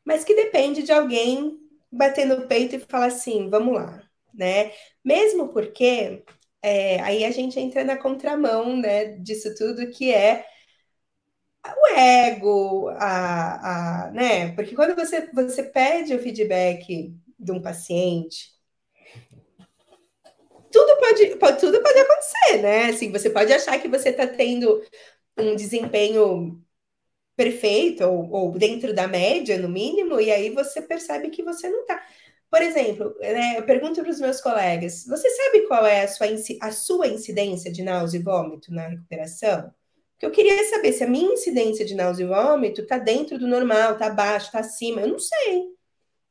mas 0.04 0.24
que 0.24 0.36
depende 0.36 0.84
de 0.84 0.92
alguém 0.92 1.60
bater 1.92 2.26
no 2.26 2.48
peito 2.48 2.76
e 2.76 2.80
falar 2.80 3.08
assim, 3.08 3.50
vamos 3.50 3.76
lá, 3.76 4.02
né? 4.34 4.72
Mesmo 5.04 5.50
porque 5.50 6.24
é, 6.62 7.00
aí 7.02 7.26
a 7.26 7.32
gente 7.32 7.60
entra 7.60 7.84
na 7.84 7.98
contramão, 7.98 8.76
né, 8.78 9.18
disso 9.18 9.54
tudo 9.56 9.90
que 9.92 10.14
é 10.14 10.46
o 11.66 11.94
ego, 11.96 12.90
a, 12.90 14.08
a, 14.08 14.12
né? 14.12 14.54
Porque 14.54 14.76
quando 14.76 14.96
você, 14.96 15.30
você 15.34 15.64
pede 15.64 16.14
o 16.14 16.20
feedback 16.20 17.16
de 17.40 17.52
um 17.52 17.62
paciente, 17.62 18.54
tudo 20.72 20.98
pode, 21.00 21.36
pode, 21.38 21.60
tudo 21.60 21.82
pode 21.82 22.00
acontecer, 22.00 22.62
né? 22.62 22.86
Assim, 22.86 23.12
você 23.12 23.30
pode 23.30 23.54
achar 23.54 23.80
que 23.80 23.88
você 23.88 24.10
está 24.10 24.28
tendo 24.28 24.82
um 25.38 25.56
desempenho 25.56 26.64
perfeito 27.36 28.04
ou, 28.06 28.32
ou, 28.32 28.52
dentro 28.52 28.94
da 28.94 29.08
média, 29.08 29.58
no 29.58 29.70
mínimo, 29.70 30.20
e 30.20 30.32
aí 30.32 30.50
você 30.52 30.82
percebe 30.82 31.30
que 31.30 31.44
você 31.44 31.70
não 31.70 31.82
está. 31.82 32.02
Por 32.50 32.62
exemplo, 32.62 33.16
né, 33.20 33.58
eu 33.58 33.64
pergunto 33.66 34.02
para 34.02 34.12
os 34.12 34.20
meus 34.20 34.42
colegas: 34.42 35.06
você 35.08 35.30
sabe 35.30 35.68
qual 35.68 35.86
é 35.86 36.04
a 36.04 36.08
sua, 36.08 36.28
a 36.62 36.72
sua 36.72 37.08
incidência 37.08 37.72
de 37.72 37.84
náusea 37.84 38.20
e 38.20 38.24
vômito 38.24 38.74
na 38.74 38.88
recuperação? 38.88 39.74
eu 40.26 40.32
queria 40.32 40.64
saber 40.70 40.94
se 40.94 41.04
a 41.04 41.08
minha 41.08 41.34
incidência 41.34 41.86
de 41.86 41.96
náusea 41.96 42.24
e 42.24 42.28
vômito 42.28 42.82
está 42.82 42.98
dentro 42.98 43.38
do 43.38 43.48
normal, 43.48 43.94
está 43.94 44.08
abaixo, 44.08 44.46
está 44.48 44.60
acima. 44.60 45.02
Eu 45.02 45.10
não 45.10 45.20
sei. 45.20 45.66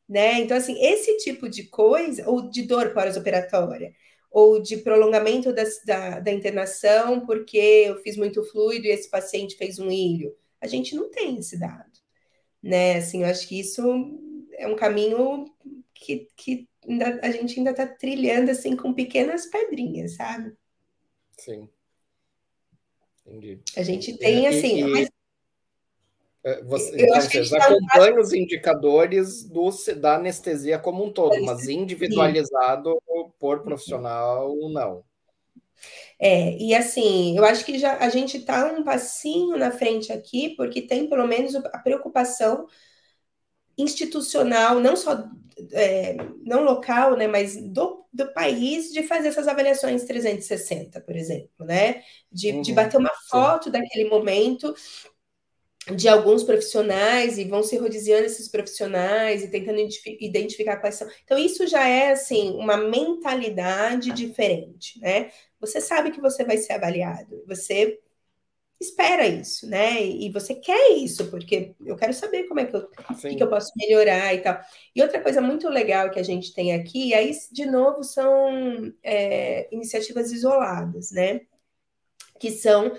Né? 0.08 0.40
Então, 0.40 0.56
assim, 0.56 0.82
esse 0.82 1.16
tipo 1.18 1.48
de 1.48 1.64
coisa, 1.64 2.28
ou 2.28 2.48
de 2.50 2.62
dor 2.62 2.94
pós-operatória, 2.94 3.92
ou 4.32 4.60
de 4.60 4.78
prolongamento 4.78 5.52
da, 5.52 5.62
da, 5.84 6.20
da, 6.20 6.32
internação 6.32 7.24
porque 7.26 7.58
eu 7.58 8.00
fiz 8.02 8.16
muito 8.16 8.42
fluido 8.42 8.86
e 8.86 8.90
esse 8.90 9.10
paciente 9.10 9.56
fez 9.56 9.78
um 9.78 9.90
ilho. 9.90 10.34
A 10.60 10.66
gente 10.66 10.96
não 10.96 11.10
tem 11.10 11.38
esse 11.38 11.58
dado. 11.58 11.92
Né? 12.62 12.96
Assim, 12.96 13.22
eu 13.22 13.28
acho 13.28 13.46
que 13.46 13.60
isso 13.60 13.82
é 14.54 14.66
um 14.66 14.74
caminho 14.74 15.44
que, 15.92 16.28
que 16.34 16.68
ainda, 16.88 17.20
a 17.22 17.30
gente 17.30 17.58
ainda 17.58 17.72
está 17.72 17.86
trilhando 17.86 18.50
assim 18.50 18.74
com 18.74 18.94
pequenas 18.94 19.46
pedrinhas, 19.46 20.14
sabe? 20.14 20.52
Sim. 21.38 21.68
Entendi. 23.26 23.60
A 23.76 23.82
gente 23.82 24.16
tem, 24.16 24.46
assim. 24.46 24.80
E, 24.80 24.84
mas... 24.84 25.11
É, 26.44 26.62
você, 26.64 27.04
então, 27.04 27.20
vocês 27.20 27.50
tá 27.50 27.58
acompanham 27.58 28.20
os 28.20 28.32
indicadores 28.32 29.44
do, 29.44 29.70
da 29.96 30.16
anestesia 30.16 30.78
como 30.78 31.04
um 31.04 31.12
todo, 31.12 31.40
mas 31.44 31.68
individualizado 31.68 33.00
por 33.38 33.62
profissional, 33.62 34.54
não. 34.70 35.04
É, 36.18 36.56
e 36.56 36.74
assim, 36.74 37.36
eu 37.36 37.44
acho 37.44 37.64
que 37.64 37.78
já 37.78 37.96
a 37.96 38.08
gente 38.08 38.38
está 38.38 38.72
um 38.72 38.82
passinho 38.82 39.56
na 39.56 39.70
frente 39.70 40.12
aqui, 40.12 40.50
porque 40.56 40.82
tem 40.82 41.08
pelo 41.08 41.26
menos 41.26 41.54
a 41.54 41.78
preocupação 41.78 42.66
institucional, 43.76 44.80
não 44.80 44.96
só 44.96 45.24
é, 45.72 46.16
não 46.44 46.62
local, 46.62 47.16
né, 47.16 47.26
mas 47.26 47.56
do, 47.56 48.04
do 48.12 48.32
país, 48.32 48.92
de 48.92 49.02
fazer 49.02 49.28
essas 49.28 49.48
avaliações 49.48 50.04
360, 50.04 51.00
por 51.00 51.16
exemplo, 51.16 51.64
né? 51.64 52.02
De, 52.30 52.52
uhum, 52.52 52.62
de 52.62 52.72
bater 52.72 52.98
uma 52.98 53.12
foto 53.28 53.64
sim. 53.64 53.70
daquele 53.70 54.08
momento 54.08 54.74
de 55.90 56.08
alguns 56.08 56.44
profissionais 56.44 57.38
e 57.38 57.44
vão 57.44 57.62
se 57.62 57.76
rodiziando 57.76 58.24
esses 58.24 58.48
profissionais 58.48 59.42
e 59.42 59.48
tentando 59.48 59.80
identificar 60.20 60.76
quais 60.76 60.94
são. 60.94 61.08
Então, 61.24 61.36
isso 61.36 61.66
já 61.66 61.86
é, 61.88 62.12
assim, 62.12 62.52
uma 62.52 62.76
mentalidade 62.76 64.12
diferente, 64.12 65.00
né? 65.00 65.30
Você 65.60 65.80
sabe 65.80 66.12
que 66.12 66.20
você 66.20 66.44
vai 66.44 66.56
ser 66.58 66.74
avaliado, 66.74 67.42
você 67.46 67.98
espera 68.80 69.26
isso, 69.26 69.68
né? 69.68 70.04
E 70.04 70.30
você 70.30 70.54
quer 70.54 70.92
isso, 70.92 71.30
porque 71.30 71.74
eu 71.84 71.96
quero 71.96 72.12
saber 72.12 72.44
como 72.44 72.60
é 72.60 72.66
que 72.66 72.76
eu, 72.76 72.88
que, 72.88 73.36
que 73.36 73.42
eu 73.42 73.48
posso 73.48 73.72
melhorar 73.76 74.34
e 74.34 74.40
tal. 74.40 74.60
E 74.94 75.02
outra 75.02 75.20
coisa 75.20 75.40
muito 75.40 75.68
legal 75.68 76.10
que 76.10 76.18
a 76.18 76.24
gente 76.24 76.52
tem 76.52 76.74
aqui, 76.74 77.14
aí, 77.14 77.32
de 77.50 77.66
novo, 77.66 78.02
são 78.04 78.92
é, 79.02 79.68
iniciativas 79.72 80.30
isoladas, 80.32 81.10
né? 81.12 81.40
Que 82.38 82.50
são 82.50 82.92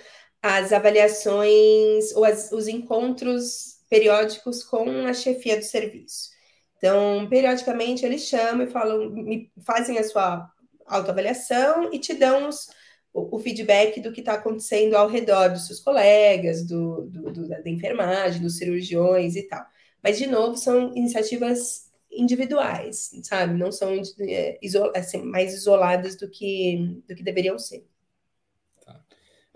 as 0.43 0.73
avaliações 0.73 2.13
ou 2.13 2.25
as, 2.25 2.51
os 2.51 2.67
encontros 2.67 3.79
periódicos 3.89 4.63
com 4.63 5.05
a 5.07 5.13
chefia 5.13 5.57
do 5.57 5.63
serviço. 5.63 6.29
Então, 6.77 7.25
periodicamente 7.29 8.05
eles 8.05 8.23
chamam 8.23 8.67
e 8.67 8.69
falam, 8.69 9.09
me 9.09 9.49
fazem 9.65 9.97
a 9.97 10.03
sua 10.03 10.51
autoavaliação 10.85 11.93
e 11.93 11.99
te 11.99 12.13
dão 12.13 12.49
os 12.49 12.67
o, 13.13 13.39
feedback 13.39 14.01
do 14.01 14.11
que 14.11 14.21
está 14.21 14.33
acontecendo 14.33 14.95
ao 14.95 15.07
redor 15.07 15.49
dos 15.49 15.67
seus 15.67 15.79
colegas, 15.79 16.65
do, 16.65 17.03
do, 17.03 17.31
do, 17.31 17.47
da 17.47 17.69
enfermagem, 17.69 18.41
dos 18.41 18.57
cirurgiões 18.57 19.35
e 19.35 19.43
tal. 19.43 19.63
Mas, 20.01 20.17
de 20.17 20.25
novo, 20.27 20.57
são 20.57 20.93
iniciativas 20.95 21.91
individuais, 22.11 23.11
sabe? 23.23 23.53
Não 23.53 23.71
são 23.71 24.01
é, 24.21 24.59
assim, 24.95 25.21
mais 25.21 25.53
isoladas 25.53 26.17
do 26.17 26.29
que, 26.29 27.01
do 27.07 27.15
que 27.15 27.23
deveriam 27.23 27.57
ser. 27.59 27.85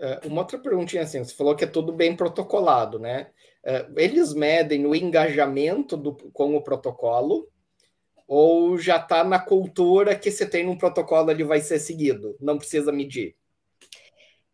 É, 0.00 0.20
uma 0.26 0.42
outra 0.42 0.58
perguntinha 0.58 1.02
assim, 1.02 1.22
você 1.24 1.34
falou 1.34 1.56
que 1.56 1.64
é 1.64 1.66
tudo 1.66 1.92
bem 1.92 2.14
protocolado, 2.16 2.98
né? 2.98 3.30
É, 3.64 3.86
eles 3.96 4.32
medem 4.32 4.86
o 4.86 4.94
engajamento 4.94 5.96
do, 5.96 6.14
com 6.32 6.54
o 6.56 6.62
protocolo 6.62 7.48
ou 8.26 8.78
já 8.78 8.96
está 8.98 9.24
na 9.24 9.38
cultura 9.40 10.16
que 10.16 10.30
você 10.30 10.46
tem 10.48 10.68
um 10.68 10.78
protocolo 10.78 11.30
ele 11.30 11.44
vai 11.44 11.60
ser 11.60 11.78
seguido, 11.80 12.36
não 12.40 12.58
precisa 12.58 12.92
medir? 12.92 13.36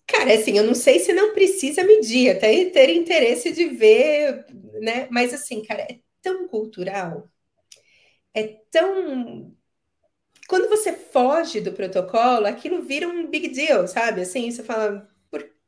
Cara, 0.07 0.35
assim, 0.35 0.57
eu 0.59 0.65
não 0.65 0.75
sei 0.75 0.99
se 0.99 1.13
não 1.13 1.33
precisa 1.35 1.83
medir, 1.85 2.31
até 2.31 2.71
ter 2.71 2.91
interesse 2.91 3.53
de 3.53 3.67
ver, 3.67 4.45
né? 4.81 5.09
Mas 5.11 5.33
assim, 5.35 5.63
cara, 5.63 5.83
é 5.83 5.99
tão 6.23 6.47
cultural, 6.49 7.29
é 8.35 8.45
tão. 8.71 9.55
Quando 10.49 10.69
você 10.69 10.93
foge 10.93 11.61
do 11.61 11.73
protocolo, 11.73 12.47
aquilo 12.47 12.83
vira 12.83 13.09
um 13.09 13.29
big 13.31 13.49
deal, 13.49 13.87
sabe? 13.89 14.21
Assim, 14.23 14.51
você 14.51 14.63
fala, 14.63 15.09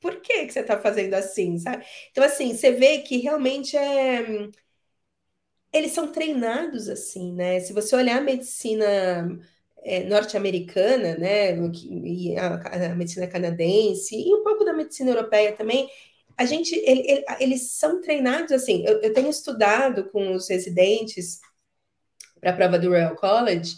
por, 0.00 0.20
que, 0.20 0.46
que 0.46 0.52
você 0.52 0.60
está 0.60 0.78
fazendo 0.78 1.14
assim, 1.14 1.58
sabe? 1.58 1.84
Então, 2.10 2.22
assim, 2.24 2.54
você 2.54 2.72
vê 2.72 2.98
que 2.98 3.18
realmente 3.18 3.76
é. 3.76 4.48
Eles 5.72 5.92
são 5.92 6.10
treinados 6.10 6.88
assim, 6.88 7.32
né? 7.34 7.60
Se 7.60 7.72
você 7.72 7.94
olhar 7.96 8.18
a 8.18 8.20
medicina 8.20 9.38
é, 9.86 10.04
norte-americana, 10.04 11.16
né, 11.16 11.56
e 12.04 12.36
a, 12.36 12.90
a, 12.90 12.94
medicina 12.94 13.26
canadense, 13.26 14.16
e 14.16 14.34
um 14.34 14.42
pouco 14.42 14.64
da 14.64 14.72
medicina 14.72 15.10
europeia 15.10 15.52
também, 15.52 15.88
a 16.36 16.44
gente, 16.44 16.74
ele, 16.74 17.00
ele, 17.10 17.24
eles 17.40 17.72
são 17.72 18.00
treinados 18.00 18.52
assim. 18.52 18.84
Eu, 18.86 19.00
eu, 19.00 19.12
tenho 19.14 19.30
estudado 19.30 20.04
com 20.10 20.34
os 20.34 20.48
residentes 20.48 21.40
para 22.40 22.50
a 22.50 22.56
prova 22.56 22.78
do 22.78 22.88
Royal 22.90 23.14
College, 23.16 23.76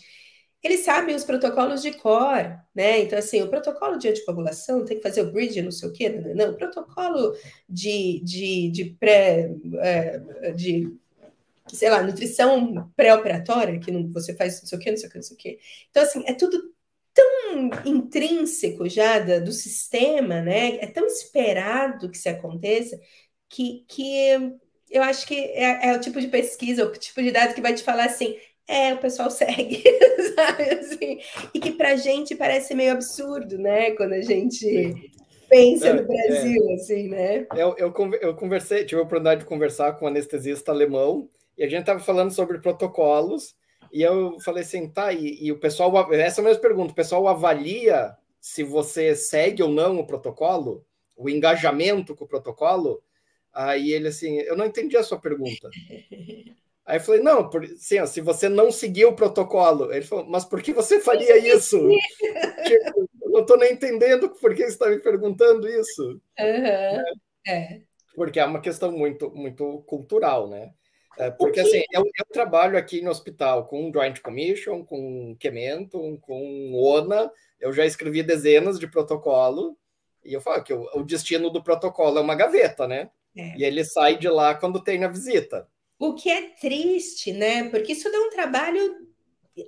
eles 0.62 0.80
sabem 0.80 1.14
os 1.14 1.24
protocolos 1.24 1.82
de 1.82 1.92
cor, 1.92 2.58
né? 2.74 3.00
Então, 3.00 3.18
assim, 3.18 3.40
o 3.42 3.48
protocolo 3.48 3.96
de 3.98 4.08
anticoagulação 4.08 4.84
tem 4.84 4.96
que 4.96 5.02
fazer 5.02 5.22
o 5.22 5.32
bridge, 5.32 5.62
não 5.62 5.70
sei 5.70 5.88
o 5.88 5.92
quê, 5.92 6.08
não, 6.08 6.34
não. 6.34 6.50
o 6.52 6.56
protocolo 6.56 7.34
de, 7.68 8.20
de, 8.24 8.70
de 8.70 8.84
pré, 8.98 9.50
é, 9.80 10.52
de 10.52 10.92
sei 11.72 11.90
lá, 11.90 12.02
nutrição 12.02 12.90
pré-operatória, 12.96 13.78
que 13.78 13.90
não, 13.90 14.10
você 14.12 14.34
faz 14.34 14.60
não 14.60 14.68
sei 14.68 14.78
o 14.78 14.80
que, 14.80 14.90
não 14.90 14.96
sei 14.96 15.08
o 15.08 15.10
que, 15.12 15.16
não 15.18 15.22
sei 15.22 15.36
o 15.36 15.38
que. 15.38 15.58
Então, 15.90 16.02
assim, 16.02 16.24
é 16.26 16.34
tudo 16.34 16.74
tão 17.14 17.70
intrínseco 17.84 18.88
já 18.88 19.18
da, 19.18 19.38
do 19.38 19.52
sistema, 19.52 20.40
né? 20.40 20.76
É 20.76 20.86
tão 20.86 21.06
esperado 21.06 22.10
que 22.10 22.16
isso 22.16 22.28
aconteça, 22.28 22.98
que, 23.48 23.84
que 23.88 24.58
eu 24.90 25.02
acho 25.02 25.26
que 25.26 25.34
é, 25.34 25.88
é 25.88 25.96
o 25.96 26.00
tipo 26.00 26.20
de 26.20 26.28
pesquisa, 26.28 26.84
o 26.84 26.92
tipo 26.92 27.22
de 27.22 27.30
dados 27.30 27.54
que 27.54 27.60
vai 27.60 27.74
te 27.74 27.82
falar 27.82 28.06
assim, 28.06 28.36
é, 28.68 28.92
o 28.92 28.98
pessoal 28.98 29.30
segue, 29.32 29.82
sabe? 30.36 30.62
Assim, 30.74 31.18
e 31.54 31.58
que 31.58 31.72
pra 31.72 31.96
gente 31.96 32.36
parece 32.36 32.74
meio 32.74 32.92
absurdo, 32.92 33.56
né? 33.56 33.92
Quando 33.92 34.12
a 34.12 34.20
gente 34.20 35.10
pensa 35.48 35.94
no 35.94 36.02
é. 36.02 36.04
Brasil, 36.04 36.70
é, 36.70 36.74
assim, 36.74 37.08
né? 37.08 37.46
Eu, 37.56 37.74
eu, 37.78 37.92
eu 38.20 38.34
conversei, 38.36 38.84
tive 38.84 39.00
a 39.00 39.04
oportunidade 39.04 39.40
de 39.40 39.46
conversar 39.46 39.94
com 39.94 40.04
um 40.04 40.08
anestesista 40.08 40.70
alemão, 40.70 41.28
e 41.56 41.64
a 41.64 41.68
gente 41.68 41.80
estava 41.80 41.98
falando 41.98 42.30
sobre 42.30 42.58
protocolos, 42.58 43.56
E 43.90 44.02
eu 44.02 44.38
falei 44.40 44.62
assim, 44.62 44.86
tá, 44.88 45.12
e, 45.12 45.42
e 45.42 45.50
o 45.50 45.58
pessoal, 45.58 46.12
essa 46.12 46.40
é 46.40 46.42
a 46.42 46.44
mesma 46.44 46.60
pergunta, 46.60 46.92
o 46.92 46.96
pessoal 46.96 47.26
avalia 47.26 48.14
se 48.40 48.62
você 48.62 49.16
segue 49.16 49.62
ou 49.62 49.70
não 49.70 49.98
o 49.98 50.06
protocolo, 50.06 50.84
o 51.16 51.28
engajamento 51.28 52.14
com 52.14 52.24
o 52.24 52.28
protocolo? 52.28 53.02
Aí 53.52 53.92
ele 53.92 54.08
assim, 54.08 54.38
eu 54.40 54.56
não 54.56 54.66
entendi 54.66 54.96
a 54.96 55.02
sua 55.02 55.18
pergunta. 55.18 55.68
Aí 56.88 56.96
eu 56.96 57.02
falei, 57.02 57.20
não, 57.20 57.50
por, 57.50 57.62
assim, 57.62 57.98
ó, 57.98 58.06
se 58.06 58.22
você 58.22 58.48
não 58.48 58.72
seguiu 58.72 59.10
o 59.10 59.14
protocolo. 59.14 59.92
Ele 59.92 60.06
falou, 60.06 60.24
mas 60.26 60.46
por 60.46 60.62
que 60.62 60.72
você 60.72 60.98
faria 60.98 61.36
isso? 61.36 61.78
tipo, 62.64 63.10
eu 63.20 63.30
não 63.30 63.40
estou 63.42 63.58
nem 63.58 63.74
entendendo 63.74 64.30
por 64.30 64.54
que 64.54 64.62
você 64.62 64.68
está 64.68 64.88
me 64.88 64.98
perguntando 64.98 65.68
isso. 65.68 66.18
Uhum. 66.40 67.02
É. 67.46 67.82
Porque 68.14 68.40
é 68.40 68.44
uma 68.46 68.62
questão 68.62 68.90
muito, 68.90 69.30
muito 69.32 69.84
cultural, 69.86 70.48
né? 70.48 70.72
É, 71.18 71.30
porque 71.30 71.60
assim, 71.60 71.82
eu, 71.92 72.02
eu, 72.02 72.24
trabalho 72.32 72.78
aqui 72.78 73.02
no 73.02 73.10
hospital 73.10 73.66
com 73.66 73.92
Joint 73.92 74.22
Commission, 74.22 74.82
com 74.82 75.36
Kementum, 75.38 76.16
com 76.16 76.72
ONA, 76.72 77.30
eu 77.60 77.70
já 77.70 77.84
escrevi 77.84 78.22
dezenas 78.22 78.78
de 78.78 78.86
protocolo, 78.86 79.76
e 80.24 80.32
eu 80.32 80.40
falo 80.40 80.62
que 80.62 80.72
o, 80.72 80.88
o 80.94 81.02
destino 81.02 81.50
do 81.50 81.62
protocolo 81.62 82.18
é 82.18 82.22
uma 82.22 82.34
gaveta, 82.34 82.88
né? 82.88 83.10
É. 83.36 83.58
E 83.58 83.64
ele 83.64 83.84
sai 83.84 84.16
de 84.16 84.28
lá 84.28 84.54
quando 84.54 84.82
tem 84.82 85.04
a 85.04 85.08
visita. 85.08 85.68
O 85.98 86.14
que 86.14 86.30
é 86.30 86.50
triste, 86.50 87.32
né? 87.32 87.68
Porque 87.70 87.92
isso 87.92 88.10
dá 88.10 88.18
um 88.18 88.30
trabalho 88.30 89.08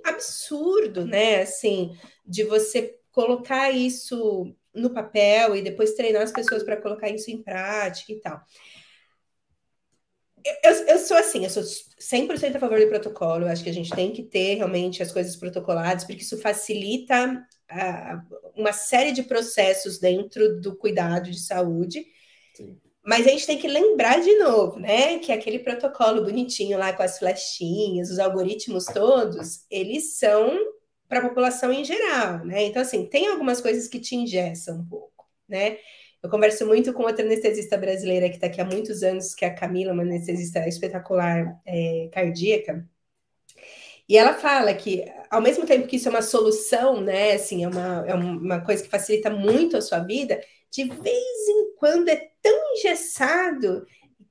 absurdo, 0.05 1.05
né? 1.05 1.41
Assim, 1.41 1.95
de 2.25 2.43
você 2.43 2.97
colocar 3.11 3.71
isso 3.71 4.55
no 4.73 4.89
papel 4.89 5.55
e 5.55 5.61
depois 5.61 5.93
treinar 5.95 6.21
as 6.21 6.31
pessoas 6.31 6.63
para 6.63 6.81
colocar 6.81 7.09
isso 7.09 7.29
em 7.29 7.43
prática 7.43 8.13
e 8.13 8.19
tal. 8.21 8.41
Eu, 10.63 10.71
eu, 10.87 10.97
sou 10.97 11.17
assim, 11.17 11.43
eu 11.43 11.49
sou 11.49 11.61
100% 11.61 12.55
a 12.55 12.59
favor 12.59 12.79
do 12.79 12.87
protocolo. 12.87 13.45
Eu 13.45 13.49
acho 13.49 13.63
que 13.63 13.69
a 13.69 13.73
gente 13.73 13.91
tem 13.91 14.11
que 14.11 14.23
ter 14.23 14.55
realmente 14.55 15.03
as 15.03 15.11
coisas 15.11 15.35
protocoladas, 15.35 16.03
porque 16.03 16.23
isso 16.23 16.37
facilita 16.39 17.45
uma 18.55 18.73
série 18.73 19.11
de 19.11 19.23
processos 19.23 19.99
dentro 19.99 20.59
do 20.59 20.75
cuidado 20.75 21.29
de 21.29 21.39
saúde. 21.39 22.03
Sim. 22.55 22.79
Mas 23.03 23.25
a 23.25 23.31
gente 23.31 23.47
tem 23.47 23.57
que 23.57 23.67
lembrar 23.67 24.19
de 24.21 24.35
novo, 24.37 24.79
né? 24.79 25.17
Que 25.19 25.31
aquele 25.31 25.59
protocolo 25.59 26.23
bonitinho 26.23 26.77
lá 26.77 26.93
com 26.93 27.01
as 27.01 27.17
flechinhas, 27.17 28.11
os 28.11 28.19
algoritmos 28.19 28.85
todos, 28.85 29.65
eles 29.71 30.17
são 30.19 30.55
para 31.09 31.19
a 31.19 31.27
população 31.27 31.73
em 31.73 31.83
geral, 31.83 32.45
né? 32.45 32.63
Então, 32.63 32.81
assim, 32.81 33.05
tem 33.05 33.27
algumas 33.27 33.59
coisas 33.59 33.87
que 33.87 33.99
te 33.99 34.15
ingessam 34.15 34.77
um 34.79 34.85
pouco, 34.85 35.27
né? 35.47 35.77
Eu 36.23 36.29
converso 36.29 36.65
muito 36.67 36.93
com 36.93 37.03
outra 37.03 37.25
anestesista 37.25 37.75
brasileira 37.77 38.29
que 38.29 38.35
está 38.35 38.47
aqui 38.47 38.61
há 38.61 38.65
muitos 38.65 39.01
anos, 39.01 39.33
que 39.33 39.43
é 39.43 39.47
a 39.47 39.55
Camila, 39.55 39.93
uma 39.93 40.03
anestesista 40.03 40.59
espetacular 40.67 41.59
é, 41.65 42.09
cardíaca. 42.13 42.87
E 44.07 44.17
ela 44.17 44.33
fala 44.33 44.73
que, 44.73 45.05
ao 45.29 45.41
mesmo 45.41 45.65
tempo 45.65 45.87
que 45.87 45.95
isso 45.95 46.07
é 46.07 46.11
uma 46.11 46.21
solução, 46.21 47.01
né? 47.01 47.33
Assim, 47.33 47.63
é 47.63 47.67
uma, 47.67 48.05
é 48.07 48.13
uma 48.13 48.61
coisa 48.61 48.83
que 48.83 48.89
facilita 48.89 49.29
muito 49.29 49.77
a 49.77 49.81
sua 49.81 49.99
vida, 49.99 50.39
de 50.71 50.85
vez 50.85 51.47
em 51.49 51.75
quando 51.75 52.09
é 52.09 52.29
tão 52.41 52.73
engessado 52.73 53.85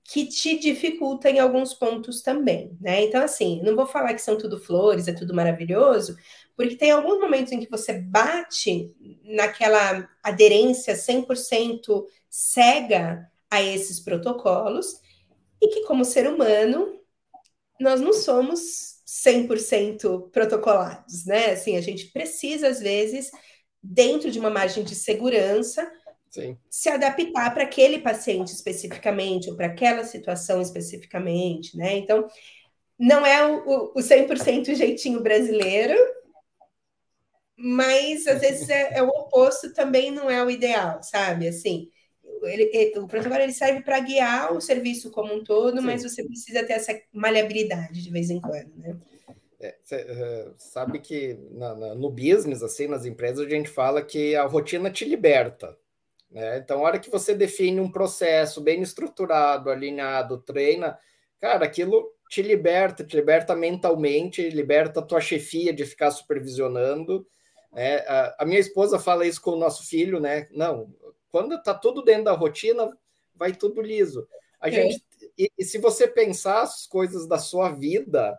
que 0.05 0.27
te 0.27 0.59
dificulta 0.59 1.31
em 1.31 1.39
alguns 1.39 1.73
pontos 1.75 2.23
também, 2.23 2.77
né? 2.81 3.03
Então, 3.03 3.23
assim, 3.23 3.63
não 3.63 3.77
vou 3.77 3.87
falar 3.87 4.15
que 4.15 4.23
são 4.23 4.37
tudo 4.37 4.59
flores, 4.61 5.07
é 5.07 5.13
tudo 5.13 5.35
maravilhoso, 5.35 6.17
porque 6.57 6.77
tem 6.77 6.91
alguns 6.91 7.21
momentos 7.21 7.53
em 7.53 7.61
que 7.61 7.71
você 7.71 7.93
bate 7.93 8.95
naquela 9.25 10.09
aderência 10.23 10.97
100% 10.97 12.05
cega 12.29 13.31
a 13.51 13.63
esses 13.63 14.01
protocolos, 14.01 15.01
e 15.61 15.69
que, 15.69 15.85
como 15.85 16.05
ser 16.05 16.29
humano, 16.29 16.99
nós 17.79 18.01
não 18.01 18.13
somos 18.13 19.01
100% 19.07 20.31
protocolados, 20.31 21.27
né? 21.27 21.53
Assim, 21.53 21.77
a 21.77 21.81
gente 21.81 22.07
precisa, 22.07 22.69
às 22.69 22.81
vezes, 22.81 23.31
dentro 23.83 24.31
de 24.31 24.39
uma 24.39 24.51
margem 24.51 24.85
de 24.85 24.95
segurança, 24.95 25.91
Sim. 26.31 26.57
se 26.71 26.89
adaptar 26.89 27.53
para 27.53 27.65
aquele 27.65 27.99
paciente 27.99 28.53
especificamente, 28.53 29.51
ou 29.51 29.57
para 29.57 29.67
aquela 29.67 30.05
situação 30.05 30.63
especificamente, 30.63 31.77
né? 31.77 31.97
Então, 31.97 32.29
não 32.97 33.27
é 33.27 33.45
o, 33.45 33.93
o 33.95 34.01
100% 34.01 34.75
jeitinho 34.75 35.23
brasileiro, 35.23 35.99
mas 37.57 38.27
às 38.27 38.41
vezes 38.41 38.69
é, 38.69 38.99
é, 38.99 39.03
o 39.03 39.09
oposto 39.09 39.73
também 39.75 40.11
não 40.11 40.31
é 40.31 40.43
o 40.45 40.51
ideal, 40.51 41.03
sabe? 41.03 41.49
Assim, 41.49 41.91
ele, 42.43 42.71
ele, 42.73 42.99
o 43.01 43.09
protocolo 43.09 43.43
ele 43.43 43.53
serve 43.53 43.83
para 43.83 43.99
guiar 44.01 44.53
o 44.53 44.61
serviço 44.61 45.11
como 45.11 45.35
um 45.35 45.43
todo, 45.43 45.81
Sim. 45.81 45.87
mas 45.87 46.03
você 46.03 46.25
precisa 46.25 46.65
ter 46.65 46.75
essa 46.75 46.99
maleabilidade 47.13 48.03
de 48.03 48.11
vez 48.11 48.31
em 48.31 48.41
quando, 48.41 48.71
né? 48.77 48.97
É, 49.59 49.77
cê, 49.85 49.97
uh, 49.97 50.55
sabe 50.57 51.01
que 51.01 51.37
na, 51.51 51.75
na, 51.75 51.95
no 51.95 52.09
business, 52.09 52.63
assim, 52.63 52.87
nas 52.87 53.05
empresas, 53.05 53.45
a 53.45 53.49
gente 53.49 53.69
fala 53.69 54.01
que 54.01 54.35
a 54.35 54.47
rotina 54.47 54.91
te 54.91 55.05
liberta. 55.05 55.77
Né? 56.31 56.59
Então, 56.59 56.79
a 56.79 56.83
hora 56.83 56.99
que 56.99 57.11
você 57.11 57.35
define 57.35 57.81
um 57.81 57.91
processo 57.91 58.61
bem 58.61 58.83
estruturado, 58.83 59.71
alinhado, 59.71 60.39
treina, 60.39 60.99
cara, 61.41 61.65
aquilo 61.65 62.13
te 62.29 62.43
liberta, 62.43 63.05
te 63.05 63.17
liberta 63.17 63.57
mentalmente, 63.57 64.49
liberta 64.51 65.01
a 65.01 65.03
tua 65.03 65.21
chefia 65.21 65.73
de 65.73 65.85
ficar 65.85 66.11
supervisionando. 66.13 67.27
Né? 67.73 67.97
A, 68.07 68.37
a, 68.41 68.45
minha 68.47 68.61
esposa 68.61 68.99
fala 68.99 69.27
isso 69.27 69.43
com 69.43 69.53
o 69.53 69.59
nosso 69.59 69.85
filho, 69.87 70.21
né? 70.21 70.47
Não, 70.53 70.95
quando 71.31 71.61
tá 71.63 71.75
tudo 71.75 72.03
dentro 72.03 72.25
da 72.25 72.33
rotina, 72.33 72.89
vai 73.35 73.53
tudo 73.53 73.81
liso. 73.83 74.29
A 74.61 74.69
é. 74.69 74.73
gente, 74.73 75.05
e, 75.37 75.51
e, 75.59 75.65
se 75.65 75.79
você 75.79 76.07
pensar 76.07 76.63
as 76.63 76.87
coisas 76.87 77.27
da 77.27 77.39
sua 77.39 77.71
vida, 77.71 78.39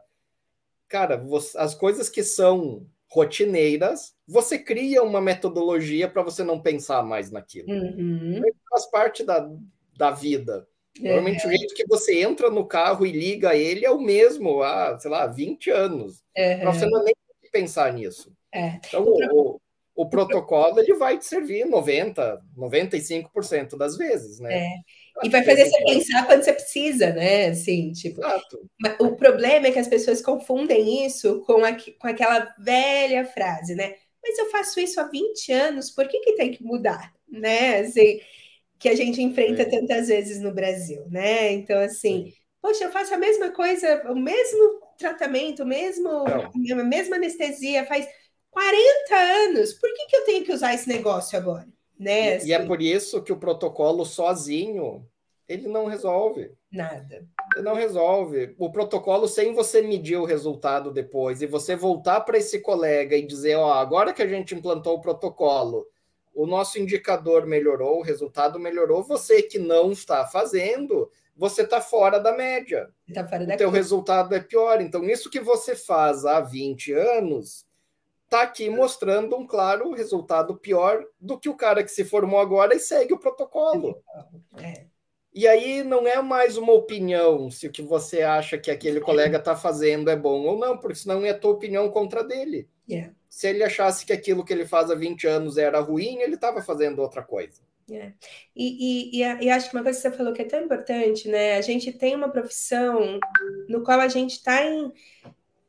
cara, 0.88 1.18
você, 1.18 1.58
as 1.58 1.74
coisas 1.76 2.10
que 2.10 2.24
são 2.24 2.88
rotineiras, 3.12 4.14
você 4.26 4.58
cria 4.58 5.04
uma 5.04 5.20
metodologia 5.20 6.08
para 6.08 6.24
você 6.24 6.44
não 6.44 6.62
pensar 6.62 7.04
mais 7.04 7.30
naquilo. 7.30 7.70
Uhum. 7.70 8.42
Faz 8.70 8.90
parte 8.90 9.24
da, 9.24 9.50
da 9.98 10.12
vida. 10.12 10.66
É. 10.98 11.04
Normalmente 11.04 11.46
o 11.46 11.50
jeito 11.50 11.74
que 11.76 11.86
você 11.86 12.22
entra 12.22 12.50
no 12.50 12.66
carro 12.66 13.06
e 13.06 13.12
liga 13.12 13.54
ele 13.56 13.86
é 13.86 13.92
o 13.92 14.00
mesmo 14.00 14.64
há, 14.64 14.98
sei 14.98 15.12
lá, 15.12 15.28
20 15.28 15.70
anos. 15.70 16.24
É. 16.34 16.58
Para 16.58 16.74
você 16.74 16.86
não 16.86 17.04
nem 17.04 17.14
pensar 17.52 17.92
nisso. 17.92 18.32
É. 18.54 18.80
Então, 18.88 19.04
o, 19.04 19.56
o, 19.56 19.62
o, 19.96 20.10
protocolo 20.10 20.80
ele 20.80 20.94
vai 20.96 21.18
te 21.18 21.26
servir 21.26 21.66
90, 21.66 22.42
95% 22.58 23.78
das 23.78 23.98
vezes, 23.98 24.40
né? 24.40 24.54
É. 24.54 24.70
E 25.24 25.30
vai 25.30 25.44
fazer 25.44 25.66
você 25.66 25.84
pensar 25.84 26.26
quando 26.26 26.44
você 26.44 26.54
precisa, 26.54 27.12
né? 27.12 27.48
Assim, 27.48 27.92
tipo. 27.92 28.22
Exato. 28.22 28.70
O 29.00 29.16
problema 29.16 29.68
é 29.68 29.72
que 29.72 29.80
as 29.80 29.88
pessoas 29.88 30.22
confundem 30.22 31.06
isso 31.06 31.42
com, 31.42 31.64
a, 31.64 31.74
com 31.74 32.08
aquela 32.08 32.54
velha 32.60 33.26
frase, 33.26 33.76
né? 33.76 33.96
Mas 34.24 34.38
eu 34.38 34.50
faço 34.50 34.80
isso 34.80 35.00
há 35.00 35.04
20 35.04 35.52
anos, 35.52 35.90
por 35.90 36.08
que, 36.08 36.20
que 36.20 36.34
tem 36.34 36.52
que 36.52 36.64
mudar? 36.64 37.12
Né? 37.28 37.80
Assim, 37.80 38.20
que 38.78 38.90
a 38.90 38.96
gente 38.96 39.22
enfrenta 39.22 39.70
tantas 39.70 40.08
vezes 40.08 40.42
no 40.42 40.54
Brasil, 40.54 41.06
né? 41.10 41.52
Então, 41.54 41.80
assim, 41.82 42.34
poxa, 42.62 42.84
eu 42.86 42.92
faço 42.92 43.14
a 43.14 43.18
mesma 43.18 43.52
coisa, 43.52 44.04
o 44.12 44.16
mesmo 44.16 44.82
tratamento, 44.98 45.64
o 45.64 45.66
mesmo, 45.66 46.10
a 46.10 46.84
mesma 46.84 47.16
anestesia 47.16 47.86
faz 47.86 48.08
40 48.52 49.16
anos, 49.16 49.74
por 49.74 49.92
que, 49.94 50.08
que 50.08 50.16
eu 50.16 50.26
tenho 50.26 50.46
que 50.46 50.52
usar 50.52 50.74
esse 50.74 50.88
negócio 50.88 51.38
agora? 51.38 51.68
Né? 52.02 52.38
Assim, 52.38 52.48
e 52.50 52.52
é 52.52 52.56
assim. 52.56 52.68
por 52.68 52.82
isso 52.82 53.22
que 53.22 53.32
o 53.32 53.38
protocolo 53.38 54.04
sozinho 54.04 55.08
ele 55.48 55.68
não 55.68 55.86
resolve. 55.86 56.52
Nada. 56.72 57.28
Ele 57.54 57.64
não 57.64 57.76
resolve. 57.76 58.56
O 58.58 58.72
protocolo, 58.72 59.28
sem 59.28 59.54
você 59.54 59.84
medir 59.84 60.16
o 60.16 60.26
resultado 60.26 60.92
depois 60.92 61.44
e 61.44 61.46
você 61.46 61.76
voltar 61.76 62.22
para 62.22 62.40
esse 62.40 62.60
colega 62.60 63.16
e 63.16 63.28
dizer: 63.28 63.56
Ó, 63.56 63.72
agora 63.72 64.14
que 64.14 64.24
a 64.24 64.28
gente 64.28 64.56
implantou 64.56 64.96
o 64.96 65.02
protocolo, 65.02 65.86
o 66.34 66.48
nosso 66.48 66.80
indicador 66.80 67.46
melhorou, 67.46 68.00
o 68.00 68.04
resultado 68.04 68.60
melhorou, 68.60 69.04
você 69.04 69.44
que 69.44 69.60
não 69.60 69.92
está 69.92 70.26
fazendo, 70.26 71.12
você 71.36 71.62
está 71.62 71.80
fora 71.80 72.18
da 72.18 72.36
média. 72.36 72.90
Tá 73.14 73.28
fora 73.28 73.46
da 73.46 73.54
o 73.54 73.58
teu 73.58 73.70
resultado 73.70 74.34
é 74.34 74.40
pior. 74.40 74.82
Então, 74.82 75.04
isso 75.08 75.30
que 75.30 75.40
você 75.40 75.76
faz 75.76 76.26
há 76.26 76.40
20 76.40 76.94
anos 76.94 77.64
está 78.32 78.44
aqui 78.44 78.70
mostrando 78.70 79.36
um 79.36 79.46
claro 79.46 79.92
resultado 79.92 80.56
pior 80.56 81.04
do 81.20 81.38
que 81.38 81.50
o 81.50 81.56
cara 81.56 81.84
que 81.84 81.92
se 81.92 82.06
formou 82.06 82.40
agora 82.40 82.74
e 82.74 82.80
segue 82.80 83.14
o 83.14 83.20
protocolo. 83.20 84.02
É. 84.58 84.86
E 85.34 85.46
aí 85.46 85.84
não 85.84 86.08
é 86.08 86.22
mais 86.22 86.56
uma 86.56 86.72
opinião 86.72 87.52
se 87.52 87.68
o 87.68 87.72
que 87.72 87.82
você 87.82 88.22
acha 88.22 88.58
que 88.58 88.72
aquele 88.72 89.02
colega 89.02 89.38
está 89.38 89.54
fazendo 89.54 90.10
é 90.10 90.16
bom 90.16 90.46
ou 90.46 90.58
não, 90.58 90.78
porque 90.78 90.96
senão 90.96 91.26
é 91.26 91.32
a 91.32 91.38
tua 91.38 91.52
opinião 91.52 91.90
contra 91.90 92.24
dele. 92.24 92.70
Yeah. 92.90 93.14
Se 93.30 93.48
ele 93.48 93.64
achasse 93.64 94.06
que 94.06 94.14
aquilo 94.14 94.46
que 94.46 94.52
ele 94.54 94.66
faz 94.66 94.90
há 94.90 94.96
20 94.96 95.28
anos 95.28 95.58
era 95.58 95.80
ruim, 95.80 96.22
ele 96.22 96.36
estava 96.36 96.62
fazendo 96.62 97.02
outra 97.02 97.22
coisa. 97.22 97.62
Yeah. 97.90 98.14
E, 98.56 99.20
e, 99.20 99.22
e, 99.22 99.46
e, 99.46 99.50
acho 99.50 99.70
que 99.70 99.76
uma 99.76 99.84
coisa 99.84 99.98
que 99.98 100.10
você 100.10 100.18
falou 100.18 100.34
que 100.34 100.42
é 100.42 100.46
tão 100.46 100.62
importante, 100.62 101.28
né? 101.28 101.58
A 101.58 101.62
gente 101.62 101.92
tem 101.92 102.16
uma 102.16 102.30
profissão 102.30 103.20
no 103.68 103.84
qual 103.84 104.00
a 104.00 104.08
gente 104.08 104.32
está 104.32 104.66
em, 104.66 104.92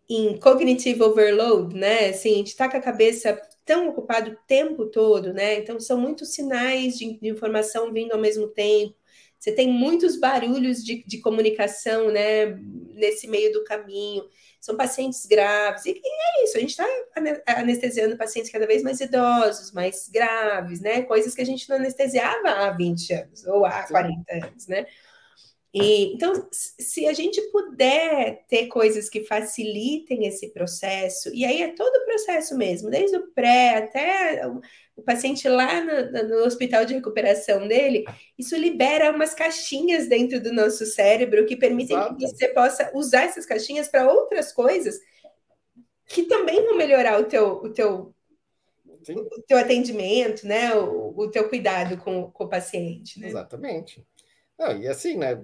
em 0.09 0.36
cognitive 0.38 1.03
overload, 1.03 1.74
né? 1.74 2.11
Assim, 2.11 2.34
a 2.34 2.36
gente 2.36 2.48
está 2.48 2.68
com 2.68 2.76
a 2.76 2.80
cabeça 2.80 3.40
tão 3.64 3.88
ocupado 3.88 4.32
o 4.32 4.36
tempo 4.46 4.86
todo, 4.86 5.32
né? 5.32 5.59
Então, 5.59 5.78
são 5.80 5.98
muitos 6.00 6.34
sinais 6.34 6.98
de, 6.98 7.18
de 7.18 7.28
informação 7.28 7.92
vindo 7.92 8.12
ao 8.12 8.20
mesmo 8.20 8.48
tempo 8.48 8.94
você 9.42 9.50
tem 9.50 9.72
muitos 9.72 10.20
barulhos 10.20 10.84
de, 10.84 11.03
de 11.05 11.18
comunicação, 11.18 12.12
né? 12.12 12.46
nesse 12.94 13.26
meio 13.26 13.53
do 13.53 13.64
caminho. 13.64 14.24
São 14.61 14.76
pacientes 14.76 15.26
graves, 15.26 15.84
e, 15.84 15.90
e 15.90 16.00
é 16.40 16.44
isso, 16.44 16.57
a 16.57 16.61
gente 16.61 16.70
está 16.70 16.86
anestesiando 17.48 18.16
pacientes 18.16 18.53
cada 18.53 18.64
vez 18.64 18.84
mais 18.84 19.00
idosos, 19.00 19.72
mais 19.72 20.09
graves, 20.09 20.80
né? 20.80 21.03
Coisas 21.03 21.34
que 21.34 21.42
a 21.42 21.44
gente 21.44 21.68
não 21.68 21.74
anestesiava 21.74 22.50
há 22.50 22.70
20 22.70 23.12
anos 23.12 23.44
ou 23.44 23.66
há 23.66 23.82
40 23.82 24.32
anos, 24.32 24.68
né? 24.68 24.86
E, 25.75 26.12
então, 26.12 26.49
se 26.51 27.07
a 27.07 27.14
gente 27.14 27.41
puder 27.51 28.45
ter 28.47 28.66
coisas 28.66 29.09
que 29.09 29.25
facilitem 29.25 30.27
esse 30.27 30.51
processo, 30.51 31.31
e 31.35 31.47
aí 31.47 31.62
é 31.62 31.68
todo 31.68 31.97
o 31.97 32.05
processo 32.05 32.57
mesmo, 32.59 32.91
desde 32.91 33.16
o 33.16 33.29
pré 33.29 33.77
até 33.79 34.47
o, 34.47 34.61
o 34.97 35.03
paciente 35.03 35.49
lá 35.49 35.83
no, 35.83 36.29
no, 36.29 36.45
hospital 36.45 36.85
de 36.85 36.93
recuperação 36.93 37.66
dele, 37.66 38.05
isso 38.39 38.55
libera 38.55 39.11
umas 39.11 39.33
caixinhas 39.33 40.07
dentro 40.07 40.43
do 40.43 40.53
nosso 40.53 40.85
cérebro 40.85 41.47
que 41.47 41.57
permitem 41.57 41.97
Exato. 41.97 42.16
que 42.16 42.27
você 42.27 42.49
possa 42.49 42.91
usar 42.95 43.23
essas 43.23 43.47
caixinhas 43.47 43.89
para 43.89 44.12
outras 44.12 44.53
coisas 44.53 45.01
que 46.05 46.25
também 46.25 46.62
vão 46.66 46.77
melhorar 46.77 47.18
o 47.18 47.25
teu, 47.25 47.53
o 47.55 47.70
teu, 47.70 48.14
o 48.85 49.43
teu 49.47 49.57
atendimento, 49.57 50.47
né? 50.47 50.75
O, 50.75 51.14
o 51.16 51.31
teu 51.31 51.49
cuidado 51.49 51.97
com, 51.97 52.31
com 52.31 52.45
o 52.45 52.49
paciente. 52.49 53.18
Né? 53.18 53.29
Exatamente. 53.29 54.07
Ah, 54.59 54.75
e 54.75 54.87
assim, 54.87 55.16
né? 55.16 55.43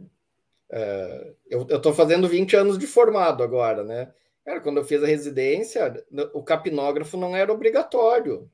É, 0.70 1.32
eu 1.48 1.62
estou 1.62 1.92
fazendo 1.92 2.28
20 2.28 2.56
anos 2.56 2.78
de 2.78 2.86
formado 2.86 3.42
agora, 3.42 3.82
né? 3.82 4.12
Cara, 4.44 4.60
quando 4.60 4.78
eu 4.78 4.84
fiz 4.84 5.02
a 5.02 5.06
residência, 5.06 6.04
o 6.32 6.42
capnógrafo 6.42 7.16
não 7.16 7.36
era 7.36 7.52
obrigatório. 7.52 8.50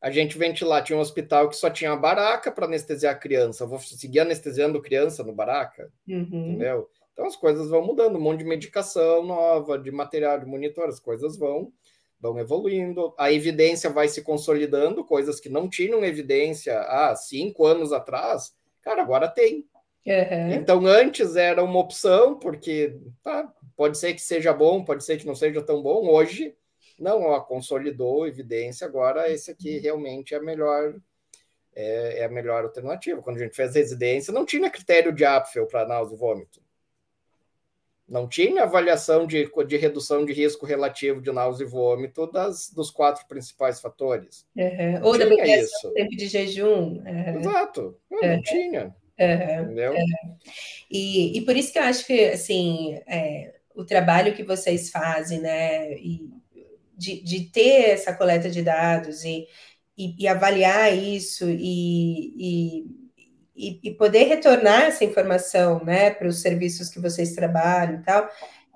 A 0.00 0.10
gente 0.10 0.38
ventilar, 0.38 0.82
tinha 0.82 0.96
um 0.96 1.02
hospital 1.02 1.48
que 1.48 1.56
só 1.56 1.68
tinha 1.68 1.92
a 1.92 1.96
baraca 1.96 2.50
para 2.52 2.66
anestesiar 2.66 3.14
a 3.14 3.18
criança. 3.18 3.64
Eu 3.64 3.68
vou 3.68 3.78
seguir 3.78 4.20
anestesiando 4.20 4.80
criança 4.80 5.22
no 5.24 5.34
baraca, 5.34 5.90
uhum. 6.08 6.22
entendeu? 6.22 6.88
Então 7.12 7.26
as 7.26 7.36
coisas 7.36 7.68
vão 7.68 7.82
mudando, 7.82 8.16
um 8.16 8.20
monte 8.20 8.40
de 8.40 8.44
medicação 8.44 9.24
nova, 9.24 9.78
de 9.78 9.90
material, 9.90 10.38
de 10.38 10.46
monitor, 10.46 10.88
as 10.88 11.00
coisas 11.00 11.36
vão 11.36 11.72
vão 12.20 12.38
evoluindo, 12.38 13.14
a 13.18 13.30
evidência 13.30 13.90
vai 13.90 14.08
se 14.08 14.22
consolidando, 14.22 15.04
coisas 15.04 15.38
que 15.38 15.48
não 15.48 15.68
tinham 15.68 16.04
evidência 16.04 16.78
há 16.80 17.14
cinco 17.14 17.66
anos 17.66 17.92
atrás, 17.92 18.54
cara, 18.82 19.02
agora 19.02 19.28
tem. 19.28 19.66
Uhum. 20.06 20.52
Então, 20.52 20.86
antes 20.86 21.34
era 21.34 21.62
uma 21.62 21.80
opção, 21.80 22.38
porque 22.38 22.96
tá, 23.24 23.52
pode 23.76 23.98
ser 23.98 24.14
que 24.14 24.22
seja 24.22 24.52
bom, 24.52 24.84
pode 24.84 25.04
ser 25.04 25.18
que 25.18 25.26
não 25.26 25.34
seja 25.34 25.60
tão 25.60 25.82
bom. 25.82 26.08
Hoje, 26.08 26.54
não, 26.98 27.22
ó, 27.22 27.40
consolidou 27.40 28.26
evidência, 28.26 28.86
agora 28.86 29.30
esse 29.30 29.50
aqui 29.50 29.78
realmente 29.78 30.32
é 30.34 30.38
a 30.38 30.42
melhor. 30.42 30.94
É, 31.78 32.20
é 32.20 32.24
a 32.24 32.28
melhor 32.30 32.64
alternativa. 32.64 33.20
Quando 33.20 33.36
a 33.36 33.40
gente 33.40 33.54
fez 33.54 33.74
residência, 33.74 34.32
não 34.32 34.46
tinha 34.46 34.70
critério 34.70 35.12
de 35.12 35.26
Apfel 35.26 35.66
para 35.66 35.86
náusea 35.86 36.14
e 36.14 36.18
vômito. 36.18 36.62
Não 38.08 38.26
tinha 38.26 38.62
avaliação 38.62 39.26
de, 39.26 39.50
de 39.66 39.76
redução 39.76 40.24
de 40.24 40.32
risco 40.32 40.64
relativo 40.64 41.20
de 41.20 41.30
náusea 41.30 41.66
e 41.66 41.68
vômito 41.68 42.30
das, 42.32 42.70
dos 42.70 42.90
quatro 42.90 43.26
principais 43.26 43.78
fatores. 43.78 44.46
Uhum. 44.56 45.00
Ou 45.02 45.18
da 45.18 45.26
isso. 45.26 45.92
tempo 45.92 46.16
de 46.16 46.28
jejum. 46.28 47.02
Uhum. 47.04 47.40
Exato. 47.40 48.00
Não, 48.10 48.20
uhum. 48.20 48.36
não 48.36 48.42
tinha. 48.42 48.96
Entendeu? 49.18 49.94
E, 50.90 51.38
e 51.38 51.40
por 51.42 51.56
isso 51.56 51.72
que 51.72 51.78
eu 51.78 51.82
acho 51.82 52.06
que 52.06 52.26
assim, 52.26 52.98
é, 53.06 53.54
o 53.74 53.84
trabalho 53.84 54.34
que 54.34 54.42
vocês 54.42 54.90
fazem, 54.90 55.40
né? 55.40 55.92
E 55.94 56.30
de, 56.96 57.22
de 57.22 57.50
ter 57.50 57.90
essa 57.90 58.14
coleta 58.14 58.48
de 58.48 58.62
dados 58.62 59.22
e, 59.24 59.46
e, 59.96 60.14
e 60.18 60.26
avaliar 60.26 60.96
isso 60.96 61.44
e, 61.48 62.84
e, 63.54 63.80
e, 63.84 63.90
poder 63.92 64.24
retornar 64.24 64.84
essa 64.84 65.04
informação 65.04 65.84
né, 65.84 66.10
para 66.10 66.26
os 66.26 66.40
serviços 66.40 66.88
que 66.88 66.98
vocês 66.98 67.34
trabalham 67.34 68.00
e 68.00 68.02
tal, 68.02 68.28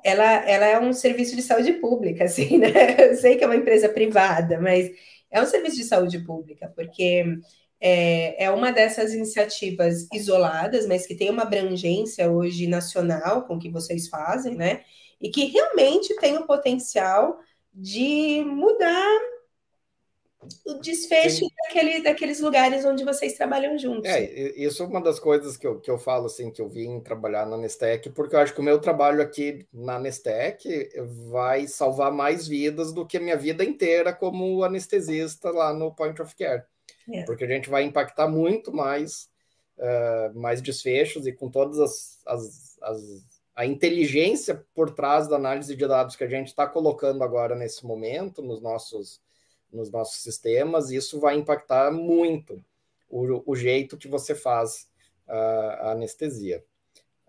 ela, 0.05 0.49
ela 0.49 0.67
é 0.67 0.79
um 0.79 0.93
serviço 0.93 1.35
de 1.35 1.43
saúde 1.43 1.75
pública, 1.75 2.25
assim, 2.25 2.59
né? 2.59 2.71
Eu 3.11 3.17
sei 3.17 3.37
que 3.37 3.45
é 3.45 3.47
uma 3.47 3.57
empresa 3.57 3.89
privada, 3.89 4.61
mas 4.61 4.91
é 5.31 5.41
um 5.41 5.47
serviço 5.47 5.77
de 5.77 5.85
saúde 5.85 6.19
pública, 6.21 6.71
porque 6.75 7.39
é, 7.81 8.45
é 8.45 8.51
uma 8.51 8.71
dessas 8.71 9.15
iniciativas 9.15 10.07
isoladas, 10.13 10.87
mas 10.87 11.07
que 11.07 11.15
tem 11.15 11.31
uma 11.31 11.43
abrangência 11.43 12.31
hoje 12.31 12.67
nacional 12.67 13.47
com 13.47 13.57
o 13.57 13.59
que 13.59 13.71
vocês 13.71 14.09
fazem, 14.09 14.55
né? 14.55 14.85
E 15.21 15.31
que 15.31 15.47
realmente 15.47 16.15
tem 16.17 16.37
o 16.37 16.47
potencial 16.47 17.39
de 17.73 18.45
mudar 18.45 19.21
o 20.67 20.75
desfecho 20.75 21.47
daquele, 21.65 22.03
daqueles 22.03 22.41
lugares 22.41 22.85
onde 22.85 23.05
vocês 23.05 23.35
trabalham 23.35 23.79
juntos. 23.79 24.11
É, 24.11 24.25
isso 24.57 24.83
é 24.83 24.87
uma 24.87 25.01
das 25.01 25.21
coisas 25.21 25.57
que 25.57 25.67
eu, 25.67 25.79
que 25.79 25.91
eu 25.91 25.99
falo, 25.99 26.27
assim, 26.27 26.51
que 26.51 26.63
eu 26.63 26.69
vim 26.69 27.01
trabalhar 27.01 27.47
na 27.47 27.59
Nestec, 27.59 28.09
porque 28.11 28.35
eu 28.35 28.41
acho 28.41 28.55
que 28.55 28.61
o 28.61 28.65
meu 28.65 28.79
trabalho 28.79 29.21
aqui 29.21 29.67
na 29.73 29.99
Nestec 29.99 30.91
vai 31.29 31.67
salvar 31.67 32.11
mais 32.11 32.49
vidas 32.49 32.93
do 32.93 33.07
que 33.07 33.19
a 33.19 33.21
minha 33.21 33.37
vida 33.37 33.63
inteira 33.63 34.13
como 34.13 34.65
anestesista 34.65 35.51
lá 35.51 35.75
no 35.75 35.95
Point 35.95 36.21
of 36.23 36.35
Care. 36.35 36.65
É. 37.13 37.25
Porque 37.25 37.45
a 37.45 37.49
gente 37.49 37.69
vai 37.69 37.83
impactar 37.83 38.29
muito 38.29 38.73
mais, 38.73 39.29
uh, 39.79 40.39
mais 40.39 40.61
desfechos 40.61 41.27
e 41.27 41.33
com 41.33 41.51
todas 41.51 41.79
as, 41.79 42.23
as, 42.27 42.79
as, 42.83 43.27
a 43.55 43.67
inteligência 43.67 44.65
por 44.75 44.91
trás 44.91 45.29
da 45.29 45.37
análise 45.37 45.75
de 45.75 45.87
dados 45.87 46.17
que 46.17 46.25
a 46.25 46.29
gente 46.29 46.49
está 46.49 46.67
colocando 46.67 47.23
agora 47.23 47.55
nesse 47.55 47.85
momento 47.85 48.43
nos 48.43 48.61
nossos, 48.61 49.21
nos 49.73 49.91
nossos 49.91 50.23
sistemas, 50.23 50.91
isso 50.91 51.21
vai 51.21 51.37
impactar 51.37 51.91
muito 51.91 52.63
o, 53.09 53.43
o 53.53 53.57
jeito 53.57 53.97
que 53.97 54.09
você 54.09 54.35
faz 54.35 54.89
a, 55.27 55.37
a 55.37 55.93
anestesia. 55.93 56.65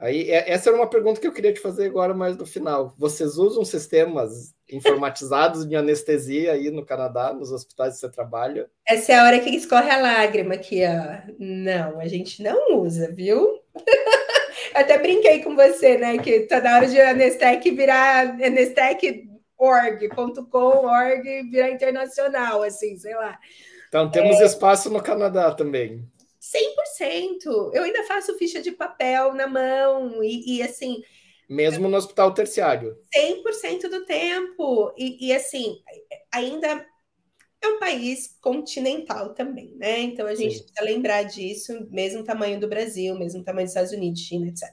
Aí, 0.01 0.31
é, 0.31 0.51
essa 0.51 0.71
era 0.71 0.77
uma 0.77 0.89
pergunta 0.89 1.21
que 1.21 1.27
eu 1.27 1.31
queria 1.31 1.53
te 1.53 1.59
fazer 1.59 1.85
agora, 1.85 2.11
mais 2.11 2.35
no 2.35 2.43
final. 2.43 2.91
Vocês 2.97 3.37
usam 3.37 3.63
sistemas 3.63 4.51
informatizados 4.67 5.63
de 5.63 5.75
anestesia 5.75 6.53
aí 6.53 6.71
no 6.71 6.83
Canadá, 6.83 7.31
nos 7.31 7.51
hospitais 7.51 7.93
que 7.93 7.99
você 7.99 8.09
trabalha? 8.09 8.67
Essa 8.87 9.11
é 9.11 9.19
a 9.19 9.25
hora 9.25 9.39
que 9.39 9.51
escorre 9.51 9.91
a 9.91 9.97
lágrima 9.97 10.55
aqui, 10.55 10.81
ó. 10.83 11.21
Não, 11.37 11.99
a 11.99 12.07
gente 12.07 12.41
não 12.41 12.79
usa, 12.79 13.11
viu? 13.11 13.59
Até 14.73 14.97
brinquei 14.97 15.43
com 15.43 15.55
você, 15.55 15.99
né? 15.99 16.17
Que 16.17 16.39
tá 16.41 16.59
na 16.59 16.77
hora 16.77 16.87
de 16.87 16.99
Anestec 16.99 17.69
virar 17.69 18.37
anestec.org.com, 18.43 19.27
org 20.87 21.43
virar 21.51 21.69
internacional, 21.69 22.63
assim, 22.63 22.97
sei 22.97 23.13
lá. 23.13 23.37
Então 23.87 24.09
temos 24.09 24.41
é... 24.41 24.45
espaço 24.45 24.89
no 24.89 25.03
Canadá 25.03 25.51
também. 25.51 26.09
100%. 26.41 27.71
Eu 27.73 27.83
ainda 27.83 28.03
faço 28.05 28.35
ficha 28.37 28.59
de 28.59 28.71
papel 28.71 29.33
na 29.33 29.47
mão 29.47 30.23
e, 30.23 30.57
e 30.57 30.63
assim. 30.63 31.03
Mesmo 31.47 31.87
no 31.87 31.97
hospital 31.97 32.33
terciário. 32.33 32.97
100% 33.15 33.89
do 33.89 34.05
tempo. 34.05 34.91
E, 34.97 35.27
e, 35.27 35.33
assim, 35.33 35.81
ainda 36.31 36.85
é 37.61 37.67
um 37.67 37.77
país 37.77 38.37
continental 38.41 39.35
também, 39.35 39.75
né? 39.75 39.99
Então 39.99 40.25
a 40.25 40.33
gente 40.33 40.55
Sim. 40.55 40.63
precisa 40.63 40.83
lembrar 40.83 41.23
disso, 41.23 41.87
mesmo 41.91 42.23
tamanho 42.23 42.59
do 42.59 42.67
Brasil, 42.67 43.13
mesmo 43.19 43.43
tamanho 43.43 43.65
dos 43.65 43.71
Estados 43.71 43.91
Unidos, 43.91 44.21
China, 44.21 44.47
etc. 44.47 44.69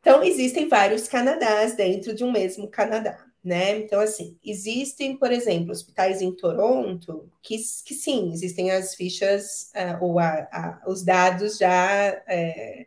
Então, 0.00 0.22
existem 0.22 0.66
vários 0.66 1.06
Canadás 1.06 1.74
dentro 1.74 2.14
de 2.14 2.24
um 2.24 2.32
mesmo 2.32 2.68
Canadá 2.68 3.29
né? 3.42 3.78
Então, 3.78 4.00
assim, 4.00 4.38
existem, 4.44 5.16
por 5.16 5.32
exemplo, 5.32 5.72
hospitais 5.72 6.20
em 6.20 6.34
Toronto 6.34 7.30
que, 7.42 7.56
que 7.56 7.94
sim, 7.94 8.32
existem 8.32 8.70
as 8.70 8.94
fichas 8.94 9.72
uh, 9.74 10.04
ou 10.04 10.18
a, 10.18 10.48
a, 10.52 10.82
os 10.86 11.02
dados 11.02 11.56
já 11.58 12.22
é, 12.28 12.86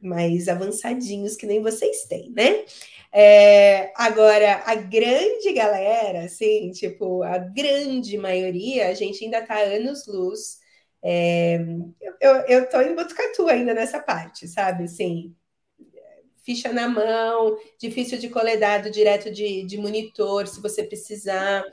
mais 0.00 0.48
avançadinhos 0.48 1.36
que 1.36 1.46
nem 1.46 1.60
vocês 1.62 2.04
têm, 2.04 2.30
né? 2.30 2.64
É, 3.12 3.92
agora, 3.96 4.62
a 4.66 4.74
grande 4.74 5.52
galera, 5.52 6.24
assim, 6.24 6.70
tipo, 6.72 7.22
a 7.22 7.38
grande 7.38 8.18
maioria, 8.18 8.88
a 8.88 8.94
gente 8.94 9.24
ainda 9.24 9.38
está 9.38 9.58
anos-luz. 9.60 10.58
É, 11.02 11.56
eu, 12.20 12.34
eu 12.48 12.68
tô 12.68 12.80
em 12.80 12.94
Botucatu 12.94 13.48
ainda 13.48 13.74
nessa 13.74 14.00
parte, 14.00 14.48
sabe? 14.48 14.84
Assim, 14.84 15.34
ficha 16.44 16.72
na 16.72 16.86
mão, 16.86 17.56
difícil 17.78 18.18
de 18.18 18.28
coler 18.28 18.60
dado 18.60 18.90
direto 18.90 19.30
de, 19.30 19.64
de 19.64 19.78
monitor, 19.78 20.46
se 20.46 20.60
você 20.60 20.82
precisar. 20.82 21.64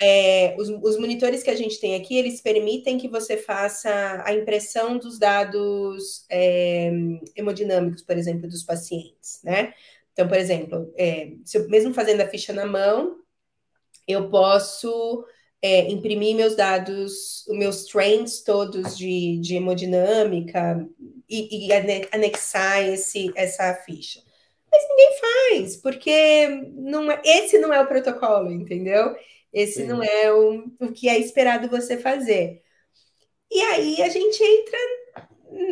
É, 0.00 0.56
os, 0.58 0.68
os, 0.68 0.98
monitores 0.98 1.42
que 1.42 1.50
a 1.50 1.54
gente 1.54 1.80
tem 1.80 1.94
aqui, 1.94 2.16
eles 2.16 2.40
permitem 2.40 2.98
que 2.98 3.08
você 3.08 3.36
faça 3.36 4.22
a 4.24 4.34
impressão 4.34 4.98
dos 4.98 5.18
dados 5.18 6.26
é, 6.28 6.90
hemodinâmicos, 7.36 8.02
por 8.02 8.18
exemplo, 8.18 8.48
dos 8.48 8.64
pacientes, 8.64 9.40
né? 9.44 9.72
Então, 10.12 10.28
por 10.28 10.36
exemplo, 10.36 10.92
é, 10.96 11.32
eu, 11.54 11.68
mesmo 11.68 11.94
fazendo 11.94 12.20
a 12.20 12.26
ficha 12.26 12.52
na 12.52 12.66
mão, 12.66 13.16
eu 14.06 14.28
posso 14.28 15.24
é, 15.62 15.90
imprimir 15.90 16.34
meus 16.34 16.56
dados, 16.56 17.46
os 17.46 17.56
meus 17.56 17.84
trends 17.84 18.42
todos 18.42 18.98
de, 18.98 19.38
de 19.38 19.54
hemodinâmica 19.54 20.84
e, 21.28 21.68
e 21.68 21.72
anexar 22.12 22.82
esse, 22.82 23.30
essa 23.36 23.72
ficha. 23.74 24.20
Mas 24.70 24.82
ninguém 24.88 25.10
faz, 25.20 25.76
porque 25.76 26.48
não 26.74 27.10
é, 27.10 27.20
esse 27.24 27.58
não 27.58 27.72
é 27.72 27.80
o 27.80 27.86
protocolo, 27.86 28.50
entendeu? 28.50 29.14
Esse 29.52 29.82
Sim. 29.82 29.86
não 29.86 30.02
é 30.02 30.32
o, 30.32 30.64
o 30.80 30.92
que 30.92 31.08
é 31.08 31.18
esperado 31.18 31.68
você 31.68 31.96
fazer. 31.96 32.62
E 33.50 33.60
aí 33.60 34.02
a 34.02 34.08
gente 34.08 34.42
entra 34.42 34.78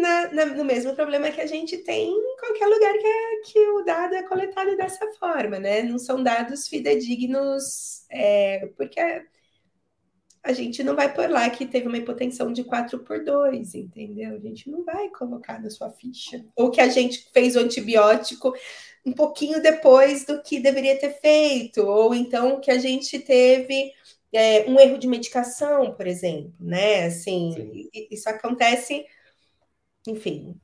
na, 0.00 0.32
na, 0.32 0.46
no 0.46 0.64
mesmo 0.64 0.94
problema 0.94 1.30
que 1.30 1.40
a 1.40 1.46
gente 1.46 1.78
tem 1.78 2.10
em 2.10 2.36
qualquer 2.36 2.66
lugar 2.66 2.92
que, 2.92 3.06
é, 3.06 3.40
que 3.46 3.58
o 3.70 3.82
dado 3.82 4.14
é 4.14 4.22
coletado 4.22 4.76
dessa 4.76 5.10
forma, 5.18 5.58
né? 5.58 5.82
Não 5.82 5.98
são 5.98 6.22
dados 6.22 6.68
fidedignos, 6.68 8.04
é, 8.10 8.68
porque 8.76 9.00
a 10.42 10.52
gente 10.52 10.82
não 10.82 10.96
vai 10.96 11.12
por 11.12 11.28
lá 11.28 11.48
que 11.50 11.66
teve 11.66 11.86
uma 11.86 11.98
hipotensão 11.98 12.52
de 12.52 12.64
4 12.64 12.98
por 13.00 13.22
2, 13.22 13.74
entendeu? 13.74 14.34
A 14.34 14.38
gente 14.38 14.70
não 14.70 14.84
vai 14.84 15.10
colocar 15.10 15.60
na 15.60 15.68
sua 15.68 15.90
ficha. 15.90 16.44
Ou 16.56 16.70
que 16.70 16.80
a 16.80 16.88
gente 16.88 17.28
fez 17.32 17.56
o 17.56 17.60
antibiótico 17.60 18.54
um 19.04 19.12
pouquinho 19.12 19.62
depois 19.62 20.24
do 20.24 20.42
que 20.42 20.58
deveria 20.58 20.98
ter 20.98 21.20
feito, 21.20 21.82
ou 21.82 22.14
então 22.14 22.60
que 22.60 22.70
a 22.70 22.78
gente 22.78 23.18
teve 23.18 23.92
é, 24.32 24.68
um 24.68 24.78
erro 24.78 24.98
de 24.98 25.06
medicação, 25.06 25.94
por 25.94 26.06
exemplo, 26.06 26.54
né? 26.58 27.04
Assim, 27.04 27.52
Sim. 27.52 27.90
isso 28.10 28.28
acontece, 28.28 29.04
enfim, 30.06 30.58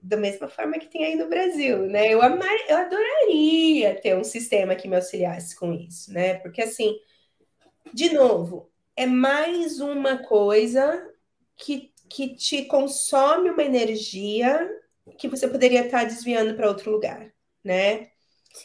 da 0.00 0.16
mesma 0.16 0.48
forma 0.48 0.78
que 0.78 0.86
tem 0.86 1.04
aí 1.04 1.16
no 1.16 1.28
Brasil, 1.28 1.86
né? 1.86 2.12
Eu, 2.12 2.22
amar, 2.22 2.56
eu 2.68 2.76
adoraria 2.76 3.94
ter 4.00 4.16
um 4.16 4.24
sistema 4.24 4.74
que 4.74 4.88
me 4.88 4.96
auxiliasse 4.96 5.54
com 5.56 5.72
isso, 5.72 6.12
né? 6.12 6.34
Porque 6.34 6.62
assim, 6.62 6.98
de 7.92 8.12
novo, 8.12 8.67
é 8.98 9.06
mais 9.06 9.78
uma 9.78 10.18
coisa 10.18 11.08
que, 11.56 11.92
que 12.10 12.34
te 12.34 12.64
consome 12.64 13.48
uma 13.48 13.62
energia 13.62 14.68
que 15.16 15.28
você 15.28 15.46
poderia 15.46 15.86
estar 15.86 16.02
desviando 16.02 16.56
para 16.56 16.66
outro 16.66 16.90
lugar, 16.90 17.32
né? 17.62 18.08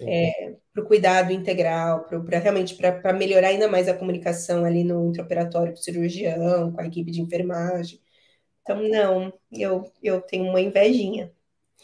É, 0.02 0.56
para 0.74 0.84
o 0.84 0.88
cuidado 0.88 1.32
integral, 1.32 2.06
para 2.06 2.40
realmente 2.40 2.76
para 2.76 3.14
melhorar 3.14 3.50
ainda 3.50 3.68
mais 3.68 3.88
a 3.88 3.94
comunicação 3.94 4.66
ali 4.66 4.84
no 4.84 5.10
intraoperatório 5.10 5.74
com 5.74 5.80
o 5.80 5.84
cirurgião, 5.84 6.72
com 6.72 6.82
a 6.82 6.88
equipe 6.88 7.12
de 7.12 7.22
enfermagem. 7.22 8.02
Então, 8.64 8.82
não, 8.90 9.32
eu, 9.52 9.84
eu 10.02 10.20
tenho 10.20 10.46
uma 10.46 10.60
invejinha. 10.60 11.32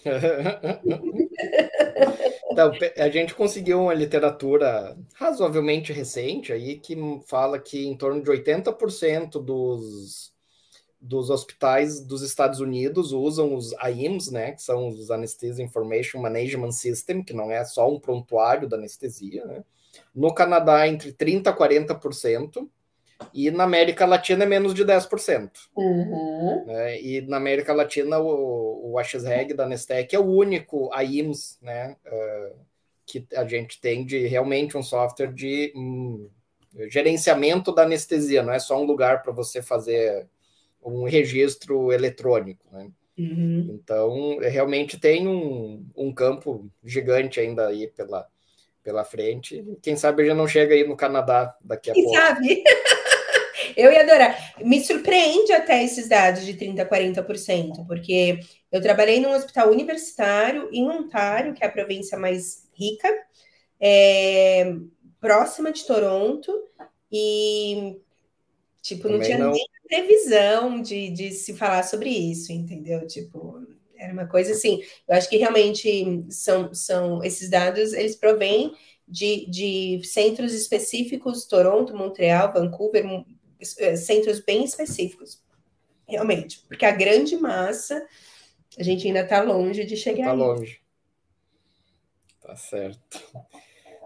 então, 2.50 2.72
a 2.98 3.10
gente 3.10 3.36
conseguiu 3.36 3.82
uma 3.82 3.94
literatura 3.94 4.98
razoavelmente 5.14 5.94
recente 5.94 6.52
aí 6.52 6.80
que 6.80 6.98
fala 7.28 7.60
que 7.60 7.86
em 7.86 7.96
torno 7.96 8.24
de 8.24 8.30
80% 8.30 9.44
dos, 9.44 10.34
dos 11.00 11.30
hospitais 11.30 12.02
dos 12.02 12.24
Estados 12.24 12.60
Unidos 12.60 13.12
usam 13.12 13.54
os 13.54 13.74
AIMS, 13.76 14.32
né, 14.32 14.54
que 14.54 14.64
são 14.64 14.88
os 14.88 15.12
Anesthesia 15.12 15.64
Information 15.64 16.20
Management 16.22 16.72
System, 16.72 17.24
que 17.24 17.34
não 17.34 17.52
é 17.52 17.64
só 17.64 17.88
um 17.88 18.00
prontuário 18.00 18.68
da 18.68 18.78
anestesia, 18.78 19.46
né? 19.46 19.64
No 20.14 20.34
Canadá, 20.34 20.88
entre 20.88 21.12
30% 21.12 21.48
a 21.48 21.54
40%, 21.56 22.68
e 23.34 23.52
na 23.52 23.64
América 23.64 24.06
Latina 24.06 24.44
é 24.44 24.48
menos 24.48 24.74
de 24.74 24.84
10%. 24.86 25.50
Uhum. 25.76 26.66
Né? 26.66 27.02
E 27.02 27.22
na 27.22 27.38
América 27.38 27.74
Latina, 27.74 28.20
o, 28.20 28.92
o 28.92 29.00
AXREG 29.00 29.54
da 29.54 29.68
Nestec 29.68 30.16
é 30.16 30.20
o 30.20 30.26
único 30.26 30.90
AIMS 30.94 31.58
né, 31.62 31.96
uh, 32.06 32.56
que 33.06 33.28
a 33.36 33.46
gente 33.46 33.80
tem 33.82 34.06
de 34.06 34.26
realmente 34.28 34.78
um 34.78 34.84
software 34.84 35.34
de 35.34 35.74
um, 35.76 36.30
gerenciamento 36.88 37.74
da 37.74 37.84
anestesia, 37.84 38.44
não 38.44 38.54
é 38.54 38.60
só 38.60 38.80
um 38.80 38.86
lugar 38.86 39.22
para 39.22 39.32
você 39.32 39.62
fazer 39.62 40.28
um 40.84 41.04
registro 41.04 41.92
eletrônico. 41.92 42.66
Né? 42.72 42.90
Uhum. 43.18 43.80
Então, 43.82 44.40
realmente 44.40 45.00
tem 45.00 45.28
um, 45.28 45.86
um 45.96 46.14
campo 46.14 46.70
gigante 46.84 47.40
ainda 47.40 47.68
aí 47.68 47.88
pela, 47.88 48.26
pela 48.82 49.04
frente. 49.04 49.66
Quem 49.82 49.98
sabe 49.98 50.26
já 50.26 50.34
não 50.34 50.48
chega 50.48 50.74
aí 50.74 50.88
no 50.88 50.96
Canadá 50.96 51.56
daqui 51.62 51.92
a 51.92 51.94
Quem 51.94 52.04
pouco. 52.06 52.18
Quem 52.18 52.28
sabe? 52.28 52.64
Eu 53.80 53.92
ia 53.92 54.02
adorar. 54.02 54.54
Me 54.60 54.84
surpreende 54.84 55.52
até 55.52 55.84
esses 55.84 56.08
dados 56.08 56.46
de 56.46 56.54
30% 56.54 56.80
a 56.80 56.86
40%, 56.86 57.88
porque 57.88 58.40
eu 58.72 58.82
trabalhei 58.82 59.20
num 59.20 59.32
hospital 59.32 59.72
universitário 59.72 60.70
em 60.72 60.88
Ontário, 60.88 61.54
que 61.54 61.64
é 61.64 61.68
a 61.68 61.72
província 61.72 62.18
mais 62.18 62.68
rica, 62.74 63.10
é, 63.80 64.74
próxima 65.20 65.72
de 65.72 65.86
Toronto, 65.86 66.52
e 67.12 67.98
tipo, 68.82 69.10
não 69.10 69.20
tinha 69.20 69.38
não. 69.38 69.52
nem 69.52 69.66
previsão 69.88 70.82
de, 70.82 71.10
de 71.10 71.32
se 71.32 71.54
falar 71.54 71.84
sobre 71.84 72.10
isso, 72.10 72.52
entendeu? 72.52 73.08
Tipo, 73.08 73.60
era 73.98 74.14
uma 74.14 74.28
coisa 74.28 74.54
assim. 74.54 74.82
Eu 75.08 75.16
acho 75.16 75.30
que 75.30 75.38
realmente 75.38 76.26
são, 76.30 76.74
são 76.74 77.24
esses 77.24 77.50
dados, 77.50 77.94
eles 77.94 78.16
provêm 78.16 78.74
de, 79.08 79.50
de 79.50 80.02
centros 80.04 80.54
específicos, 80.54 81.46
Toronto, 81.46 81.96
Montreal, 81.96 82.54
Vancouver, 82.54 83.04
centros 83.62 84.40
bem 84.40 84.64
específicos, 84.64 85.42
realmente, 86.08 86.64
porque 86.68 86.86
a 86.86 86.92
grande 86.92 87.38
massa 87.38 88.06
a 88.78 88.84
gente 88.84 89.08
ainda 89.08 89.22
está 89.22 89.42
longe 89.42 89.84
de 89.86 89.98
chegar. 89.98 90.22
Está 90.22 90.34
longe. 90.34 90.82
Tá 92.42 92.56
certo. 92.56 93.22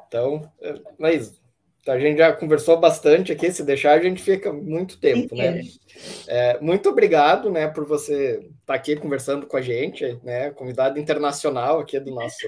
Então, 0.07 0.51
mas 0.97 1.41
é, 1.85 1.91
a 1.91 1.99
gente 1.99 2.17
já 2.17 2.31
conversou 2.33 2.79
bastante 2.79 3.31
aqui. 3.31 3.51
Se 3.51 3.63
deixar, 3.63 3.93
a 3.93 4.01
gente 4.01 4.21
fica 4.21 4.53
muito 4.53 4.99
tempo, 4.99 5.35
né? 5.35 5.61
É, 6.27 6.59
muito 6.59 6.89
obrigado, 6.89 7.51
né, 7.51 7.67
por 7.67 7.85
você 7.85 8.39
estar 8.39 8.51
tá 8.65 8.73
aqui 8.73 8.95
conversando 8.95 9.45
com 9.45 9.57
a 9.57 9.61
gente, 9.61 10.19
né? 10.23 10.51
Convidado 10.51 10.99
internacional 10.99 11.79
aqui 11.79 11.99
do 11.99 12.11
nosso 12.11 12.47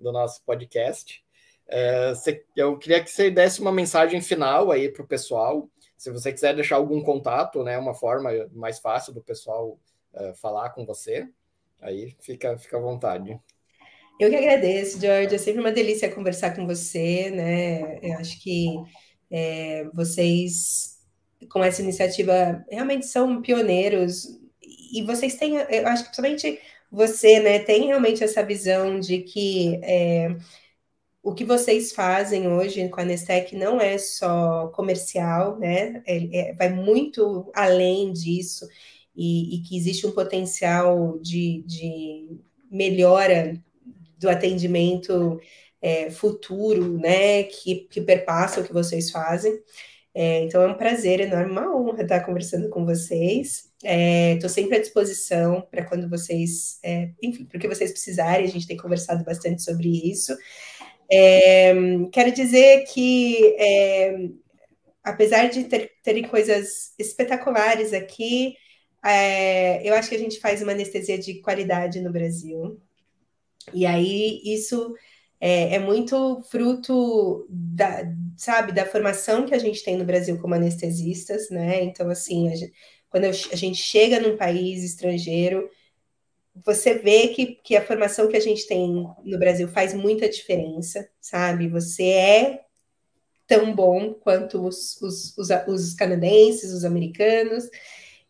do 0.00 0.12
nosso 0.12 0.42
podcast. 0.44 1.22
É, 1.68 2.12
eu 2.56 2.76
queria 2.76 3.02
que 3.02 3.10
você 3.10 3.30
desse 3.30 3.60
uma 3.60 3.72
mensagem 3.72 4.20
final 4.20 4.70
aí 4.70 4.90
para 4.90 5.02
o 5.02 5.08
pessoal 5.08 5.68
se 6.02 6.10
você 6.10 6.32
quiser 6.32 6.52
deixar 6.52 6.74
algum 6.74 7.00
contato, 7.00 7.62
né, 7.62 7.78
uma 7.78 7.94
forma 7.94 8.28
mais 8.52 8.80
fácil 8.80 9.12
do 9.12 9.22
pessoal 9.22 9.78
uh, 10.12 10.34
falar 10.34 10.70
com 10.70 10.84
você, 10.84 11.28
aí 11.80 12.12
fica, 12.20 12.58
fica 12.58 12.76
à 12.76 12.80
vontade. 12.80 13.38
Eu 14.18 14.28
que 14.28 14.34
agradeço, 14.34 15.00
George. 15.00 15.32
É 15.32 15.38
sempre 15.38 15.60
uma 15.60 15.70
delícia 15.70 16.12
conversar 16.12 16.56
com 16.56 16.66
você, 16.66 17.30
né? 17.30 18.00
Eu 18.02 18.18
acho 18.18 18.42
que 18.42 18.74
é, 19.30 19.84
vocês, 19.94 20.98
com 21.48 21.62
essa 21.62 21.80
iniciativa, 21.80 22.64
realmente 22.68 23.06
são 23.06 23.40
pioneiros 23.40 24.26
e 24.60 25.02
vocês 25.02 25.36
têm, 25.36 25.54
eu 25.54 25.86
acho 25.86 26.02
que 26.02 26.10
principalmente 26.10 26.60
você, 26.90 27.38
né, 27.38 27.60
tem 27.60 27.86
realmente 27.86 28.24
essa 28.24 28.42
visão 28.42 28.98
de 28.98 29.20
que 29.20 29.78
é, 29.84 30.36
o 31.22 31.32
que 31.32 31.44
vocês 31.44 31.92
fazem 31.92 32.48
hoje 32.48 32.88
com 32.88 33.00
a 33.00 33.04
Nestec 33.04 33.54
não 33.54 33.80
é 33.80 33.96
só 33.96 34.68
comercial, 34.68 35.58
né? 35.58 36.02
É, 36.04 36.50
é, 36.50 36.52
vai 36.54 36.68
muito 36.68 37.50
além 37.54 38.12
disso 38.12 38.66
e, 39.14 39.56
e, 39.56 39.62
que 39.62 39.76
existe 39.76 40.06
um 40.06 40.10
potencial 40.10 41.18
de, 41.20 41.62
de 41.64 42.40
melhora 42.70 43.62
do 44.18 44.28
atendimento 44.28 45.40
é, 45.80 46.10
futuro, 46.10 46.98
né? 46.98 47.44
Que, 47.44 47.86
que 47.88 48.00
perpassa 48.00 48.60
o 48.60 48.64
que 48.64 48.72
vocês 48.72 49.10
fazem. 49.10 49.62
É, 50.14 50.42
então 50.42 50.60
é 50.62 50.66
um 50.66 50.76
prazer 50.76 51.20
enorme, 51.20 51.52
uma 51.52 51.74
honra 51.74 52.02
estar 52.02 52.20
conversando 52.20 52.68
com 52.68 52.84
vocês. 52.84 53.70
Estou 53.82 54.46
é, 54.46 54.48
sempre 54.48 54.76
à 54.76 54.80
disposição 54.80 55.66
para 55.70 55.84
quando 55.84 56.08
vocês, 56.08 56.78
é, 56.82 57.10
enfim, 57.22 57.44
porque 57.44 57.66
vocês 57.66 57.90
precisarem, 57.90 58.44
a 58.46 58.50
gente 58.50 58.66
tem 58.66 58.76
conversado 58.76 59.24
bastante 59.24 59.62
sobre 59.62 59.88
isso. 59.88 60.36
É, 61.14 61.74
quero 62.10 62.32
dizer 62.32 62.84
que, 62.86 63.54
é, 63.58 64.30
apesar 65.04 65.48
de 65.50 65.64
ter, 65.64 65.92
terem 66.02 66.22
coisas 66.24 66.94
espetaculares 66.98 67.92
aqui, 67.92 68.56
é, 69.04 69.86
eu 69.86 69.94
acho 69.94 70.08
que 70.08 70.14
a 70.14 70.18
gente 70.18 70.40
faz 70.40 70.62
uma 70.62 70.72
anestesia 70.72 71.18
de 71.18 71.40
qualidade 71.42 72.00
no 72.00 72.10
Brasil. 72.10 72.80
E 73.74 73.84
aí, 73.84 74.40
isso 74.44 74.94
é, 75.40 75.74
é 75.74 75.78
muito 75.78 76.42
fruto 76.50 77.46
da, 77.50 78.04
sabe, 78.36 78.72
da 78.72 78.86
formação 78.86 79.44
que 79.44 79.54
a 79.54 79.58
gente 79.58 79.84
tem 79.84 79.96
no 79.98 80.04
Brasil 80.04 80.40
como 80.40 80.54
anestesistas, 80.54 81.50
né? 81.50 81.82
Então, 81.84 82.08
assim, 82.08 82.50
a 82.50 82.56
gente, 82.56 82.72
quando 83.10 83.24
a 83.24 83.32
gente 83.32 83.76
chega 83.76 84.20
num 84.20 84.36
país 84.36 84.82
estrangeiro, 84.82 85.68
você 86.54 86.94
vê 86.94 87.28
que, 87.28 87.46
que 87.62 87.76
a 87.76 87.84
formação 87.84 88.28
que 88.28 88.36
a 88.36 88.40
gente 88.40 88.66
tem 88.66 89.06
no 89.24 89.38
Brasil 89.38 89.68
faz 89.68 89.94
muita 89.94 90.28
diferença, 90.28 91.08
sabe? 91.20 91.68
Você 91.68 92.04
é 92.04 92.60
tão 93.46 93.74
bom 93.74 94.14
quanto 94.14 94.66
os, 94.66 95.00
os, 95.00 95.36
os, 95.36 95.48
os 95.66 95.94
canadenses, 95.94 96.72
os 96.72 96.84
americanos, 96.84 97.68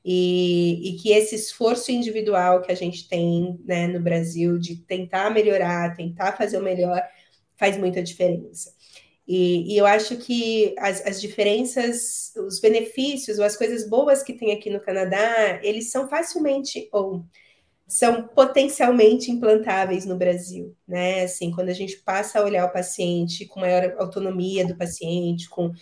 e, 0.04 0.80
e, 0.88 0.96
que 0.98 1.12
esse 1.12 1.36
esforço 1.36 1.92
individual 1.92 2.60
que 2.60 2.72
a 2.72 2.74
gente 2.74 3.08
tem 3.08 3.60
né, 3.64 3.86
no 3.86 4.00
Brasil 4.00 4.58
de 4.58 4.76
tentar 4.76 5.30
melhorar, 5.30 5.96
tentar 5.96 6.32
fazer 6.32 6.58
o 6.58 6.62
melhor, 6.62 7.00
faz 7.56 7.78
muita 7.78 8.02
diferença. 8.02 8.74
E, 9.26 9.72
e 9.72 9.78
eu 9.78 9.86
acho 9.86 10.16
que 10.16 10.74
as, 10.78 11.06
as, 11.06 11.20
diferenças, 11.20 12.32
os 12.36 12.58
benefícios, 12.58 13.38
ou 13.38 13.44
as 13.44 13.56
coisas 13.56 13.88
boas 13.88 14.24
que 14.24 14.32
tem 14.32 14.52
aqui 14.52 14.68
no 14.68 14.80
Canadá, 14.80 15.60
eles 15.62 15.92
são 15.92 16.08
facilmente, 16.08 16.88
ou 16.92 17.24
são 17.86 18.26
potencialmente 18.28 19.30
implantáveis 19.30 20.06
no 20.06 20.16
Brasil, 20.16 20.74
né? 20.86 21.24
Assim, 21.24 21.50
quando 21.50 21.68
a 21.68 21.74
gente 21.74 21.98
passa 21.98 22.38
a 22.38 22.44
olhar 22.44 22.64
o 22.64 22.72
paciente 22.72 23.46
com 23.46 23.60
maior 23.60 23.94
autonomia 23.98 24.66
do 24.66 24.76
paciente, 24.76 25.48
com, 25.48 25.72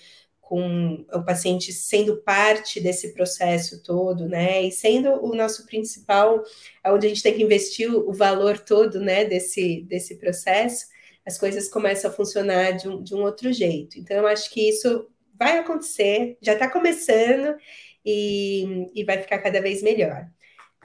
com 0.41 1.07
o 1.13 1.25
paciente 1.25 1.73
sendo 1.73 2.17
parte 2.23 2.81
desse 2.81 3.15
processo 3.15 3.83
todo, 3.83 4.29
né? 4.29 4.63
E 4.63 4.73
sendo 4.73 5.25
o 5.25 5.35
nosso 5.37 5.65
principal, 5.67 6.43
onde 6.87 7.07
a 7.07 7.09
gente 7.09 7.23
tem 7.23 7.35
que 7.35 7.43
investir 7.43 7.93
o 7.95 8.13
valor 8.13 8.59
todo, 8.59 8.99
né, 8.99 9.25
desse, 9.25 9.83
desse 9.83 10.17
processo, 10.17 10.87
as 11.25 11.39
coisas 11.39 11.69
começam 11.69 12.11
a 12.11 12.15
funcionar 12.15 12.73
de 12.73 12.89
um, 12.89 13.03
de 13.03 13.15
um 13.15 13.23
outro 13.23 13.53
jeito. 13.53 13.99
Então, 13.99 14.17
eu 14.17 14.27
acho 14.27 14.51
que 14.51 14.69
isso 14.69 15.07
vai 15.39 15.59
acontecer, 15.59 16.37
já 16.43 16.55
está 16.55 16.69
começando 16.69 17.57
e, 18.05 18.91
e 18.95 19.05
vai 19.05 19.19
ficar 19.19 19.39
cada 19.39 19.61
vez 19.61 19.83
melhor. 19.83 20.27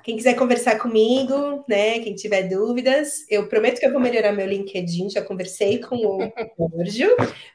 Quem 0.06 0.16
quiser 0.16 0.36
conversar 0.36 0.78
comigo, 0.78 1.66
né? 1.68 1.98
Quem 1.98 2.14
tiver 2.14 2.44
dúvidas, 2.44 3.26
eu 3.28 3.50
prometo 3.50 3.80
que 3.80 3.88
eu 3.88 3.92
vou 3.92 4.00
melhorar 4.00 4.32
meu 4.34 4.46
LinkedIn. 4.46 5.10
Já 5.10 5.24
conversei 5.24 5.80
com 5.80 5.96
o 5.96 6.32
Sérgio, 6.78 7.10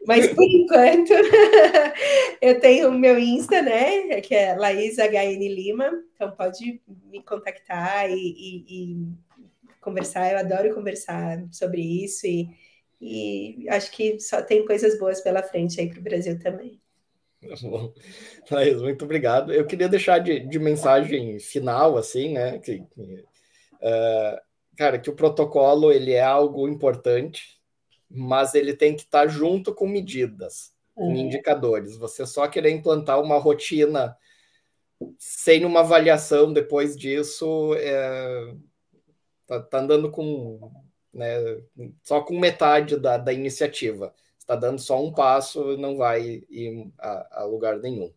mas 0.05 0.27
por 0.35 0.43
enquanto 0.43 1.13
eu 2.43 2.59
tenho 2.59 2.91
meu 2.91 3.17
Insta, 3.17 3.63
né? 3.63 4.21
Que 4.21 4.35
é 4.35 4.57
Laís 4.57 4.99
HN 4.99 5.39
Lima. 5.47 5.93
Então 6.13 6.33
pode 6.33 6.83
me 7.05 7.23
contactar 7.23 8.11
e, 8.11 8.17
e, 8.17 8.65
e 8.69 9.07
conversar. 9.81 10.33
Eu 10.33 10.39
adoro 10.39 10.75
conversar 10.75 11.47
sobre 11.53 11.81
isso 11.81 12.27
e, 12.27 12.49
e 13.01 13.69
acho 13.69 13.93
que 13.93 14.19
só 14.19 14.43
tem 14.43 14.67
coisas 14.67 14.99
boas 14.99 15.21
pela 15.21 15.41
frente 15.41 15.81
aí 15.81 15.89
para 15.89 16.01
o 16.01 16.03
Brasil 16.03 16.37
também. 16.41 16.81
Tá 17.49 17.57
bom. 17.62 17.93
Laís, 18.51 18.80
muito 18.82 19.05
obrigado. 19.05 19.53
Eu 19.53 19.66
queria 19.66 19.88
deixar 19.88 20.18
de, 20.18 20.41
de 20.41 20.59
mensagem 20.59 21.38
final, 21.41 21.97
assim, 21.97 22.34
né? 22.34 22.59
Que, 22.59 22.76
uh, 22.76 24.41
cara, 24.76 24.99
que 24.99 25.09
o 25.09 25.16
protocolo 25.16 25.91
ele 25.91 26.12
é 26.12 26.22
algo 26.22 26.68
importante, 26.68 27.59
mas 28.11 28.55
ele 28.55 28.74
tem 28.74 28.95
que 28.95 29.03
estar 29.03 29.26
junto 29.26 29.74
com 29.74 29.88
medidas, 29.88 30.74
com 30.95 31.12
é. 31.12 31.18
indicadores. 31.18 31.97
Você 31.97 32.26
só 32.26 32.47
querer 32.47 32.70
implantar 32.70 33.20
uma 33.20 33.38
rotina 33.38 34.16
sem 35.18 35.64
uma 35.64 35.80
avaliação 35.80 36.53
depois 36.53 36.95
disso, 36.95 37.74
é, 37.76 38.55
tá, 39.47 39.62
tá 39.62 39.78
andando 39.78 40.11
com, 40.11 40.70
né, 41.11 41.38
só 42.03 42.20
com 42.20 42.38
metade 42.38 42.99
da, 42.99 43.16
da 43.16 43.32
iniciativa 43.32 44.14
está 44.51 44.57
dando 44.57 44.81
só 44.81 45.03
um 45.03 45.13
passo 45.13 45.73
e 45.73 45.77
não 45.77 45.97
vai 45.97 46.43
ir 46.51 46.93
a, 46.99 47.43
a, 47.43 47.45
lugar 47.45 47.79
nenhum. 47.79 48.13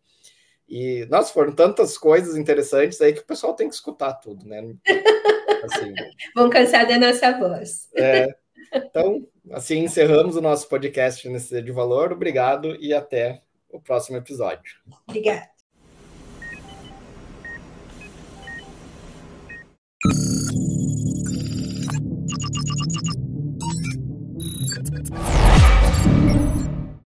E, 0.67 1.05
nossa, 1.09 1.31
foram 1.31 1.53
tantas 1.53 1.97
coisas 1.97 2.35
interessantes 2.35 2.99
aí 2.99 3.13
que 3.13 3.19
o 3.19 3.25
pessoal 3.25 3.53
tem 3.53 3.69
que 3.69 3.75
escutar 3.75 4.13
tudo, 4.13 4.45
né? 4.47 4.73
Assim, 5.63 5.93
Vão 6.35 6.49
cansar 6.49 6.87
da 6.87 6.97
nossa 6.97 7.37
voz. 7.37 7.87
É, 7.95 8.27
então, 8.73 9.25
assim 9.51 9.79
encerramos 9.79 10.35
o 10.35 10.41
nosso 10.41 10.67
podcast 10.67 11.29
nesse 11.29 11.61
de 11.61 11.71
valor. 11.71 12.11
Obrigado 12.11 12.75
e 12.81 12.93
até 12.93 13.41
o 13.69 13.79
próximo 13.79 14.17
episódio. 14.17 14.73
Obrigada. 15.07 15.52